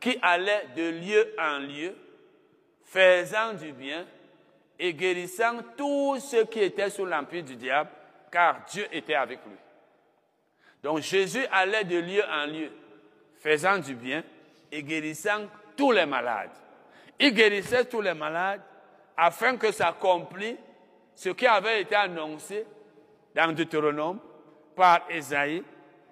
qui 0.00 0.18
allait 0.20 0.66
de 0.76 0.90
lieu 0.90 1.34
en 1.38 1.58
lieu, 1.60 1.94
faisant 2.84 3.54
du 3.54 3.72
bien 3.72 4.06
et 4.78 4.94
guérissant 4.94 5.58
tous 5.76 6.20
ceux 6.20 6.44
qui 6.44 6.60
étaient 6.60 6.90
sous 6.90 7.04
l'empire 7.04 7.44
du 7.44 7.56
diable, 7.56 7.90
car 8.30 8.64
Dieu 8.70 8.86
était 8.92 9.14
avec 9.14 9.40
lui. 9.46 9.56
Donc 10.82 10.98
Jésus 10.98 11.46
allait 11.50 11.84
de 11.84 11.98
lieu 11.98 12.22
en 12.30 12.46
lieu, 12.46 12.70
faisant 13.38 13.78
du 13.78 13.94
bien 13.94 14.22
et 14.70 14.82
guérissant 14.82 15.46
tous 15.76 15.92
les 15.92 16.06
malades. 16.06 16.50
Il 17.18 17.32
guérissait 17.32 17.84
tous 17.84 18.00
les 18.00 18.14
malades 18.14 18.60
afin 19.16 19.56
que 19.56 19.70
s'accomplisse 19.70 20.58
ce 21.14 21.28
qui 21.30 21.46
avait 21.46 21.82
été 21.82 21.94
annoncé 21.94 22.66
dans 23.34 23.52
Deutéronome 23.52 24.18
par 24.74 25.06
Esaïe. 25.08 25.62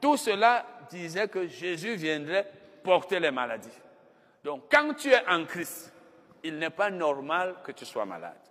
Tout 0.01 0.17
cela 0.17 0.65
disait 0.89 1.29
que 1.29 1.47
Jésus 1.47 1.97
viendrait 1.97 2.51
porter 2.83 3.19
les 3.19 3.31
maladies. 3.31 3.69
Donc 4.45 4.65
quand 4.71 4.95
tu 4.95 5.11
es 5.11 5.27
en 5.29 5.45
Christ, 5.45 5.93
il 6.43 6.59
n'est 6.59 6.71
pas 6.71 6.91
normal 6.91 7.57
que 7.65 7.73
tu 7.73 7.85
sois 7.85 8.05
malade. 8.05 8.42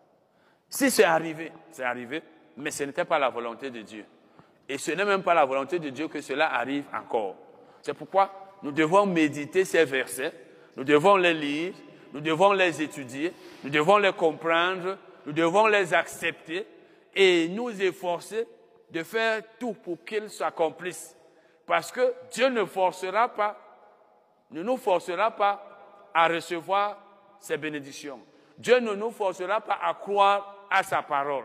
Si 0.72 0.90
c'est 0.90 1.04
arrivé, 1.04 1.52
c'est 1.70 1.84
arrivé, 1.84 2.24
mais 2.56 2.72
ce 2.72 2.86
n'était 2.86 3.04
pas 3.04 3.20
la 3.20 3.30
volonté 3.30 3.70
de 3.70 3.82
Dieu. 3.82 4.06
Et 4.70 4.78
ce 4.78 4.92
n'est 4.92 5.04
même 5.04 5.22
pas 5.22 5.34
la 5.34 5.44
volonté 5.44 5.80
de 5.80 5.90
Dieu 5.90 6.08
que 6.08 6.22
cela 6.22 6.54
arrive 6.54 6.86
encore. 6.94 7.36
C'est 7.82 7.94
pourquoi 7.94 8.32
nous 8.64 8.72
devons 8.72 9.06
méditer 9.06 9.66
ces 9.66 9.84
versets, 9.84 10.32
nous 10.78 10.86
devons 10.86 11.18
les 11.18 11.34
lire, 11.34 11.74
nous 12.14 12.22
devons 12.22 12.54
les 12.54 12.82
étudier, 12.82 13.34
nous 13.66 13.70
devons 13.70 13.98
les 13.98 14.14
comprendre, 14.14 14.98
nous 15.26 15.34
devons 15.34 15.68
les 15.68 15.94
accepter 15.94 16.66
et 17.14 17.50
nous 17.50 17.70
efforcer 17.82 18.48
de 18.90 19.04
faire 19.04 19.42
tout 19.60 19.74
pour 19.74 20.02
qu'ils 20.06 20.30
s'accomplissent. 20.30 21.18
Parce 21.66 21.92
que 21.92 22.14
Dieu 22.32 22.48
ne 22.48 22.64
forcera 22.64 23.28
pas, 23.28 23.60
ne 24.52 24.64
nous 24.64 24.78
forcera 24.78 25.32
pas 25.32 26.10
à 26.14 26.30
recevoir 26.30 26.98
ses 27.42 27.58
bénédictions. 27.58 28.22
Dieu 28.58 28.80
ne 28.80 28.94
nous 28.94 29.12
forcera 29.12 29.60
pas 29.60 29.80
à 29.84 29.94
croire 29.96 30.61
à 30.72 30.82
sa 30.82 31.04
parole. 31.04 31.44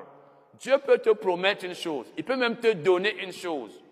Dieu 0.58 0.78
peut 0.78 0.98
te 0.98 1.10
promettre 1.10 1.66
une 1.66 1.74
chose, 1.74 2.06
il 2.16 2.24
peut 2.24 2.36
même 2.36 2.56
te 2.56 2.72
donner 2.72 3.22
une 3.22 3.32
chose, 3.32 3.82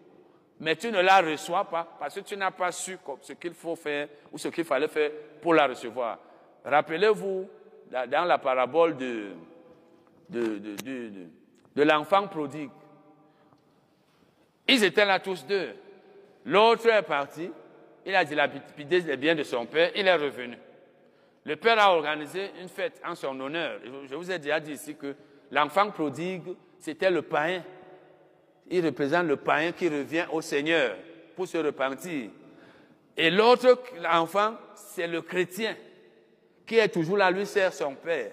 mais 0.60 0.76
tu 0.76 0.90
ne 0.90 1.00
la 1.00 1.20
reçois 1.20 1.64
pas 1.64 1.86
parce 1.98 2.14
que 2.14 2.20
tu 2.20 2.36
n'as 2.36 2.52
pas 2.52 2.72
su 2.72 2.96
ce 3.20 3.34
qu'il 3.34 3.52
faut 3.52 3.76
faire 3.76 4.08
ou 4.32 4.38
ce 4.38 4.48
qu'il 4.48 4.64
fallait 4.64 4.88
faire 4.88 5.10
pour 5.42 5.52
la 5.52 5.66
recevoir. 5.66 6.18
Rappelez-vous, 6.64 7.46
dans 7.90 8.24
la 8.24 8.38
parabole 8.38 8.96
de, 8.96 9.32
de, 10.30 10.58
de, 10.58 11.10
de 11.76 11.82
l'enfant 11.82 12.26
prodigue, 12.28 12.70
ils 14.66 14.82
étaient 14.82 15.04
là 15.04 15.20
tous 15.20 15.44
deux. 15.44 15.74
L'autre 16.46 16.88
est 16.88 17.02
parti, 17.02 17.50
il 18.06 18.14
a 18.14 18.24
dilapidé 18.24 19.00
les 19.00 19.16
biens 19.18 19.34
de 19.34 19.42
son 19.42 19.66
père, 19.66 19.90
il 19.94 20.06
est 20.06 20.14
revenu. 20.14 20.56
Le 21.44 21.56
père 21.56 21.78
a 21.78 21.94
organisé 21.94 22.50
une 22.60 22.68
fête 22.68 23.00
en 23.06 23.14
son 23.14 23.38
honneur. 23.38 23.80
Je 24.08 24.14
vous 24.14 24.30
ai 24.30 24.38
déjà 24.38 24.60
dit 24.60 24.72
ici 24.72 24.96
que 24.96 25.14
L'enfant 25.54 25.90
prodigue, 25.90 26.42
c'était 26.80 27.12
le 27.12 27.22
païen. 27.22 27.62
Il 28.68 28.84
représente 28.84 29.26
le 29.26 29.36
païen 29.36 29.70
qui 29.70 29.88
revient 29.88 30.26
au 30.32 30.40
Seigneur 30.40 30.96
pour 31.36 31.46
se 31.46 31.58
repentir. 31.58 32.30
Et 33.16 33.30
l'autre 33.30 33.80
enfant, 34.10 34.54
c'est 34.74 35.06
le 35.06 35.22
chrétien 35.22 35.76
qui 36.66 36.78
est 36.78 36.88
toujours 36.88 37.18
là, 37.18 37.30
lui 37.30 37.46
sert 37.46 37.72
son 37.72 37.94
père. 37.94 38.32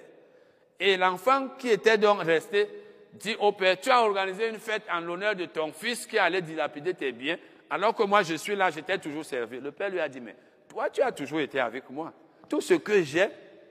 Et 0.79 0.97
l'enfant 0.97 1.49
qui 1.59 1.69
était 1.69 1.99
donc 1.99 2.23
resté 2.23 2.67
dit 3.13 3.35
au 3.39 3.51
père, 3.51 3.79
tu 3.79 3.91
as 3.91 4.01
organisé 4.01 4.47
une 4.47 4.57
fête 4.57 4.83
en 4.91 5.01
l'honneur 5.01 5.35
de 5.35 5.45
ton 5.45 5.71
fils 5.71 6.07
qui 6.07 6.17
allait 6.17 6.41
dilapider 6.41 6.93
tes 6.93 7.11
biens, 7.11 7.37
alors 7.69 7.93
que 7.93 8.03
moi 8.03 8.23
je 8.23 8.35
suis 8.35 8.55
là, 8.55 8.71
j'étais 8.71 8.97
toujours 8.97 9.25
servi. 9.25 9.59
Le 9.59 9.71
père 9.71 9.89
lui 9.89 9.99
a 9.99 10.09
dit, 10.09 10.21
mais 10.21 10.35
toi 10.67 10.89
tu 10.89 11.01
as 11.01 11.11
toujours 11.11 11.41
été 11.41 11.59
avec 11.59 11.87
moi. 11.89 12.13
Tout 12.51 12.59
ce 12.59 12.73
que 12.73 13.01
j'ai 13.01 13.29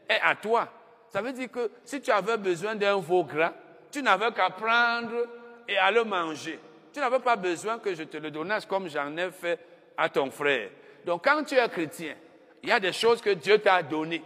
est 0.08 0.20
à 0.22 0.34
toi. 0.34 0.66
Ça 1.10 1.20
veut 1.20 1.34
dire 1.34 1.50
que 1.50 1.70
si 1.84 2.00
tu 2.00 2.10
avais 2.10 2.38
besoin 2.38 2.74
d'un 2.74 2.96
veau 2.96 3.24
gras, 3.24 3.52
tu 3.92 4.02
n'avais 4.02 4.32
qu'à 4.32 4.48
prendre 4.48 5.26
et 5.68 5.76
à 5.76 5.90
le 5.90 6.02
manger. 6.02 6.58
Tu 6.90 6.98
n'avais 6.98 7.18
pas 7.18 7.36
besoin 7.36 7.78
que 7.78 7.94
je 7.94 8.04
te 8.04 8.16
le 8.16 8.30
donnasse 8.30 8.64
comme 8.64 8.88
j'en 8.88 9.14
ai 9.18 9.30
fait 9.32 9.58
à 9.98 10.08
ton 10.08 10.30
frère. 10.30 10.70
Donc 11.04 11.24
quand 11.24 11.44
tu 11.44 11.56
es 11.56 11.68
chrétien, 11.68 12.14
il 12.62 12.70
y 12.70 12.72
a 12.72 12.80
des 12.80 12.94
choses 12.94 13.20
que 13.20 13.28
Dieu 13.28 13.58
t'a 13.58 13.82
données 13.82 14.24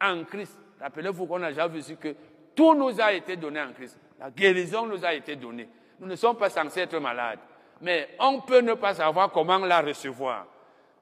en 0.00 0.24
Christ. 0.24 0.58
Rappelez-vous 0.80 1.26
qu'on 1.26 1.42
a 1.42 1.50
déjà 1.50 1.68
vu 1.68 1.82
que 1.96 2.14
tout 2.54 2.74
nous 2.74 2.98
a 2.98 3.12
été 3.12 3.36
donné 3.36 3.60
en 3.60 3.74
Christ. 3.74 3.98
La 4.18 4.30
guérison 4.30 4.86
nous 4.86 5.04
a 5.04 5.12
été 5.12 5.36
donnée. 5.36 5.68
Nous 6.00 6.06
ne 6.06 6.16
sommes 6.16 6.38
pas 6.38 6.48
censés 6.48 6.80
être 6.80 6.98
malades. 6.98 7.40
Mais 7.82 8.08
on 8.20 8.40
peut 8.40 8.62
ne 8.62 8.72
pas 8.72 8.94
savoir 8.94 9.30
comment 9.30 9.58
la 9.58 9.82
recevoir. 9.82 10.46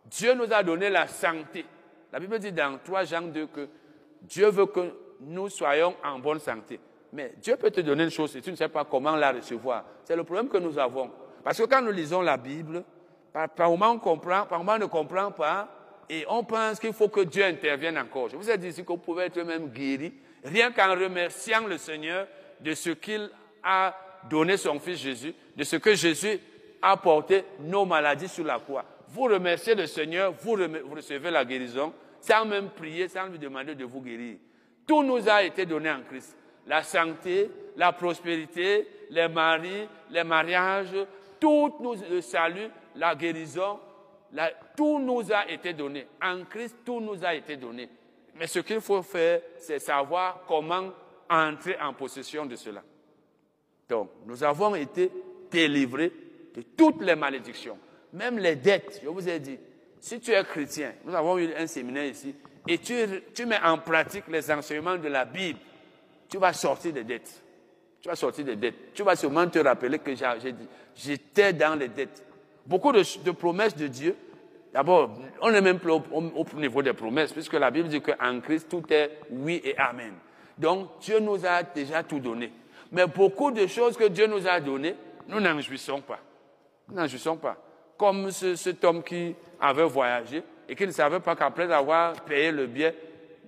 Dieu 0.07 0.35
nous 0.35 0.53
a 0.53 0.65
donné 0.65 0.91
la 0.91 1.07
santé. 1.07 1.65
La 2.15 2.21
Bible 2.21 2.39
dit 2.39 2.53
dans 2.53 2.79
3 2.79 3.07
Jean 3.07 3.23
2 3.23 3.47
que 3.49 3.69
Dieu 4.23 4.49
veut 4.49 4.67
que 4.67 4.89
nous 5.19 5.49
soyons 5.49 5.97
en 6.05 6.21
bonne 6.21 6.39
santé. 6.39 6.79
Mais 7.13 7.35
Dieu 7.43 7.57
peut 7.57 7.73
te 7.73 7.81
donner 7.81 8.05
une 8.05 8.11
chose 8.11 8.37
et 8.37 8.41
tu 8.41 8.53
ne 8.53 8.57
sais 8.57 8.69
pas 8.69 8.85
comment 8.85 9.17
la 9.17 9.33
recevoir. 9.33 9.85
C'est 10.05 10.15
le 10.15 10.23
problème 10.23 10.49
que 10.49 10.59
nous 10.59 10.79
avons. 10.79 11.11
Parce 11.43 11.59
que 11.59 11.65
quand 11.65 11.83
nous 11.83 11.91
lisons 11.91 12.23
la 12.23 12.37
Bible, 12.37 12.85
par, 13.33 13.69
moment 13.69 13.91
on 13.91 13.99
comprend, 13.99 14.47
par 14.47 14.61
moment 14.61 14.75
on 14.77 14.79
ne 14.79 14.87
comprend 14.87 15.33
pas, 15.33 15.69
et 16.09 16.25
on 16.29 16.45
pense 16.45 16.79
qu'il 16.79 16.93
faut 16.93 17.09
que 17.09 17.23
Dieu 17.23 17.45
intervienne 17.45 17.99
encore. 17.99 18.29
Je 18.29 18.37
vous 18.37 18.49
ai 18.49 18.59
dit 18.59 18.69
ici 18.69 18.85
vous 18.87 18.97
pouvez 18.97 19.25
être 19.25 19.43
même 19.43 19.71
guéri, 19.71 20.15
rien 20.45 20.71
qu'en 20.71 20.93
remerciant 20.93 21.67
le 21.67 21.79
Seigneur 21.79 22.29
de 22.61 22.75
ce 22.75 22.91
qu'il 22.91 23.29
a 23.65 23.93
donné 24.31 24.57
son 24.57 24.79
Fils 24.79 25.01
Jésus, 25.01 25.35
de 25.57 25.65
ce 25.65 25.75
que 25.75 25.97
Jésus 25.97 26.39
a 26.81 26.97
porté 26.97 27.45
nos 27.59 27.85
maladies 27.85 28.29
sur 28.29 28.45
la 28.45 28.61
croix. 28.61 28.85
Vous 29.09 29.25
remerciez 29.25 29.75
le 29.75 29.89
Seigneur, 29.89 30.33
vous 30.41 30.57
recevez 30.95 31.33
la 31.33 31.45
guérison, 31.45 31.93
sans 32.25 32.47
même 32.47 32.71
prier, 32.71 33.09
sans 33.09 33.27
lui 33.27 33.39
demander 33.39 33.75
de 33.75 33.85
vous 33.85 34.01
guérir. 34.01 34.39
Tout 34.87 35.03
nous 35.03 35.29
a 35.29 35.43
été 35.43 35.67
donné 35.67 35.91
en 35.91 36.03
Christ. 36.03 36.35
La 36.67 36.83
santé, 36.83 37.51
la 37.77 37.93
prospérité, 37.93 38.89
les 39.11 39.29
maris, 39.29 39.87
les 40.11 40.25
mariages, 40.25 40.97
tout 41.39 41.75
nous, 41.81 41.95
le 42.11 42.23
salut, 42.23 42.69
la 42.97 43.15
guérison, 43.15 43.79
tout 44.75 44.99
nous 44.99 45.31
a 45.31 45.51
été 45.51 45.75
donné. 45.75 46.07
En 46.23 46.45
Christ, 46.45 46.77
tout 46.83 47.01
nous 47.01 47.23
a 47.23 47.35
été 47.35 47.57
donné. 47.57 47.91
Mais 48.37 48.47
ce 48.47 48.61
qu'il 48.61 48.81
faut 48.81 49.03
faire, 49.03 49.43
c'est 49.59 49.79
savoir 49.79 50.45
comment 50.49 50.93
entrer 51.29 51.77
en 51.79 51.93
possession 51.93 52.47
de 52.47 52.57
cela. 52.57 52.83
Donc, 53.87 54.11
nous 54.25 54.43
avons 54.43 54.75
été 54.75 55.11
délivrés 55.51 56.11
de 56.55 56.63
toutes 56.63 57.03
les 57.03 57.17
malédictions, 57.17 57.79
même 58.15 58.39
les 58.39 58.57
dettes. 58.57 59.01
Je 59.03 59.09
vous 59.09 59.29
ai 59.29 59.39
dit, 59.39 59.59
si 60.05 60.21
tu 60.21 60.33
es 60.33 60.45
chrétien, 60.45 60.93
nous 61.07 61.15
avons 61.15 61.39
eu 61.39 61.51
un 61.55 61.67
séminaire 61.67 62.05
ici, 62.05 62.35
et 62.69 62.77
tu, 62.77 62.95
tu 63.35 63.47
mets 63.47 63.59
en 63.65 63.79
pratique 63.79 64.25
les 64.29 64.51
enseignements 64.51 64.99
de 64.99 65.09
la 65.09 65.25
Bible, 65.25 65.59
tu 66.29 66.37
vas 66.37 66.53
sortir 66.53 66.93
des 66.93 67.05
dettes. 67.05 67.43
Tu 68.03 68.11
vas 68.11 68.15
sortir 68.15 68.45
des 68.45 68.57
dettes. 68.57 68.93
Tu 68.93 69.03
vas 69.03 69.17
sûrement 69.17 69.49
te 69.49 69.59
rappeler 69.61 69.99
que 69.99 70.11
j'étais 70.95 71.55
dans 71.55 71.75
les 71.75 71.89
dettes. 71.89 72.23
Beaucoup 72.67 72.93
de, 72.93 73.31
promesses 73.31 73.75
de 73.75 73.87
Dieu. 73.87 74.15
D'abord, 74.75 75.11
on 75.41 75.51
n'est 75.51 75.63
même 75.63 75.79
plus 75.79 75.93
au, 75.93 76.45
niveau 76.55 76.83
des 76.83 76.93
promesses, 76.93 77.33
puisque 77.33 77.55
la 77.55 77.71
Bible 77.71 77.89
dit 77.89 78.03
qu'en 78.03 78.41
Christ, 78.43 78.69
tout 78.69 78.83
est 78.91 79.21
oui 79.31 79.63
et 79.65 79.75
amen. 79.79 80.13
Donc, 80.59 80.99
Dieu 81.01 81.19
nous 81.19 81.47
a 81.47 81.63
déjà 81.63 82.03
tout 82.03 82.21
donné. 82.21 82.53
Mais 82.93 83.07
beaucoup 83.07 83.51
de 83.51 83.67
choses 83.67 83.97
que 83.97 84.09
Dieu 84.09 84.27
nous 84.27 84.47
a 84.47 84.61
données, 84.61 84.97
nous 85.29 85.41
n'en 85.41 85.59
jouissons 85.63 86.03
pas. 86.03 86.21
Nous 86.89 86.95
n'en 86.95 87.07
jouissons 87.07 87.39
pas. 87.39 87.57
Comme 87.97 88.31
ce, 88.31 88.57
cet 88.57 88.85
homme 88.85 89.03
qui 89.03 89.35
avait 89.61 89.85
voyagé 89.85 90.43
et 90.69 90.75
qui 90.75 90.87
ne 90.87 90.93
savait 90.93 91.21
pas 91.21 91.37
qu'après 91.37 91.71
avoir 91.73 92.13
payé 92.23 92.51
le 92.51 92.67
billet, 92.67 92.95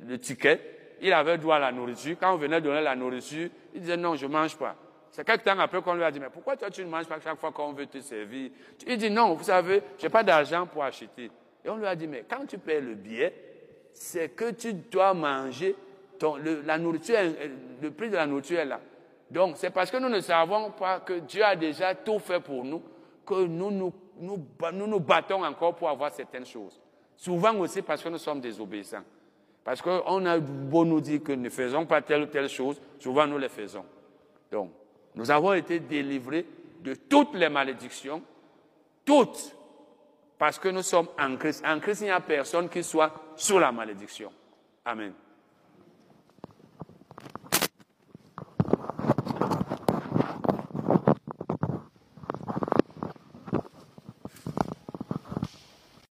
le 0.07 0.19
ticket, 0.19 0.61
il 1.01 1.13
avait 1.13 1.39
droit 1.39 1.57
à 1.57 1.59
la 1.59 1.73
nourriture. 1.73 2.17
Quand 2.21 2.35
on 2.35 2.37
venait 2.37 2.61
donner 2.61 2.81
la 2.81 2.95
nourriture, 2.95 3.49
il 3.75 3.81
disait 3.81 3.97
non, 3.97 4.15
je 4.15 4.27
ne 4.27 4.33
mange 4.33 4.57
pas. 4.57 4.77
C'est 5.11 5.25
quelques 5.25 5.45
temps 5.45 5.59
après 5.59 5.81
qu'on 5.81 5.95
lui 5.95 6.05
a 6.05 6.11
dit, 6.11 6.21
mais 6.21 6.29
pourquoi 6.31 6.57
toi 6.57 6.71
tu 6.71 6.85
ne 6.85 6.91
manges 6.91 7.07
pas 7.07 7.19
chaque 7.21 7.39
fois 7.39 7.51
qu'on 7.51 7.73
veut 7.73 7.87
te 7.87 7.99
servir? 8.01 8.51
Il 8.87 8.99
dit 8.99 9.11
non, 9.11 9.35
vous 9.35 9.45
savez, 9.45 9.83
je 9.99 10.05
n'ai 10.05 10.11
pas 10.11 10.23
d'argent 10.23 10.67
pour 10.67 10.85
acheter. 10.85 11.31
Et 11.65 11.71
on 11.71 11.77
lui 11.77 11.87
a 11.87 11.97
dit, 11.97 12.07
mais 12.07 12.25
quand 12.29 12.47
tu 12.47 12.59
payes 12.59 12.81
le 12.81 12.95
billet, 12.95 13.35
c'est 13.93 14.29
que 14.29 14.51
tu 14.51 14.75
dois 14.75 15.15
manger 15.15 15.75
la 16.65 16.79
nourriture, 16.79 17.17
le 17.83 17.91
prix 17.91 18.11
de 18.11 18.17
la 18.17 18.27
nourriture 18.27 18.61
est 18.61 18.67
là. 18.67 18.81
Donc, 19.31 19.57
c'est 19.57 19.71
parce 19.71 19.91
que 19.91 19.97
nous 19.97 20.09
ne 20.09 20.21
savons 20.21 20.71
pas 20.71 21.01
que 21.01 21.15
Dieu 21.15 21.43
a 21.43 21.57
déjà 21.57 21.95
tout 21.95 22.19
fait 22.19 22.41
pour 22.41 22.65
nous 22.65 22.83
que 23.27 23.45
nous 23.45 23.71
nous, 23.71 23.93
nous, 24.19 24.47
nous, 24.73 25.01
battons 25.01 25.45
encore 25.45 25.75
pour 25.75 25.89
avoir 25.89 26.13
certaines 26.13 26.47
choses. 26.47 26.81
Souvent 27.17 27.55
aussi 27.57 27.83
parce 27.83 28.03
que 28.03 28.09
nous 28.09 28.19
sommes 28.19 28.41
désobéissants. 28.41 29.05
Parce 29.65 29.83
qu'on 29.83 30.27
a 30.27 30.39
beau 30.39 30.85
nous 30.85 31.01
dire 31.01 31.23
que 31.23 31.33
ne 31.33 31.49
faisons 31.49 31.87
pas 31.87 32.01
telle 32.03 32.23
ou 32.23 32.27
telle 32.27 32.49
chose, 32.49 32.81
souvent 32.99 33.27
nous 33.27 33.39
les 33.39 33.49
faisons. 33.49 33.85
Donc, 34.51 34.71
nous 35.15 35.31
avons 35.31 35.53
été 35.55 35.81
délivrés 35.81 36.47
de 36.81 36.95
toutes 36.95 37.35
les 37.35 37.49
malédictions, 37.49 38.23
toutes, 39.05 39.57
parce 40.39 40.59
que 40.59 40.69
nous 40.69 40.83
sommes 40.83 41.09
en 41.19 41.37
Christ. 41.37 41.65
En 41.67 41.81
Christ, 41.81 42.03
il 42.03 42.05
n'y 42.05 42.11
a 42.11 42.21
personne 42.21 42.69
qui 42.69 42.85
soit 42.85 43.13
sous 43.35 43.59
la 43.59 43.73
malédiction. 43.73 44.31
Amen. 44.85 45.13